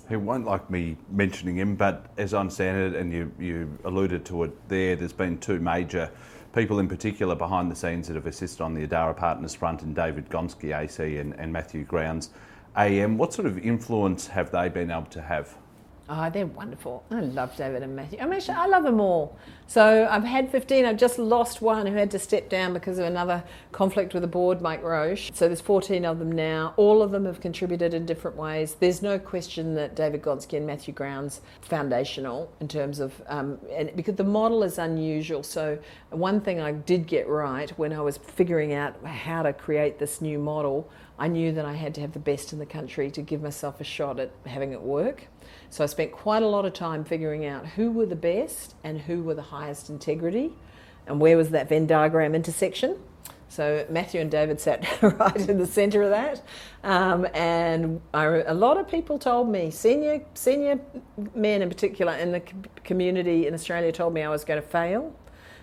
He 0.08 0.16
won't 0.16 0.44
like 0.44 0.68
me 0.68 0.96
mentioning 1.08 1.56
him, 1.56 1.76
but 1.76 2.06
as 2.18 2.34
I 2.34 2.40
understand 2.40 2.94
it, 2.94 3.00
and 3.00 3.12
you, 3.12 3.32
you 3.38 3.78
alluded 3.84 4.24
to 4.26 4.42
it 4.42 4.68
there, 4.68 4.96
there's 4.96 5.12
been 5.12 5.38
two 5.38 5.60
major 5.60 6.10
people 6.52 6.78
in 6.78 6.88
particular 6.88 7.34
behind 7.34 7.70
the 7.70 7.76
scenes 7.76 8.08
that 8.08 8.14
have 8.14 8.26
assisted 8.26 8.62
on 8.62 8.74
the 8.74 8.86
Adara 8.86 9.16
Partners 9.16 9.54
front, 9.54 9.82
and 9.82 9.94
David 9.94 10.28
Gonski, 10.28 10.76
AC, 10.76 11.16
and, 11.16 11.34
and 11.38 11.52
Matthew 11.52 11.84
Grounds, 11.84 12.30
AM. 12.76 13.18
What 13.18 13.32
sort 13.32 13.46
of 13.46 13.58
influence 13.58 14.26
have 14.28 14.50
they 14.50 14.68
been 14.68 14.90
able 14.90 15.06
to 15.06 15.22
have? 15.22 15.56
Oh, 16.08 16.28
they're 16.30 16.46
wonderful. 16.46 17.04
I 17.10 17.20
love 17.20 17.56
David 17.56 17.82
and 17.82 17.94
Matthew. 17.94 18.18
I 18.18 18.26
mean, 18.26 18.40
I 18.48 18.66
love 18.66 18.82
them 18.82 19.00
all. 19.00 19.38
So 19.66 20.06
I've 20.10 20.24
had 20.24 20.50
15. 20.50 20.84
I've 20.84 20.98
just 20.98 21.18
lost 21.18 21.62
one 21.62 21.86
who 21.86 21.94
had 21.94 22.10
to 22.10 22.18
step 22.18 22.50
down 22.50 22.74
because 22.74 22.98
of 22.98 23.06
another 23.06 23.42
conflict 23.70 24.12
with 24.12 24.22
the 24.22 24.26
board, 24.26 24.60
Mike 24.60 24.82
Roche. 24.82 25.30
So 25.32 25.46
there's 25.46 25.60
14 25.60 26.04
of 26.04 26.18
them 26.18 26.30
now. 26.32 26.74
All 26.76 27.02
of 27.02 27.12
them 27.12 27.24
have 27.24 27.40
contributed 27.40 27.94
in 27.94 28.04
different 28.04 28.36
ways. 28.36 28.74
There's 28.78 29.00
no 29.00 29.18
question 29.18 29.74
that 29.76 29.94
David 29.94 30.22
Gonski 30.22 30.56
and 30.56 30.66
Matthew 30.66 30.92
Grounds 30.92 31.40
foundational 31.62 32.52
in 32.60 32.68
terms 32.68 32.98
of 32.98 33.22
um, 33.28 33.58
and 33.72 33.94
because 33.96 34.16
the 34.16 34.24
model 34.24 34.62
is 34.64 34.78
unusual. 34.78 35.42
So 35.42 35.78
one 36.10 36.40
thing 36.40 36.60
I 36.60 36.72
did 36.72 37.06
get 37.06 37.28
right 37.28 37.70
when 37.78 37.92
I 37.92 38.00
was 38.00 38.18
figuring 38.18 38.74
out 38.74 39.02
how 39.06 39.42
to 39.42 39.52
create 39.52 39.98
this 39.98 40.20
new 40.20 40.38
model, 40.38 40.90
I 41.18 41.28
knew 41.28 41.52
that 41.52 41.64
I 41.64 41.74
had 41.74 41.94
to 41.96 42.00
have 42.00 42.12
the 42.12 42.18
best 42.18 42.52
in 42.52 42.58
the 42.58 42.66
country 42.66 43.10
to 43.10 43.22
give 43.22 43.42
myself 43.42 43.80
a 43.80 43.84
shot 43.84 44.18
at 44.18 44.32
having 44.46 44.72
it 44.72 44.80
work. 44.80 45.28
So 45.70 45.84
I 45.84 45.86
spent 45.86 46.12
quite 46.12 46.42
a 46.42 46.48
lot 46.48 46.64
of 46.64 46.72
time 46.72 47.04
figuring 47.04 47.46
out 47.46 47.66
who 47.66 47.90
were 47.90 48.06
the 48.06 48.16
best 48.16 48.74
and 48.82 49.00
who 49.00 49.22
were 49.22 49.34
the 49.34 49.42
highest 49.42 49.90
integrity 49.90 50.52
and 51.06 51.20
where 51.20 51.36
was 51.36 51.50
that 51.50 51.68
Venn 51.68 51.86
diagram 51.86 52.34
intersection. 52.34 52.98
So 53.48 53.84
Matthew 53.90 54.20
and 54.20 54.30
David 54.30 54.60
sat 54.60 54.86
right 55.02 55.48
in 55.48 55.58
the 55.58 55.66
centre 55.66 56.02
of 56.02 56.10
that, 56.10 56.42
um, 56.84 57.26
and 57.34 58.00
I, 58.14 58.24
a 58.24 58.54
lot 58.54 58.78
of 58.78 58.88
people 58.88 59.18
told 59.18 59.50
me, 59.50 59.70
senior 59.70 60.24
senior 60.32 60.80
men 61.34 61.60
in 61.60 61.68
particular 61.68 62.14
in 62.14 62.32
the 62.32 62.40
community 62.82 63.46
in 63.46 63.52
Australia, 63.52 63.92
told 63.92 64.14
me 64.14 64.22
I 64.22 64.30
was 64.30 64.44
going 64.44 64.60
to 64.60 64.66
fail. 64.66 65.14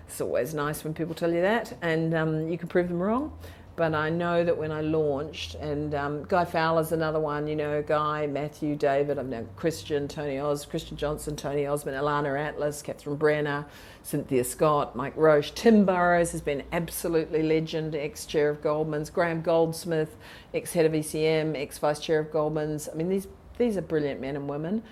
It's 0.08 0.22
always 0.22 0.54
nice 0.54 0.84
when 0.84 0.94
people 0.94 1.16
tell 1.16 1.34
you 1.34 1.42
that, 1.42 1.76
and 1.82 2.14
um, 2.14 2.48
you 2.48 2.60
can 2.60 2.68
prove 2.68 2.90
them 2.90 3.00
wrong 3.00 3.36
but 3.80 3.96
I 3.96 4.10
know 4.10 4.44
that 4.44 4.58
when 4.58 4.74
I 4.74 4.82
launched, 4.82 5.56
and 5.56 5.96
um, 5.96 6.26
Guy 6.26 6.44
Fowler's 6.44 6.92
another 6.92 7.22
one, 7.22 7.48
you 7.48 7.56
know, 7.56 7.82
Guy, 7.82 8.28
Matthew, 8.28 8.76
David, 8.76 9.18
I've 9.18 9.28
known 9.28 9.48
Christian, 9.56 10.06
Tony 10.10 10.38
Oz, 10.38 10.66
Christian 10.66 10.98
Johnson, 10.98 11.38
Tony 11.38 11.66
Osmond, 11.66 11.96
Ilana 11.96 12.38
Atlas, 12.38 12.82
Catherine 12.82 13.16
Brenner, 13.16 13.66
Cynthia 14.04 14.44
Scott, 14.44 14.98
Mike 14.98 15.14
Roche, 15.16 15.52
Tim 15.52 15.86
Burrows 15.86 16.34
has 16.34 16.42
been 16.42 16.62
absolutely 16.74 17.42
legend, 17.42 17.96
ex-chair 17.96 18.50
of 18.50 18.62
Goldman's, 18.62 19.10
Graham 19.10 19.42
Goldsmith, 19.42 20.18
ex-head 20.54 20.86
of 20.86 20.92
ECM, 20.92 21.56
ex-vice 21.56 22.02
chair 22.02 22.20
of 22.20 22.34
Goldman's. 22.34 22.90
I 22.90 22.96
mean, 22.96 23.08
these, 23.08 23.30
these 23.58 23.78
are 23.78 23.82
brilliant 23.82 24.20
men 24.20 24.36
and 24.36 24.50
women. 24.50 24.84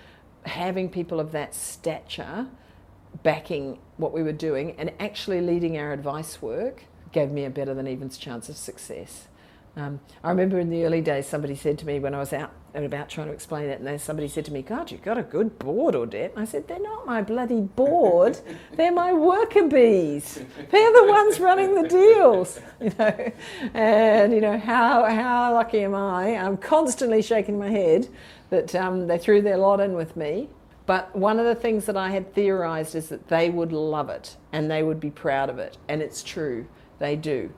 Having 0.46 0.88
people 0.88 1.20
of 1.20 1.32
that 1.32 1.54
stature 1.54 2.46
backing 3.22 3.80
what 3.98 4.14
we 4.14 4.22
were 4.22 4.32
doing 4.32 4.74
and 4.78 4.94
actually 4.98 5.42
leading 5.42 5.76
our 5.76 5.92
advice 5.92 6.40
work 6.40 6.84
gave 7.12 7.30
me 7.30 7.44
a 7.44 7.50
better 7.50 7.74
than 7.74 7.86
evens 7.86 8.18
chance 8.18 8.48
of 8.48 8.56
success. 8.56 9.28
Um, 9.76 10.00
I 10.24 10.30
remember 10.30 10.58
in 10.58 10.70
the 10.70 10.84
early 10.84 11.00
days, 11.00 11.26
somebody 11.26 11.54
said 11.54 11.78
to 11.78 11.86
me 11.86 12.00
when 12.00 12.12
I 12.12 12.18
was 12.18 12.32
out 12.32 12.52
and 12.74 12.84
about 12.84 13.08
trying 13.08 13.28
to 13.28 13.32
explain 13.32 13.68
it, 13.68 13.78
and 13.78 13.86
then 13.86 13.98
somebody 13.98 14.26
said 14.26 14.44
to 14.46 14.52
me, 14.52 14.60
God, 14.60 14.90
you've 14.90 15.02
got 15.02 15.18
a 15.18 15.22
good 15.22 15.56
board, 15.60 15.94
Audette. 15.94 16.30
And 16.30 16.40
I 16.40 16.44
said, 16.46 16.66
They're 16.66 16.80
not 16.80 17.06
my 17.06 17.22
bloody 17.22 17.60
board, 17.60 18.40
they're 18.76 18.92
my 18.92 19.12
worker 19.12 19.68
bees. 19.68 20.40
They're 20.70 20.92
the 20.92 21.06
ones 21.08 21.38
running 21.38 21.80
the 21.80 21.88
deals. 21.88 22.60
You 22.80 22.92
know, 22.96 23.32
and 23.74 24.32
you 24.32 24.40
know, 24.40 24.56
how, 24.56 25.04
how 25.04 25.52
lucky 25.52 25.82
am 25.82 25.96
I? 25.96 26.36
I'm 26.36 26.56
constantly 26.56 27.22
shaking 27.22 27.58
my 27.58 27.68
head 27.68 28.08
that 28.50 28.72
um, 28.76 29.08
they 29.08 29.18
threw 29.18 29.42
their 29.42 29.56
lot 29.56 29.80
in 29.80 29.94
with 29.94 30.16
me. 30.16 30.48
But 30.86 31.14
one 31.14 31.40
of 31.40 31.44
the 31.44 31.56
things 31.56 31.86
that 31.86 31.96
I 31.96 32.10
had 32.10 32.32
theorized 32.34 32.94
is 32.94 33.08
that 33.08 33.28
they 33.28 33.50
would 33.50 33.72
love 33.72 34.08
it 34.08 34.36
and 34.52 34.70
they 34.70 34.82
would 34.82 35.00
be 35.00 35.10
proud 35.10 35.50
of 35.50 35.58
it. 35.58 35.76
And 35.88 36.00
it's 36.00 36.22
true. 36.22 36.66
They 36.98 37.16
do. 37.16 37.50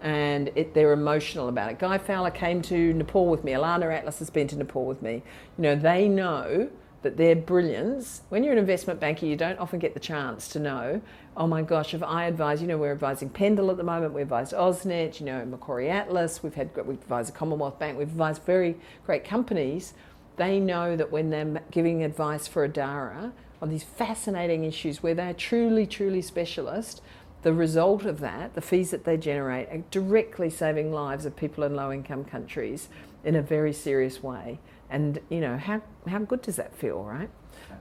And 0.00 0.50
it, 0.54 0.74
they're 0.74 0.92
emotional 0.92 1.48
about 1.48 1.72
it. 1.72 1.78
Guy 1.78 1.98
Fowler 1.98 2.30
came 2.30 2.62
to 2.62 2.94
Nepal 2.94 3.26
with 3.26 3.42
me. 3.42 3.52
Ilana 3.52 3.92
Atlas 3.92 4.20
has 4.20 4.30
been 4.30 4.46
to 4.48 4.56
Nepal 4.56 4.86
with 4.86 5.02
me. 5.02 5.22
You 5.56 5.62
know, 5.62 5.76
they 5.76 6.08
know 6.08 6.70
that 7.02 7.16
their 7.16 7.36
brilliance, 7.36 8.22
when 8.28 8.42
you're 8.42 8.52
an 8.52 8.58
investment 8.58 8.98
banker, 8.98 9.24
you 9.24 9.36
don't 9.36 9.58
often 9.58 9.78
get 9.78 9.94
the 9.94 10.00
chance 10.00 10.48
to 10.48 10.58
know, 10.58 11.00
oh 11.36 11.46
my 11.46 11.62
gosh, 11.62 11.94
if 11.94 12.02
I 12.02 12.24
advise, 12.24 12.60
you 12.60 12.66
know, 12.66 12.76
we're 12.76 12.92
advising 12.92 13.30
Pendal 13.30 13.70
at 13.70 13.76
the 13.76 13.84
moment, 13.84 14.12
we 14.12 14.22
advised 14.22 14.52
AusNet, 14.52 15.20
you 15.20 15.26
know, 15.26 15.44
Macquarie 15.44 15.90
Atlas, 15.90 16.42
we've 16.42 16.54
had, 16.54 16.74
we've 16.86 17.00
advised 17.00 17.28
the 17.28 17.38
Commonwealth 17.38 17.78
Bank, 17.78 17.96
we've 17.96 18.08
advised 18.08 18.42
very 18.42 18.76
great 19.06 19.24
companies. 19.24 19.94
They 20.36 20.58
know 20.58 20.96
that 20.96 21.12
when 21.12 21.30
they're 21.30 21.62
giving 21.70 22.02
advice 22.02 22.48
for 22.48 22.68
Adara 22.68 23.32
on 23.62 23.68
these 23.68 23.84
fascinating 23.84 24.64
issues 24.64 25.02
where 25.02 25.14
they're 25.14 25.34
truly, 25.34 25.86
truly 25.86 26.22
specialist, 26.22 27.00
the 27.48 27.54
result 27.54 28.04
of 28.04 28.20
that, 28.20 28.54
the 28.54 28.60
fees 28.60 28.90
that 28.90 29.04
they 29.04 29.16
generate, 29.16 29.70
are 29.70 29.82
directly 29.90 30.50
saving 30.50 30.92
lives 30.92 31.24
of 31.24 31.34
people 31.34 31.64
in 31.64 31.74
low 31.74 31.90
income 31.90 32.22
countries 32.22 32.90
in 33.24 33.36
a 33.36 33.40
very 33.40 33.72
serious 33.72 34.22
way. 34.22 34.60
And, 34.90 35.18
you 35.30 35.40
know, 35.40 35.56
how, 35.56 35.80
how 36.06 36.18
good 36.18 36.42
does 36.42 36.56
that 36.56 36.76
feel, 36.76 37.02
right? 37.02 37.30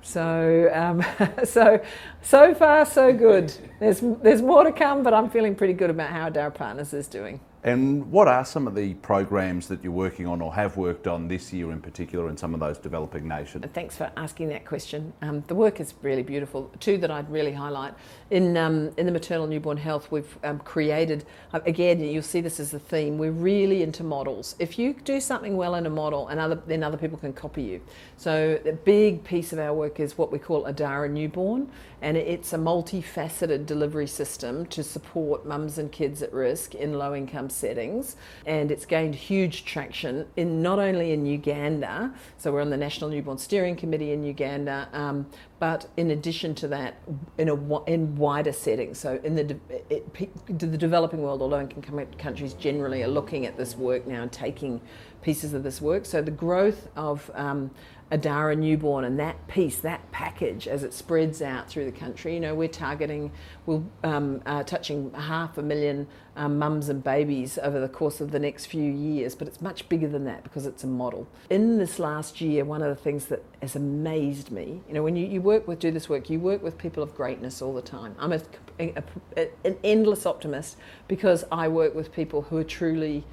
So, 0.03 0.71
um, 0.73 1.03
so, 1.43 1.83
so 2.21 2.53
far, 2.53 2.85
so 2.85 3.11
good. 3.11 3.53
There's, 3.81 3.99
there's 3.99 4.41
more 4.41 4.63
to 4.63 4.71
come, 4.71 5.03
but 5.03 5.13
I'm 5.13 5.29
feeling 5.29 5.53
pretty 5.53 5.73
good 5.73 5.89
about 5.89 6.11
how 6.11 6.29
Adara 6.29 6.55
Partners 6.55 6.93
is 6.93 7.09
doing. 7.09 7.41
And 7.67 8.09
what 8.11 8.29
are 8.29 8.45
some 8.45 8.65
of 8.65 8.75
the 8.75 8.93
programs 8.93 9.67
that 9.67 9.83
you're 9.83 9.91
working 9.91 10.25
on 10.25 10.41
or 10.41 10.53
have 10.53 10.77
worked 10.77 11.05
on 11.05 11.27
this 11.27 11.51
year 11.51 11.71
in 11.71 11.81
particular 11.81 12.29
in 12.29 12.37
some 12.37 12.53
of 12.53 12.61
those 12.61 12.77
developing 12.77 13.27
nations? 13.27 13.65
Thanks 13.73 13.97
for 13.97 14.09
asking 14.15 14.47
that 14.49 14.65
question. 14.65 15.11
Um, 15.21 15.43
the 15.47 15.55
work 15.55 15.81
is 15.81 15.93
really 16.01 16.23
beautiful. 16.23 16.71
Two 16.79 16.97
that 16.99 17.11
I'd 17.11 17.29
really 17.29 17.51
highlight 17.51 17.93
in 18.29 18.57
um, 18.57 18.91
in 18.97 19.05
the 19.05 19.11
maternal 19.11 19.47
newborn 19.47 19.77
health, 19.77 20.11
we've 20.11 20.37
um, 20.43 20.59
created 20.59 21.25
uh, 21.53 21.59
again. 21.65 21.99
You'll 22.01 22.23
see 22.23 22.41
this 22.41 22.59
as 22.59 22.73
a 22.73 22.79
theme. 22.79 23.17
We're 23.17 23.31
really 23.31 23.83
into 23.83 24.03
models. 24.03 24.55
If 24.59 24.77
you 24.77 24.93
do 24.93 25.19
something 25.19 25.55
well 25.55 25.75
in 25.75 25.85
a 25.85 25.89
model, 25.89 26.27
and 26.27 26.39
other 26.39 26.61
then 26.67 26.83
other 26.83 26.97
people 26.97 27.17
can 27.17 27.33
copy 27.33 27.63
you. 27.63 27.81
So 28.17 28.59
the 28.63 28.73
big 28.73 29.23
piece 29.23 29.53
of 29.53 29.59
our 29.59 29.73
work 29.73 29.99
is 29.99 30.17
what 30.17 30.31
we 30.31 30.39
call 30.39 30.65
Adara 30.65 31.09
Newborn, 31.09 31.69
and 32.01 32.17
it's 32.17 32.53
a 32.53 32.57
multifaceted 32.57 33.65
delivery 33.65 34.07
system 34.07 34.65
to 34.67 34.83
support 34.83 35.45
mums 35.45 35.77
and 35.77 35.91
kids 35.91 36.21
at 36.21 36.31
risk 36.33 36.75
in 36.75 36.93
low 36.93 37.15
income 37.15 37.49
settings. 37.49 38.15
And 38.45 38.71
it's 38.71 38.85
gained 38.85 39.15
huge 39.15 39.65
traction 39.65 40.27
in 40.35 40.61
not 40.61 40.79
only 40.79 41.11
in 41.11 41.25
Uganda, 41.25 42.13
so 42.37 42.51
we're 42.51 42.61
on 42.61 42.69
the 42.69 42.77
National 42.77 43.09
Newborn 43.09 43.37
Steering 43.37 43.75
Committee 43.75 44.11
in 44.11 44.23
Uganda, 44.23 44.89
um, 44.93 45.25
but 45.59 45.87
in 45.97 46.11
addition 46.11 46.53
to 46.55 46.67
that, 46.67 47.01
in 47.37 47.49
a 47.49 47.83
in 47.85 48.15
wider 48.15 48.51
settings. 48.51 48.99
So 48.99 49.19
in 49.23 49.35
the 49.35 49.57
it, 49.89 50.59
the 50.59 50.77
developing 50.77 51.21
world 51.21 51.41
or 51.41 51.49
low 51.49 51.61
income 51.61 52.05
countries 52.17 52.53
generally 52.53 53.01
are 53.03 53.07
looking 53.07 53.45
at 53.45 53.57
this 53.57 53.75
work 53.75 54.05
now 54.05 54.21
and 54.21 54.31
taking 54.31 54.81
pieces 55.21 55.53
of 55.53 55.63
this 55.63 55.81
work. 55.81 56.05
So 56.05 56.21
the 56.21 56.31
growth 56.31 56.89
of 56.95 57.31
um, 57.33 57.71
Adara 58.11 58.57
newborn 58.57 59.03
and 59.03 59.19
that 59.19 59.47
piece, 59.47 59.77
that 59.79 60.11
package, 60.11 60.67
as 60.67 60.83
it 60.83 60.93
spreads 60.93 61.41
out 61.41 61.69
through 61.69 61.83
the 61.83 61.91
country. 61.91 62.33
You 62.33 62.39
know, 62.39 62.55
we're 62.55 62.69
targeting, 62.69 63.31
we're 63.65 63.81
um, 64.03 64.41
uh, 64.45 64.63
touching 64.63 65.11
half 65.13 65.57
a 65.57 65.61
million 65.61 66.07
um, 66.37 66.57
mums 66.57 66.87
and 66.87 67.03
babies 67.03 67.59
over 67.61 67.81
the 67.81 67.89
course 67.89 68.21
of 68.21 68.31
the 68.31 68.39
next 68.39 68.67
few 68.67 68.89
years, 68.91 69.35
but 69.35 69.47
it's 69.47 69.59
much 69.59 69.89
bigger 69.89 70.07
than 70.07 70.23
that 70.23 70.43
because 70.43 70.65
it's 70.65 70.85
a 70.85 70.87
model. 70.87 71.27
In 71.49 71.77
this 71.77 71.99
last 71.99 72.39
year, 72.39 72.63
one 72.63 72.81
of 72.81 72.89
the 72.95 73.01
things 73.01 73.25
that 73.25 73.43
has 73.61 73.75
amazed 73.75 74.51
me, 74.51 74.81
you 74.87 74.93
know, 74.93 75.03
when 75.03 75.17
you, 75.17 75.25
you 75.27 75.41
work 75.41 75.67
with, 75.67 75.79
do 75.79 75.91
this 75.91 76.07
work, 76.07 76.29
you 76.29 76.39
work 76.39 76.63
with 76.63 76.77
people 76.77 77.03
of 77.03 77.13
greatness 77.13 77.61
all 77.61 77.73
the 77.73 77.81
time. 77.81 78.15
I'm 78.19 78.31
a, 78.31 78.41
a, 78.79 79.03
a, 79.35 79.49
an 79.65 79.77
endless 79.83 80.25
optimist 80.25 80.77
because 81.09 81.43
I 81.51 81.67
work 81.67 81.93
with 81.93 82.13
people 82.13 82.43
who 82.43 82.57
are 82.57 82.63
truly 82.63 83.25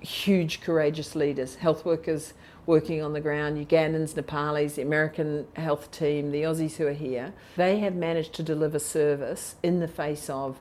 huge, 0.00 0.60
courageous 0.60 1.14
leaders, 1.14 1.56
health 1.56 1.84
workers 1.84 2.34
working 2.68 3.02
on 3.02 3.14
the 3.14 3.20
ground, 3.20 3.56
Ugandans, 3.56 4.14
Nepalis, 4.14 4.74
the 4.74 4.82
American 4.82 5.46
health 5.56 5.90
team, 5.90 6.30
the 6.30 6.42
Aussies 6.42 6.76
who 6.76 6.86
are 6.86 6.92
here, 6.92 7.32
they 7.56 7.78
have 7.78 7.94
managed 7.94 8.34
to 8.34 8.42
deliver 8.42 8.78
service 8.78 9.56
in 9.62 9.80
the 9.80 9.88
face 9.88 10.28
of 10.28 10.60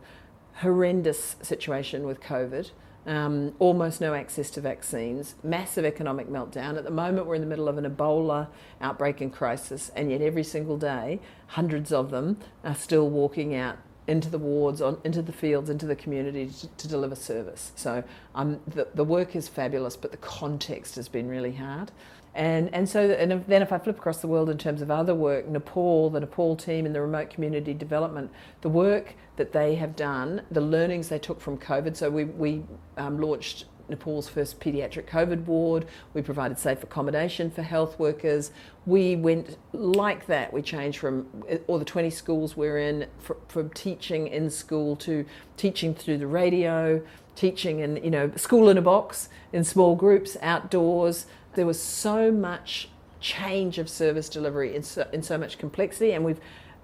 horrendous 0.61 1.35
situation 1.41 2.05
with 2.07 2.21
COVID. 2.21 2.71
Um, 3.05 3.53
almost 3.59 3.99
no 3.99 4.13
access 4.13 4.49
to 4.51 4.61
vaccines, 4.61 5.35
massive 5.43 5.83
economic 5.83 6.29
meltdown. 6.29 6.77
At 6.77 6.85
the 6.85 6.91
moment, 6.91 7.27
we're 7.27 7.35
in 7.35 7.41
the 7.41 7.47
middle 7.47 7.67
of 7.67 7.77
an 7.77 7.85
Ebola 7.85 8.47
outbreak 8.79 9.19
and 9.19 9.31
crisis, 9.31 9.91
and 9.93 10.09
yet 10.09 10.21
every 10.21 10.43
single 10.43 10.77
day, 10.77 11.19
hundreds 11.47 11.91
of 11.91 12.11
them 12.11 12.37
are 12.63 12.75
still 12.75 13.09
walking 13.09 13.53
out 13.53 13.77
into 14.07 14.29
the 14.29 14.37
wards, 14.37 14.81
on, 14.81 14.97
into 15.03 15.21
the 15.21 15.33
fields, 15.33 15.69
into 15.69 15.85
the 15.85 15.95
community 15.95 16.47
to, 16.47 16.67
to 16.67 16.87
deliver 16.87 17.15
service. 17.15 17.71
So 17.75 18.03
um, 18.35 18.59
the, 18.67 18.87
the 18.95 19.03
work 19.03 19.35
is 19.35 19.47
fabulous, 19.47 19.97
but 19.97 20.11
the 20.11 20.17
context 20.17 20.95
has 20.95 21.09
been 21.09 21.27
really 21.27 21.53
hard. 21.53 21.91
And, 22.33 22.73
and 22.73 22.87
so 22.87 23.09
and 23.09 23.43
then 23.47 23.61
if 23.63 23.71
I 23.71 23.79
flip 23.79 23.97
across 23.97 24.21
the 24.21 24.27
world 24.27 24.49
in 24.49 24.59
terms 24.59 24.81
of 24.81 24.91
other 24.91 25.15
work, 25.15 25.47
Nepal, 25.47 26.11
the 26.11 26.19
Nepal 26.19 26.55
team 26.55 26.85
in 26.85 26.93
the 26.93 27.01
remote 27.01 27.31
community 27.31 27.73
development, 27.73 28.31
the 28.61 28.69
work 28.69 29.15
that 29.37 29.51
they 29.51 29.75
have 29.75 29.95
done, 29.95 30.43
the 30.51 30.61
learnings 30.61 31.09
they 31.09 31.19
took 31.19 31.41
from 31.41 31.57
COVID. 31.57 31.97
So 31.97 32.09
we, 32.11 32.25
we 32.25 32.63
um, 32.97 33.19
launched 33.19 33.65
Nepal's 33.89 34.27
first 34.27 34.59
paediatric 34.59 35.07
COVID 35.07 35.45
ward. 35.45 35.85
We 36.13 36.21
provided 36.21 36.59
safe 36.59 36.83
accommodation 36.83 37.51
for 37.51 37.61
health 37.61 37.97
workers. 37.99 38.51
We 38.85 39.15
went 39.15 39.57
like 39.73 40.27
that. 40.27 40.53
We 40.53 40.61
changed 40.61 40.99
from 40.99 41.27
uh, 41.49 41.57
all 41.67 41.79
the 41.79 41.85
20 41.85 42.09
schools 42.09 42.57
we're 42.57 42.79
in 42.79 43.07
from 43.47 43.69
teaching 43.71 44.27
in 44.27 44.49
school 44.49 44.95
to 44.97 45.25
teaching 45.55 45.93
through 45.93 46.17
the 46.17 46.27
radio, 46.27 47.01
teaching 47.35 47.79
in 47.79 47.97
you 48.03 48.11
know 48.11 48.31
school 48.35 48.69
in 48.69 48.77
a 48.77 48.81
box 48.81 49.29
in 49.53 49.63
small 49.63 49.95
groups 49.95 50.37
outdoors. 50.41 51.25
There 51.53 51.65
was 51.65 51.81
so 51.81 52.31
much 52.31 52.89
change 53.19 53.77
of 53.77 53.89
service 53.89 54.29
delivery 54.29 54.75
in 54.75 54.83
so, 54.83 55.07
in 55.11 55.23
so 55.23 55.37
much 55.37 55.57
complexity, 55.57 56.11
and 56.11 56.23
we've 56.23 56.39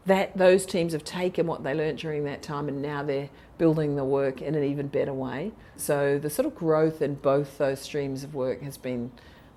that 0.05 0.35
those 0.37 0.65
teams 0.65 0.93
have 0.93 1.03
taken 1.03 1.47
what 1.47 1.63
they 1.63 1.73
learned 1.73 1.97
during 1.97 2.25
that 2.25 2.41
time 2.41 2.67
and 2.67 2.81
now 2.81 3.03
they're 3.03 3.29
building 3.57 3.95
the 3.95 4.03
work 4.03 4.41
in 4.41 4.55
an 4.55 4.63
even 4.63 4.87
better 4.87 5.13
way. 5.13 5.51
So 5.75 6.17
the 6.19 6.29
sort 6.29 6.45
of 6.45 6.55
growth 6.55 7.01
in 7.01 7.15
both 7.15 7.57
those 7.57 7.81
streams 7.81 8.23
of 8.23 8.33
work 8.33 8.61
has 8.61 8.77
been, 8.77 9.11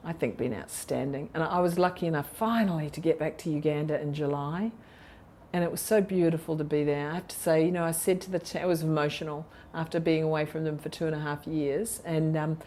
I 0.04 0.12
think, 0.12 0.36
been 0.36 0.54
outstanding. 0.54 1.30
And 1.34 1.42
I 1.42 1.60
was 1.60 1.78
lucky 1.78 2.06
enough 2.06 2.30
finally 2.34 2.90
to 2.90 3.00
get 3.00 3.18
back 3.18 3.38
to 3.38 3.50
Uganda 3.50 4.00
in 4.00 4.14
July. 4.14 4.72
And 5.52 5.64
it 5.64 5.70
was 5.70 5.80
so 5.80 6.00
beautiful 6.00 6.56
to 6.58 6.64
be 6.64 6.84
there. 6.84 7.10
I 7.10 7.14
have 7.14 7.28
to 7.28 7.36
say, 7.36 7.64
you 7.64 7.70
know, 7.70 7.84
I 7.84 7.92
said 7.92 8.20
to 8.22 8.30
the, 8.30 8.60
it 8.60 8.66
was 8.66 8.82
emotional 8.82 9.46
after 9.72 10.00
being 10.00 10.22
away 10.22 10.44
from 10.44 10.64
them 10.64 10.76
for 10.78 10.88
two 10.88 11.06
and 11.06 11.14
a 11.14 11.20
half 11.20 11.46
years. 11.46 12.02
And, 12.04 12.36
um, 12.36 12.58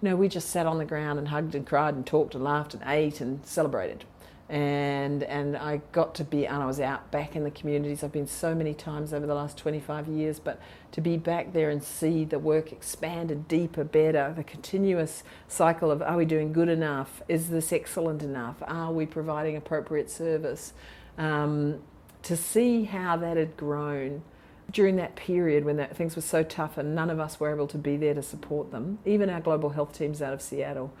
you 0.00 0.10
know, 0.10 0.16
we 0.16 0.28
just 0.28 0.50
sat 0.50 0.66
on 0.66 0.78
the 0.78 0.84
ground 0.84 1.18
and 1.18 1.28
hugged 1.28 1.54
and 1.54 1.66
cried 1.66 1.94
and 1.94 2.06
talked 2.06 2.34
and 2.34 2.44
laughed 2.44 2.74
and 2.74 2.82
ate 2.86 3.20
and 3.20 3.44
celebrated 3.44 4.04
and 4.48 5.22
and 5.24 5.56
I 5.56 5.82
got 5.92 6.14
to 6.16 6.24
be 6.24 6.46
and 6.46 6.62
I 6.62 6.66
was 6.66 6.80
out 6.80 7.10
back 7.10 7.36
in 7.36 7.44
the 7.44 7.50
communities. 7.50 8.02
I've 8.02 8.12
been 8.12 8.26
so 8.26 8.54
many 8.54 8.72
times 8.72 9.12
over 9.12 9.26
the 9.26 9.34
last 9.34 9.58
25 9.58 10.08
years, 10.08 10.38
but 10.38 10.60
to 10.92 11.00
be 11.02 11.18
back 11.18 11.52
there 11.52 11.68
and 11.68 11.82
see 11.82 12.24
the 12.24 12.38
work 12.38 12.72
expanded 12.72 13.46
deeper, 13.46 13.84
better, 13.84 14.32
the 14.34 14.44
continuous 14.44 15.22
cycle 15.48 15.90
of 15.90 16.00
are 16.00 16.16
we 16.16 16.24
doing 16.24 16.52
good 16.52 16.70
enough? 16.70 17.22
Is 17.28 17.50
this 17.50 17.72
excellent 17.72 18.22
enough? 18.22 18.56
Are 18.62 18.92
we 18.92 19.04
providing 19.04 19.54
appropriate 19.56 20.10
service? 20.10 20.72
Um, 21.18 21.80
to 22.22 22.36
see 22.36 22.84
how 22.84 23.16
that 23.18 23.36
had 23.36 23.56
grown 23.56 24.22
during 24.70 24.96
that 24.96 25.16
period 25.16 25.64
when 25.64 25.76
that, 25.76 25.96
things 25.96 26.16
were 26.16 26.22
so 26.22 26.42
tough 26.42 26.78
and 26.78 26.94
none 26.94 27.10
of 27.10 27.20
us 27.20 27.38
were 27.40 27.50
able 27.50 27.66
to 27.66 27.78
be 27.78 27.96
there 27.96 28.14
to 28.14 28.22
support 28.22 28.70
them, 28.70 28.98
even 29.04 29.30
our 29.30 29.40
global 29.40 29.70
health 29.70 29.92
teams 29.96 30.20
out 30.20 30.32
of 30.32 30.42
Seattle, 30.42 30.92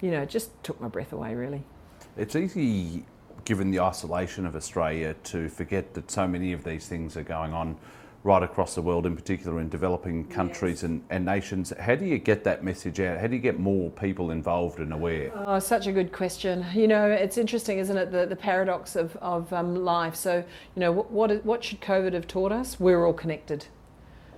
you 0.00 0.10
know, 0.10 0.24
just 0.24 0.50
took 0.62 0.80
my 0.80 0.88
breath 0.88 1.12
away 1.12 1.34
really. 1.34 1.64
It's 2.16 2.36
easy, 2.36 3.04
given 3.44 3.72
the 3.72 3.80
isolation 3.80 4.46
of 4.46 4.54
Australia, 4.54 5.14
to 5.24 5.48
forget 5.48 5.94
that 5.94 6.10
so 6.10 6.28
many 6.28 6.52
of 6.52 6.62
these 6.62 6.86
things 6.86 7.16
are 7.16 7.24
going 7.24 7.52
on 7.52 7.76
right 8.22 8.42
across 8.42 8.76
the 8.76 8.82
world, 8.82 9.04
in 9.04 9.16
particular 9.16 9.60
in 9.60 9.68
developing 9.68 10.24
countries 10.28 10.76
yes. 10.76 10.82
and, 10.84 11.04
and, 11.10 11.24
nations. 11.24 11.72
How 11.78 11.94
do 11.94 12.06
you 12.06 12.18
get 12.18 12.44
that 12.44 12.64
message 12.64 13.00
out? 13.00 13.18
How 13.18 13.26
do 13.26 13.34
you 13.34 13.42
get 13.42 13.58
more 13.58 13.90
people 13.90 14.30
involved 14.30 14.78
and 14.78 14.92
aware? 14.92 15.30
Oh, 15.34 15.58
such 15.58 15.88
a 15.88 15.92
good 15.92 16.12
question. 16.12 16.64
You 16.72 16.88
know, 16.88 17.10
it's 17.10 17.36
interesting, 17.36 17.78
isn't 17.78 17.96
it, 17.96 18.12
the, 18.12 18.24
the 18.24 18.36
paradox 18.36 18.96
of, 18.96 19.16
of 19.16 19.52
um, 19.52 19.74
life. 19.84 20.14
So, 20.14 20.36
you 20.74 20.80
know, 20.80 20.92
what, 20.92 21.10
what, 21.10 21.44
what 21.44 21.64
should 21.64 21.80
COVID 21.80 22.14
have 22.14 22.26
taught 22.26 22.52
us? 22.52 22.80
We're 22.80 23.04
all 23.04 23.12
connected. 23.12 23.66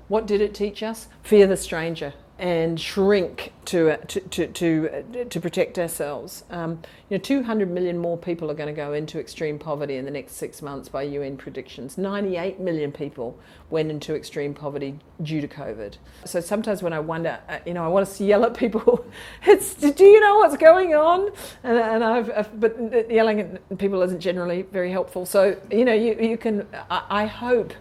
What 0.08 0.26
did 0.26 0.40
it 0.40 0.54
teach 0.54 0.82
us? 0.82 1.08
Fear 1.22 1.46
the 1.46 1.56
stranger 1.56 2.14
and 2.39 2.78
shrink 2.78 3.53
to 3.64 3.97
to 3.97 4.20
to 4.20 4.47
to, 4.49 5.24
to 5.24 5.41
protect 5.41 5.78
ourselves. 5.78 6.45
Um, 6.51 6.82
you 7.09 7.16
know, 7.16 7.22
200 7.22 7.70
million 7.70 7.97
more 7.97 8.18
people 8.18 8.51
are 8.51 8.55
going 8.55 8.68
to 8.68 8.74
go 8.74 8.93
into 8.93 9.18
extreme 9.18 9.59
poverty 9.59 9.97
in 9.97 10.05
the 10.05 10.11
next 10.11 10.34
six 10.34 10.61
months 10.61 10.89
by 10.89 11.03
UN 11.03 11.37
predictions. 11.39 11.97
98 11.97 12.61
million 12.61 12.93
people 12.93 13.39
went 13.70 13.91
into 13.91 14.14
extreme 14.14 14.53
poverty 14.53 14.99
due 15.22 15.41
to 15.41 15.49
COVID. 15.49 15.97
So 16.26 16.41
sometimes 16.41 16.82
when 16.82 16.93
I 16.93 17.01
wonder, 17.01 17.39
uh, 17.49 17.59
you 17.64 17.72
know, 17.72 17.84
I 17.84 17.89
want 17.89 18.07
to 18.07 18.24
yell 18.24 18.45
at 18.45 18.55
people. 18.55 19.05
It's 19.47 19.74
do 19.74 20.05
you 20.05 20.20
know 20.20 20.37
what's 20.37 20.57
going 20.57 20.95
on? 20.95 21.30
And, 21.62 21.78
and 21.78 22.05
I've, 22.05 22.30
I've, 22.30 22.61
but 22.61 23.11
yelling 23.11 23.41
at 23.41 23.78
people 23.78 24.03
isn't 24.03 24.20
generally 24.20 24.62
very 24.62 24.91
helpful. 24.91 25.24
So 25.24 25.59
you 25.70 25.84
know, 25.84 25.95
you 25.95 26.14
you 26.20 26.37
can. 26.37 26.66
I, 26.91 27.03
I 27.09 27.26
hope 27.26 27.72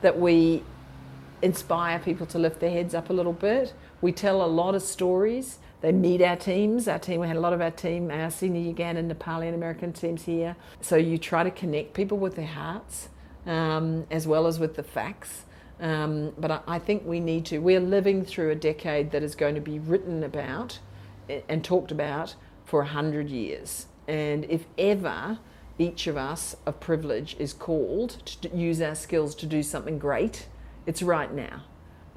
that 0.00 0.18
we 0.18 0.62
inspire 1.42 1.98
people 1.98 2.26
to 2.26 2.38
lift 2.38 2.60
their 2.60 2.70
heads 2.70 2.94
up 2.94 3.10
a 3.10 3.12
little 3.12 3.32
bit. 3.32 3.72
We 4.00 4.12
tell 4.12 4.42
a 4.42 4.46
lot 4.46 4.74
of 4.74 4.82
stories. 4.82 5.58
They 5.80 5.92
meet 5.92 6.22
our 6.22 6.36
teams. 6.36 6.88
Our 6.88 6.98
team, 6.98 7.20
we 7.20 7.28
had 7.28 7.36
a 7.36 7.40
lot 7.40 7.52
of 7.52 7.60
our 7.60 7.70
team, 7.70 8.10
our 8.10 8.30
senior 8.30 8.72
Ugandan, 8.72 9.12
Nepali, 9.12 9.46
and 9.46 9.54
American 9.54 9.92
teams 9.92 10.24
here. 10.24 10.56
So 10.80 10.96
you 10.96 11.18
try 11.18 11.44
to 11.44 11.50
connect 11.50 11.94
people 11.94 12.18
with 12.18 12.36
their 12.36 12.46
hearts 12.46 13.08
um, 13.46 14.06
as 14.10 14.26
well 14.26 14.46
as 14.46 14.58
with 14.58 14.76
the 14.76 14.82
facts. 14.82 15.44
Um, 15.80 16.32
but 16.38 16.50
I, 16.50 16.60
I 16.66 16.78
think 16.78 17.04
we 17.04 17.20
need 17.20 17.46
to. 17.46 17.58
We're 17.58 17.80
living 17.80 18.24
through 18.24 18.50
a 18.50 18.54
decade 18.54 19.10
that 19.12 19.22
is 19.22 19.34
going 19.34 19.54
to 19.54 19.60
be 19.60 19.78
written 19.78 20.22
about 20.22 20.78
and 21.48 21.64
talked 21.64 21.90
about 21.92 22.34
for 22.64 22.82
a 22.82 22.86
hundred 22.86 23.30
years. 23.30 23.86
And 24.06 24.44
if 24.46 24.64
ever 24.76 25.38
each 25.78 26.06
of 26.06 26.16
us 26.16 26.56
of 26.66 26.80
privilege 26.80 27.36
is 27.38 27.52
called 27.52 28.10
to 28.26 28.54
use 28.54 28.80
our 28.82 28.94
skills 28.94 29.34
to 29.36 29.46
do 29.46 29.62
something 29.62 29.98
great, 29.98 30.48
it's 30.86 31.02
right 31.02 31.32
now. 31.32 31.62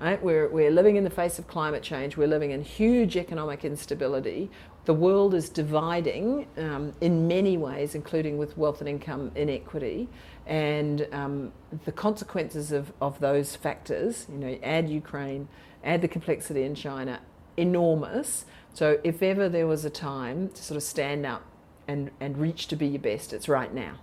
Right? 0.04 0.22
We're, 0.22 0.49
we're 0.49 0.70
living 0.70 0.97
in 0.97 1.06
the 1.06 1.10
face 1.10 1.39
of 1.39 1.47
climate 1.47 1.82
change. 1.82 2.18
We're 2.18 2.28
living 2.28 2.51
in 2.51 2.62
huge 2.62 3.16
economic 3.16 3.64
instability. 3.64 4.51
The 4.84 4.93
world 4.93 5.34
is 5.34 5.47
dividing 5.47 6.45
um, 6.58 6.91
in 6.99 7.26
many 7.26 7.56
ways, 7.56 7.95
including 7.95 8.38
with 8.38 8.58
wealth 8.58 8.82
and 8.82 8.89
income 8.89 9.32
inequity. 9.34 10.10
And 10.45 11.08
um, 11.14 11.54
the 11.86 11.93
consequences 11.93 12.74
of, 12.74 12.91
of 12.99 13.22
those 13.22 13.56
factors, 13.56 14.28
you 14.30 14.38
know, 14.39 14.60
add 14.62 14.89
Ukraine, 14.89 15.47
add 15.86 16.01
the 16.01 16.10
complexity 16.10 16.64
in 16.64 16.76
China, 16.76 17.22
enormous. 17.56 18.43
So 18.74 18.99
if 19.06 19.24
ever 19.24 19.47
there 19.47 19.68
was 19.68 19.86
a 19.86 19.89
time 19.89 20.49
to 20.49 20.62
sort 20.62 20.76
of 20.76 20.84
stand 20.84 21.26
up 21.26 21.43
and, 21.88 22.12
and 22.20 22.38
reach 22.38 22.68
to 22.68 22.76
be 22.76 22.88
your 22.88 23.01
best, 23.01 23.32
it's 23.32 23.47
right 23.47 23.74
now. 23.74 23.99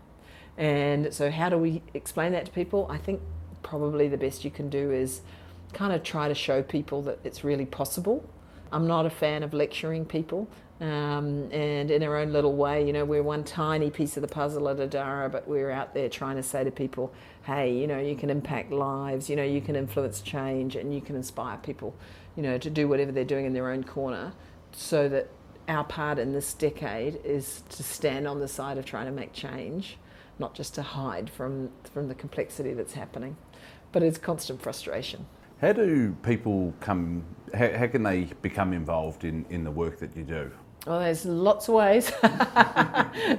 And 0.57 1.13
so, 1.13 1.31
how 1.31 1.51
do 1.51 1.59
we 1.59 1.83
explain 1.93 2.33
that 2.33 2.47
to 2.47 2.53
people? 2.53 2.87
I 2.89 2.97
think 2.97 3.21
probably 3.63 4.09
the 4.09 4.17
best 4.17 4.47
you 4.47 4.51
can 4.51 4.71
do 4.71 4.91
is 4.91 5.21
kind 5.73 5.93
of 5.93 6.03
try 6.03 6.29
to 6.29 6.35
show 6.35 6.63
people 6.63 7.03
that 7.03 7.19
it's 7.25 7.45
really 7.45 7.67
possible. 7.67 8.29
I'm 8.73 8.87
not 8.87 9.07
a 9.07 9.11
fan 9.11 9.43
of 9.43 9.53
lecturing 9.53 10.05
people. 10.05 10.49
Um, 10.81 11.53
and 11.53 11.91
in 11.91 12.03
our 12.03 12.17
own 12.17 12.33
little 12.33 12.57
way, 12.57 12.87
you 12.87 12.93
know, 12.93 13.05
we're 13.05 13.23
one 13.23 13.45
tiny 13.45 13.91
piece 13.91 14.17
of 14.17 14.23
the 14.23 14.29
puzzle 14.29 14.69
at 14.69 14.79
Adara, 14.79 15.31
but 15.31 15.47
we're 15.47 15.71
out 15.71 15.93
there 15.93 16.09
trying 16.09 16.37
to 16.37 16.43
say 16.43 16.65
to 16.65 16.71
people, 16.71 17.13
hey, 17.45 17.73
you 17.73 17.87
know, 17.87 17.99
you 17.99 18.17
can 18.17 18.31
impact 18.31 18.73
lives, 18.73 19.29
you 19.29 19.37
know, 19.37 19.45
you 19.45 19.61
can 19.61 19.77
influence 19.77 20.23
change, 20.23 20.77
and 20.77 20.95
you 20.95 21.03
can 21.03 21.17
inspire 21.17 21.59
people, 21.59 21.95
you 22.35 22.43
know, 22.43 22.57
to 22.57 22.71
do 22.71 22.89
whatever 22.89 23.13
they're 23.13 23.25
doing 23.25 23.45
in 23.45 23.53
their 23.53 23.71
own 23.71 23.85
corner 23.85 24.33
so 24.73 25.09
that 25.09 25.29
our 25.69 25.85
part 25.85 26.19
in 26.19 26.33
this 26.33 26.55
decade 26.55 27.21
is 27.25 27.63
to 27.69 27.83
stand 27.83 28.27
on 28.27 28.41
the 28.41 28.49
side 28.49 28.79
of 28.79 28.87
trying 28.87 29.07
to 29.07 29.13
make 29.13 29.35
change, 29.35 29.99
not 30.39 30.55
just 30.55 30.75
to 30.77 30.83
hide 30.83 31.29
from, 31.29 31.69
from 31.93 32.09
the 32.09 32.15
complexity 32.15 32.73
that's 32.73 32.95
happening 32.95 33.37
but 33.93 34.03
it's 34.03 34.19
constant 34.19 34.63
frustration. 34.63 35.27
How 35.61 35.75
do 35.75 36.17
people 36.23 36.73
come, 36.81 37.23
how, 37.53 37.71
how 37.77 37.87
can 37.87 38.03
they 38.03 38.25
become 38.41 38.73
involved 38.73 39.25
in, 39.25 39.45
in 39.51 39.63
the 39.63 39.71
work 39.71 39.99
that 39.99 40.17
you 40.17 40.23
do? 40.23 40.51
Well, 40.87 41.01
there's 41.01 41.27
lots 41.27 41.69
of 41.69 41.75
ways. 41.75 42.09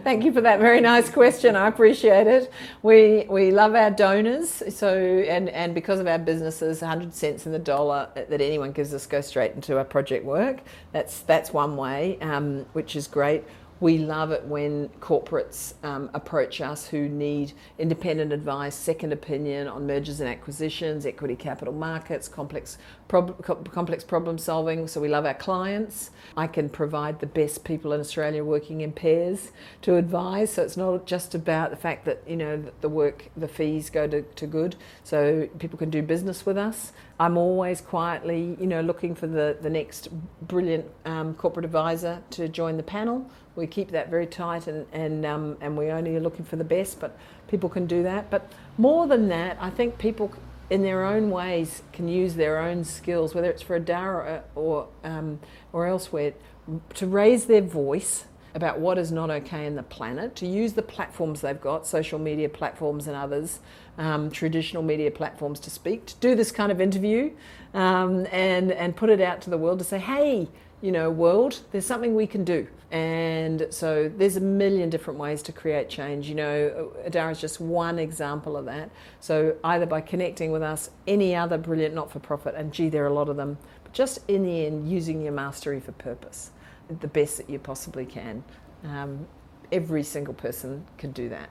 Thank 0.03 0.23
you 0.23 0.31
for 0.31 0.41
that 0.41 0.59
very 0.59 0.79
nice 0.79 1.09
question. 1.09 1.55
I 1.55 1.67
appreciate 1.67 2.27
it. 2.27 2.53
We 2.83 3.25
we 3.27 3.49
love 3.49 3.73
our 3.73 3.89
donors, 3.89 4.61
so 4.69 4.95
and 4.95 5.49
and 5.49 5.73
because 5.73 5.99
of 5.99 6.05
our 6.05 6.19
businesses, 6.19 6.81
100 6.81 7.15
cents 7.15 7.47
in 7.47 7.51
the 7.51 7.57
dollar 7.57 8.09
that 8.13 8.41
anyone 8.41 8.73
gives 8.73 8.93
us 8.93 9.07
go 9.07 9.21
straight 9.21 9.53
into 9.53 9.75
our 9.79 9.83
project 9.83 10.23
work. 10.23 10.59
That's 10.91 11.21
that's 11.21 11.51
one 11.51 11.77
way, 11.77 12.19
um, 12.21 12.67
which 12.73 12.95
is 12.95 13.07
great. 13.07 13.43
We 13.81 13.97
love 13.97 14.29
it 14.29 14.43
when 14.45 14.89
corporates 14.99 15.73
um, 15.83 16.11
approach 16.13 16.61
us 16.61 16.85
who 16.85 17.09
need 17.09 17.53
independent 17.79 18.31
advice, 18.31 18.75
second 18.75 19.11
opinion 19.11 19.67
on 19.67 19.87
mergers 19.87 20.19
and 20.19 20.29
acquisitions, 20.29 21.07
equity 21.07 21.35
capital 21.35 21.73
markets, 21.73 22.27
complex, 22.27 22.77
prob- 23.07 23.43
complex 23.71 24.03
problem 24.03 24.37
solving. 24.37 24.87
So 24.87 25.01
we 25.01 25.07
love 25.07 25.25
our 25.25 25.33
clients. 25.33 26.11
I 26.37 26.45
can 26.45 26.69
provide 26.69 27.21
the 27.21 27.25
best 27.25 27.63
people 27.63 27.91
in 27.91 27.99
Australia 27.99 28.43
working 28.43 28.81
in 28.81 28.91
pairs 28.91 29.51
to 29.81 29.95
advise. 29.95 30.53
So 30.53 30.61
it's 30.61 30.77
not 30.77 31.07
just 31.07 31.33
about 31.33 31.71
the 31.71 31.75
fact 31.75 32.05
that 32.05 32.21
you 32.27 32.35
know 32.35 32.63
the 32.81 32.89
work, 32.89 33.31
the 33.35 33.47
fees 33.47 33.89
go 33.89 34.07
to, 34.07 34.21
to 34.21 34.45
good. 34.45 34.75
So 35.03 35.49
people 35.57 35.79
can 35.79 35.89
do 35.89 36.03
business 36.03 36.45
with 36.45 36.57
us. 36.57 36.93
I'm 37.19 37.35
always 37.35 37.81
quietly, 37.81 38.57
you 38.59 38.67
know, 38.67 38.81
looking 38.81 39.15
for 39.15 39.25
the, 39.25 39.57
the 39.59 39.69
next 39.69 40.09
brilliant 40.47 40.85
um, 41.05 41.33
corporate 41.33 41.65
advisor 41.65 42.21
to 42.31 42.47
join 42.47 42.77
the 42.77 42.83
panel 42.83 43.27
we 43.55 43.67
keep 43.67 43.91
that 43.91 44.09
very 44.09 44.27
tight 44.27 44.67
and, 44.67 44.85
and, 44.91 45.25
um, 45.25 45.57
and 45.61 45.77
we 45.77 45.89
only 45.89 46.15
are 46.15 46.19
looking 46.19 46.45
for 46.45 46.55
the 46.55 46.63
best, 46.63 46.99
but 46.99 47.17
people 47.47 47.69
can 47.69 47.85
do 47.85 48.03
that. 48.03 48.29
But 48.29 48.51
more 48.77 49.07
than 49.07 49.27
that, 49.29 49.57
I 49.59 49.69
think 49.69 49.97
people 49.97 50.31
in 50.69 50.83
their 50.83 51.03
own 51.05 51.29
ways 51.29 51.83
can 51.91 52.07
use 52.07 52.35
their 52.35 52.57
own 52.59 52.85
skills, 52.85 53.35
whether 53.35 53.49
it's 53.49 53.61
for 53.61 53.79
Adara 53.79 54.41
or, 54.55 54.63
or, 54.63 54.87
um, 55.03 55.39
or 55.73 55.85
elsewhere, 55.85 56.33
to 56.93 57.05
raise 57.07 57.45
their 57.45 57.61
voice 57.61 58.25
about 58.53 58.79
what 58.79 58.97
is 58.97 59.11
not 59.11 59.29
okay 59.29 59.65
in 59.65 59.75
the 59.75 59.83
planet, 59.83 60.35
to 60.35 60.45
use 60.45 60.73
the 60.73 60.81
platforms 60.81 61.41
they've 61.41 61.61
got, 61.61 61.87
social 61.87 62.19
media 62.19 62.49
platforms 62.49 63.07
and 63.07 63.15
others, 63.15 63.59
um, 63.97 64.29
traditional 64.29 64.83
media 64.83 65.11
platforms 65.11 65.59
to 65.59 65.69
speak, 65.69 66.05
to 66.05 66.15
do 66.15 66.35
this 66.35 66.51
kind 66.51 66.71
of 66.71 66.81
interview 66.81 67.31
um, 67.73 68.25
and, 68.31 68.71
and 68.71 68.95
put 68.95 69.09
it 69.09 69.21
out 69.21 69.41
to 69.41 69.49
the 69.49 69.57
world 69.57 69.79
to 69.79 69.85
say, 69.85 69.99
hey, 69.99 70.47
you 70.81 70.91
know, 70.91 71.09
world, 71.09 71.61
there's 71.71 71.85
something 71.85 72.15
we 72.15 72.27
can 72.27 72.43
do. 72.43 72.67
And 72.91 73.67
so 73.69 74.11
there's 74.17 74.35
a 74.35 74.41
million 74.41 74.89
different 74.89 75.19
ways 75.19 75.41
to 75.43 75.51
create 75.51 75.89
change. 75.89 76.27
You 76.27 76.35
know, 76.35 76.91
Adara 77.07 77.31
is 77.31 77.39
just 77.39 77.61
one 77.61 77.99
example 77.99 78.57
of 78.57 78.65
that. 78.65 78.89
So 79.19 79.55
either 79.63 79.85
by 79.85 80.01
connecting 80.01 80.51
with 80.51 80.63
us, 80.63 80.89
any 81.07 81.35
other 81.35 81.57
brilliant 81.57 81.95
not 81.95 82.11
for 82.11 82.19
profit, 82.19 82.55
and 82.55 82.73
gee, 82.73 82.89
there 82.89 83.03
are 83.03 83.07
a 83.07 83.13
lot 83.13 83.29
of 83.29 83.37
them, 83.37 83.57
but 83.83 83.93
just 83.93 84.19
in 84.27 84.43
the 84.43 84.65
end, 84.65 84.89
using 84.89 85.21
your 85.21 85.31
mastery 85.31 85.79
for 85.79 85.93
purpose, 85.93 86.51
the 86.99 87.07
best 87.07 87.37
that 87.37 87.49
you 87.49 87.59
possibly 87.59 88.05
can. 88.05 88.43
Um, 88.83 89.27
every 89.71 90.03
single 90.03 90.33
person 90.33 90.85
can 90.97 91.11
do 91.11 91.29
that. 91.29 91.49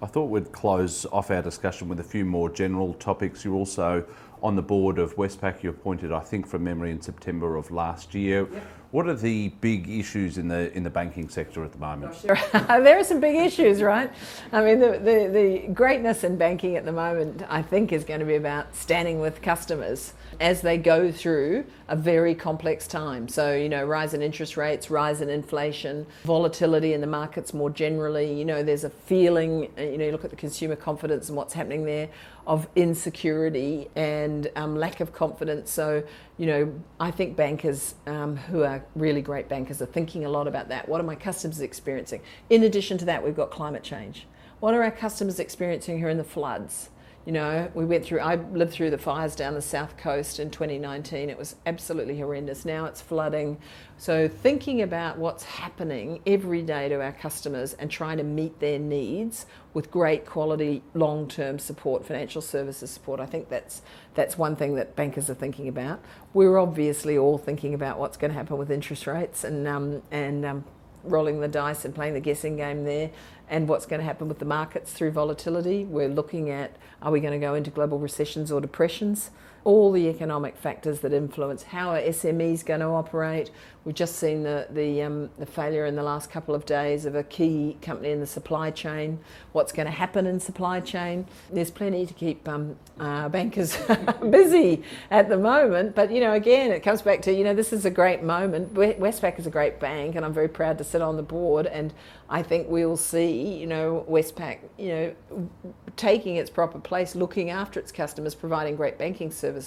I 0.00 0.06
thought 0.06 0.26
we'd 0.26 0.52
close 0.52 1.04
off 1.06 1.30
our 1.32 1.42
discussion 1.42 1.88
with 1.88 1.98
a 1.98 2.04
few 2.04 2.24
more 2.24 2.48
general 2.48 2.94
topics. 2.94 3.44
You're 3.44 3.54
also 3.56 4.06
on 4.42 4.56
the 4.56 4.62
board 4.62 4.98
of 4.98 5.16
Westpac. 5.16 5.62
You 5.62 5.70
appointed, 5.70 6.12
I 6.12 6.20
think, 6.20 6.46
from 6.46 6.64
memory, 6.64 6.90
in 6.90 7.00
September 7.00 7.56
of 7.56 7.70
last 7.70 8.14
year. 8.14 8.48
Yep. 8.52 8.62
What 8.90 9.06
are 9.06 9.14
the 9.14 9.48
big 9.60 9.90
issues 9.90 10.38
in 10.38 10.48
the 10.48 10.74
in 10.74 10.82
the 10.82 10.88
banking 10.88 11.28
sector 11.28 11.62
at 11.62 11.72
the 11.72 11.78
moment? 11.78 12.14
Oh, 12.14 12.34
sure. 12.34 12.38
there 12.80 12.98
are 12.98 13.04
some 13.04 13.20
big 13.20 13.36
issues, 13.36 13.82
right? 13.82 14.10
I 14.50 14.64
mean, 14.64 14.80
the, 14.80 14.92
the, 14.92 15.30
the 15.30 15.72
greatness 15.74 16.24
in 16.24 16.38
banking 16.38 16.76
at 16.76 16.86
the 16.86 16.92
moment, 16.92 17.42
I 17.50 17.60
think, 17.60 17.92
is 17.92 18.02
going 18.02 18.20
to 18.20 18.26
be 18.26 18.36
about 18.36 18.74
standing 18.74 19.20
with 19.20 19.42
customers 19.42 20.14
as 20.40 20.62
they 20.62 20.78
go 20.78 21.12
through 21.12 21.66
a 21.88 21.96
very 21.96 22.34
complex 22.34 22.86
time. 22.86 23.28
So, 23.28 23.54
you 23.54 23.68
know, 23.68 23.84
rise 23.84 24.14
in 24.14 24.22
interest 24.22 24.56
rates, 24.56 24.88
rise 24.88 25.20
in 25.20 25.28
inflation, 25.28 26.06
volatility 26.24 26.94
in 26.94 27.02
the 27.02 27.06
markets 27.06 27.52
more 27.52 27.68
generally. 27.68 28.32
You 28.32 28.46
know, 28.46 28.62
there's 28.62 28.84
a 28.84 28.90
feeling, 28.90 29.70
you 29.76 29.98
know, 29.98 30.06
you 30.06 30.12
look 30.12 30.24
at 30.24 30.30
the 30.30 30.36
consumer 30.36 30.76
confidence 30.76 31.28
and 31.28 31.36
what's 31.36 31.52
happening 31.52 31.84
there 31.84 32.08
of 32.48 32.66
insecurity 32.74 33.90
and 33.94 34.50
um, 34.56 34.74
lack 34.74 35.00
of 35.00 35.12
confidence. 35.12 35.70
So, 35.70 36.02
you 36.38 36.46
know, 36.46 36.72
I 36.98 37.10
think 37.10 37.36
bankers 37.36 37.94
um, 38.06 38.36
who 38.36 38.62
are 38.62 38.82
really 38.96 39.20
great 39.20 39.50
bankers 39.50 39.82
are 39.82 39.86
thinking 39.86 40.24
a 40.24 40.30
lot 40.30 40.48
about 40.48 40.70
that. 40.70 40.88
What 40.88 40.98
are 40.98 41.04
my 41.04 41.14
customers 41.14 41.60
experiencing? 41.60 42.22
In 42.48 42.62
addition 42.62 42.96
to 42.98 43.04
that, 43.04 43.22
we've 43.22 43.36
got 43.36 43.50
climate 43.50 43.82
change. 43.82 44.26
What 44.60 44.72
are 44.72 44.82
our 44.82 44.90
customers 44.90 45.38
experiencing 45.38 45.98
here 45.98 46.08
in 46.08 46.16
the 46.16 46.24
floods? 46.24 46.88
You 47.28 47.34
know, 47.34 47.70
we 47.74 47.84
went 47.84 48.06
through, 48.06 48.20
I 48.20 48.36
lived 48.36 48.72
through 48.72 48.88
the 48.88 48.96
fires 48.96 49.36
down 49.36 49.52
the 49.52 49.60
south 49.60 49.98
coast 49.98 50.40
in 50.40 50.48
2019. 50.48 51.28
It 51.28 51.36
was 51.36 51.56
absolutely 51.66 52.18
horrendous. 52.18 52.64
Now 52.64 52.86
it's 52.86 53.02
flooding. 53.02 53.58
So, 53.98 54.28
thinking 54.28 54.80
about 54.80 55.18
what's 55.18 55.44
happening 55.44 56.22
every 56.26 56.62
day 56.62 56.88
to 56.88 57.02
our 57.02 57.12
customers 57.12 57.74
and 57.74 57.90
trying 57.90 58.16
to 58.16 58.22
meet 58.22 58.60
their 58.60 58.78
needs 58.78 59.44
with 59.74 59.90
great 59.90 60.24
quality 60.24 60.82
long 60.94 61.28
term 61.28 61.58
support, 61.58 62.06
financial 62.06 62.40
services 62.40 62.90
support, 62.90 63.20
I 63.20 63.26
think 63.26 63.50
that's, 63.50 63.82
that's 64.14 64.38
one 64.38 64.56
thing 64.56 64.76
that 64.76 64.96
bankers 64.96 65.28
are 65.28 65.34
thinking 65.34 65.68
about. 65.68 66.02
We're 66.32 66.56
obviously 66.56 67.18
all 67.18 67.36
thinking 67.36 67.74
about 67.74 67.98
what's 67.98 68.16
going 68.16 68.30
to 68.30 68.38
happen 68.38 68.56
with 68.56 68.70
interest 68.70 69.06
rates 69.06 69.44
and, 69.44 69.68
um, 69.68 70.00
and 70.10 70.46
um, 70.46 70.64
rolling 71.04 71.40
the 71.40 71.48
dice 71.48 71.84
and 71.84 71.94
playing 71.94 72.14
the 72.14 72.20
guessing 72.20 72.56
game 72.56 72.84
there 72.84 73.10
and 73.48 73.68
what's 73.68 73.86
going 73.86 74.00
to 74.00 74.04
happen 74.04 74.28
with 74.28 74.38
the 74.38 74.44
markets 74.44 74.92
through 74.92 75.10
volatility. 75.10 75.84
We're 75.84 76.08
looking 76.08 76.50
at 76.50 76.76
are 77.00 77.12
we 77.12 77.20
going 77.20 77.32
to 77.32 77.38
go 77.38 77.54
into 77.54 77.70
global 77.70 77.98
recessions 77.98 78.50
or 78.50 78.60
depressions? 78.60 79.30
All 79.68 79.92
the 79.92 80.08
economic 80.08 80.56
factors 80.56 81.00
that 81.00 81.12
influence 81.12 81.62
how 81.62 81.90
are 81.90 82.00
SMEs 82.00 82.64
going 82.64 82.80
to 82.80 82.86
operate. 82.86 83.50
We've 83.84 83.94
just 83.94 84.16
seen 84.16 84.42
the, 84.42 84.66
the, 84.70 85.02
um, 85.02 85.30
the 85.38 85.44
failure 85.44 85.84
in 85.84 85.94
the 85.94 86.02
last 86.02 86.30
couple 86.30 86.54
of 86.54 86.64
days 86.64 87.04
of 87.04 87.14
a 87.14 87.22
key 87.22 87.76
company 87.82 88.10
in 88.10 88.20
the 88.20 88.26
supply 88.26 88.70
chain. 88.70 89.18
What's 89.52 89.72
going 89.72 89.84
to 89.84 89.92
happen 89.92 90.26
in 90.26 90.40
supply 90.40 90.80
chain? 90.80 91.26
There's 91.52 91.70
plenty 91.70 92.06
to 92.06 92.14
keep 92.14 92.48
um, 92.48 92.76
uh, 92.98 93.28
bankers 93.28 93.78
busy 94.30 94.82
at 95.10 95.28
the 95.28 95.38
moment. 95.38 95.94
But, 95.94 96.10
you 96.10 96.20
know, 96.20 96.32
again, 96.32 96.70
it 96.70 96.80
comes 96.80 97.02
back 97.02 97.22
to, 97.22 97.32
you 97.32 97.44
know, 97.44 97.54
this 97.54 97.72
is 97.72 97.84
a 97.84 97.90
great 97.90 98.22
moment. 98.22 98.74
Westpac 98.74 99.38
is 99.38 99.46
a 99.46 99.50
great 99.50 99.80
bank, 99.80 100.16
and 100.16 100.24
I'm 100.24 100.34
very 100.34 100.48
proud 100.48 100.78
to 100.78 100.84
sit 100.84 101.00
on 101.00 101.16
the 101.16 101.22
board. 101.22 101.66
And 101.66 101.94
I 102.28 102.42
think 102.42 102.68
we'll 102.68 102.98
see, 102.98 103.54
you 103.58 103.66
know, 103.66 104.04
Westpac, 104.08 104.58
you 104.76 104.88
know, 104.88 105.48
taking 105.96 106.36
its 106.36 106.50
proper 106.50 106.78
place, 106.78 107.14
looking 107.14 107.48
after 107.48 107.80
its 107.80 107.90
customers, 107.90 108.34
providing 108.34 108.76
great 108.76 108.98
banking 108.98 109.30
services, 109.30 109.57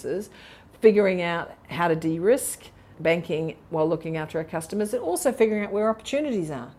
figuring 0.82 1.22
out 1.22 1.52
how 1.70 1.88
to 1.88 1.96
de-risk 1.96 2.64
banking 3.00 3.56
while 3.70 3.88
looking 3.88 4.18
after 4.18 4.38
our 4.38 4.44
customers, 4.44 4.94
and 4.94 5.02
also 5.02 5.32
figuring 5.32 5.64
out 5.64 5.72
where 5.72 5.90
opportunities 5.90 6.52
are. 6.52 6.72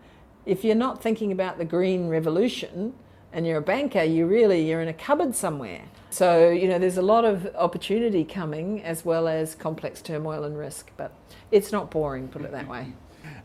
If 0.45 0.63
you're 0.63 0.75
not 0.75 1.01
thinking 1.01 1.31
about 1.31 1.57
the 1.57 1.65
green 1.65 2.07
revolution 2.07 2.93
and 3.31 3.47
you're 3.47 3.57
a 3.57 3.61
banker, 3.61 4.03
you 4.03 4.25
really 4.25 4.67
you're 4.67 4.81
in 4.81 4.87
a 4.87 4.93
cupboard 4.93 5.35
somewhere. 5.35 5.81
So, 6.09 6.49
you 6.49 6.67
know, 6.67 6.77
there's 6.77 6.97
a 6.97 7.01
lot 7.01 7.25
of 7.25 7.47
opportunity 7.55 8.23
coming 8.23 8.83
as 8.83 9.03
well 9.03 9.27
as 9.27 9.55
complex 9.55 10.01
turmoil 10.01 10.43
and 10.43 10.57
risk, 10.57 10.91
but 10.97 11.11
it's 11.49 11.71
not 11.71 11.89
boring, 11.89 12.27
put 12.27 12.43
it 12.43 12.51
that 12.51 12.67
way. 12.67 12.93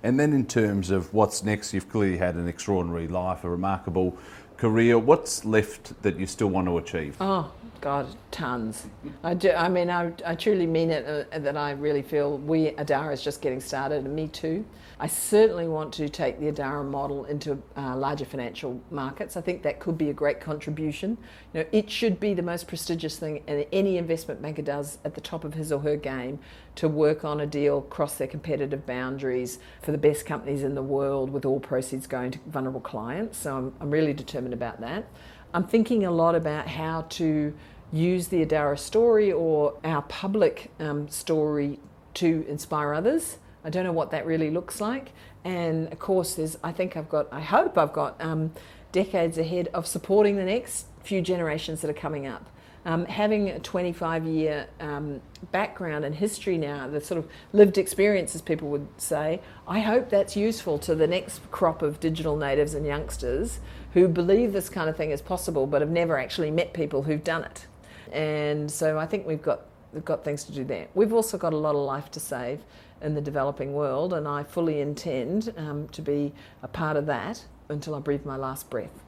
And 0.03 0.19
then 0.19 0.33
in 0.33 0.45
terms 0.45 0.91
of 0.91 1.12
what's 1.14 1.43
next, 1.43 1.73
you've 1.73 1.89
clearly 1.89 2.19
had 2.19 2.35
an 2.35 2.47
extraordinary 2.49 3.09
life, 3.09 3.45
a 3.45 3.49
remarkable 3.49 4.16
career. 4.57 4.99
What's 4.99 5.45
left 5.45 6.01
that 6.03 6.19
you 6.19 6.27
still 6.27 6.49
want 6.49 6.66
to 6.66 6.79
achieve? 6.79 7.16
Oh, 7.21 7.51
God, 7.81 8.09
tons. 8.31 8.87
I, 9.22 9.35
do, 9.35 9.53
I 9.53 9.68
mean, 9.68 9.89
I, 9.89 10.12
I 10.26 10.35
truly 10.35 10.66
mean 10.66 10.91
it 10.91 11.29
uh, 11.33 11.39
that 11.39 11.57
I 11.57 11.72
really 11.72 12.03
feel 12.03 12.39
we, 12.39 12.72
Adara, 12.72 13.12
is 13.12 13.22
just 13.22 13.41
getting 13.41 13.61
started, 13.61 14.05
and 14.05 14.14
me 14.14 14.26
too. 14.29 14.64
I 15.01 15.07
certainly 15.07 15.68
want 15.68 15.93
to 15.95 16.09
take 16.09 16.41
the 16.41 16.51
Adara 16.51 16.85
model 16.85 17.24
into 17.26 17.62
uh, 17.76 17.97
larger 17.97 18.24
financial 18.24 18.81
markets. 18.91 19.37
I 19.37 19.41
think 19.41 19.62
that 19.62 19.79
could 19.79 19.97
be 19.97 20.11
a 20.11 20.12
great 20.12 20.41
contribution. 20.41 21.16
You 21.55 21.61
know, 21.61 21.66
it 21.70 21.89
should 21.89 22.18
be 22.18 22.35
the 22.35 22.43
most 22.43 22.66
prestigious 22.66 23.16
thing 23.16 23.45
any 23.47 23.97
investment 23.97 24.43
banker 24.43 24.62
does 24.62 24.99
at 25.05 25.14
the 25.14 25.20
top 25.20 25.45
of 25.45 25.55
his 25.55 25.70
or 25.70 25.81
her 25.81 25.97
game 25.97 26.41
to 26.74 26.89
work 26.89 27.24
on 27.24 27.41
a 27.41 27.47
deal 27.47 27.79
across 27.79 28.14
their 28.16 28.26
competitive 28.26 28.87
boundaries 28.87 29.61
for 29.83 29.93
the 29.93 29.99
best 29.99 30.26
companies 30.26 30.64
in 30.64 30.74
the 30.74 30.83
world 30.83 31.31
with 31.31 31.45
all 31.45 31.61
proceeds 31.61 32.09
going 32.09 32.33
to 32.33 32.39
vulnerable 32.49 32.81
clients. 32.81 33.39
So 33.39 33.57
I'm, 33.57 33.74
I'm 33.81 33.91
really 33.91 34.12
determined 34.12 34.55
about 34.55 34.81
that. 34.81 35.07
I'm 35.55 35.67
thinking 35.67 36.05
a 36.05 36.11
lot 36.11 36.35
about 36.35 36.69
how 36.69 37.07
to 37.11 37.55
use 37.91 38.29
the 38.29 38.45
Adara 38.45 38.79
story 38.79 39.33
or 39.33 39.75
our 39.83 40.03
public 40.03 40.71
um, 40.79 41.09
story 41.09 41.79
to 42.15 42.45
inspire 42.49 42.93
others. 42.93 43.39
I 43.65 43.71
don't 43.71 43.85
know 43.85 43.93
what 43.93 44.11
that 44.11 44.27
really 44.27 44.51
looks 44.51 44.81
like. 44.81 45.13
And 45.45 45.91
of 45.91 45.99
course, 45.99 46.35
there's, 46.35 46.59
I 46.63 46.73
think 46.73 46.97
I've 46.97 47.09
got, 47.09 47.33
I 47.33 47.41
hope 47.41 47.79
I've 47.79 47.95
got 47.95 48.21
um, 48.21 48.53
decades 48.93 49.39
ahead 49.39 49.69
of 49.73 49.87
supporting 49.87 50.37
the 50.37 50.45
next 50.45 50.87
few 51.03 51.23
generations 51.23 51.81
that 51.81 51.91
are 51.91 51.95
coming 51.95 52.27
up. 52.27 52.51
Um, 52.85 53.07
having 53.07 53.49
a 53.49 53.59
25 53.59 54.25
year 54.25 54.69
um, 54.81 55.21
background 55.51 56.05
and 56.05 56.15
history 56.15 56.59
now, 56.59 56.89
the 56.89 57.01
sort 57.01 57.19
of 57.19 57.29
lived 57.53 57.79
experience, 57.79 58.35
as 58.35 58.43
people 58.43 58.69
would 58.69 58.87
say, 58.99 59.41
I 59.67 59.81
hope 59.81 60.11
that's 60.11 60.37
useful 60.37 60.79
to 60.81 60.95
the 60.95 61.07
next 61.07 61.51
crop 61.51 61.83
of 61.83 62.01
digital 62.01 62.37
natives 62.37 62.75
and 62.75 62.87
youngsters 62.87 63.61
who 63.95 64.09
believe 64.09 64.53
this 64.53 64.68
kind 64.68 64.89
of 64.89 64.97
thing 64.97 65.11
is 65.11 65.22
possible 65.22 65.66
but 65.66 65.80
have 65.80 65.91
never 65.91 66.18
actually 66.18 66.51
met 66.51 66.72
people 66.72 67.03
who've 67.03 67.24
done 67.24 67.45
it. 67.45 67.66
And 68.12 68.70
so 68.70 68.99
I 68.99 69.07
think 69.07 69.26
we've 69.26 69.43
got, 69.43 69.62
we've 69.93 70.05
got 70.05 70.24
things 70.24 70.45
to 70.45 70.53
do 70.53 70.64
there. 70.64 70.89
We've 70.95 71.12
also 71.12 71.39
got 71.39 71.53
a 71.53 71.57
lot 71.57 71.74
of 71.74 71.82
life 71.82 72.11
to 72.12 72.20
save 72.20 72.61
in 73.01 73.14
the 73.14 73.20
developing 73.20 73.74
world, 73.74 74.12
and 74.12 74.26
I 74.26 74.43
fully 74.43 74.80
intend 74.80 75.53
um, 75.57 75.89
to 75.89 76.03
be 76.03 76.32
a 76.62 76.68
part 76.68 76.97
of 76.97 77.07
that 77.07 77.45
until 77.68 77.95
I 77.95 78.01
breathe 78.01 78.24
my 78.24 78.36
last 78.36 78.68
breath. 78.70 79.05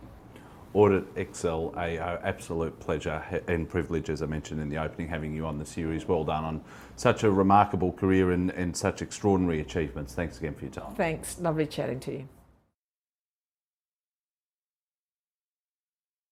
Audette 0.75 1.07
Exel, 1.17 1.77
a, 1.77 1.99
absolute 2.25 2.79
pleasure 2.79 3.43
and 3.49 3.69
privilege, 3.69 4.09
as 4.09 4.23
I 4.23 4.27
mentioned 4.27 4.61
in 4.61 4.69
the 4.69 4.79
opening, 4.79 5.09
having 5.09 5.35
you 5.35 5.45
on 5.45 5.59
the 5.59 5.67
series. 5.67 6.07
Well 6.07 6.23
done 6.23 6.45
on 6.45 6.61
such 6.95 7.25
a 7.25 7.31
remarkable 7.31 7.93
career 7.93 8.31
and, 8.31 8.51
and 8.53 8.77
such 8.77 9.03
extraordinary 9.03 9.61
achievements. 9.61 10.15
Thanks 10.15 10.39
again 10.39 10.55
for 10.55 10.67
your 10.67 10.71
time. 10.73 10.95
Thanks. 10.95 11.41
Lovely 11.41 11.67
chatting 11.67 11.99
to 12.01 12.13
you. 12.13 12.29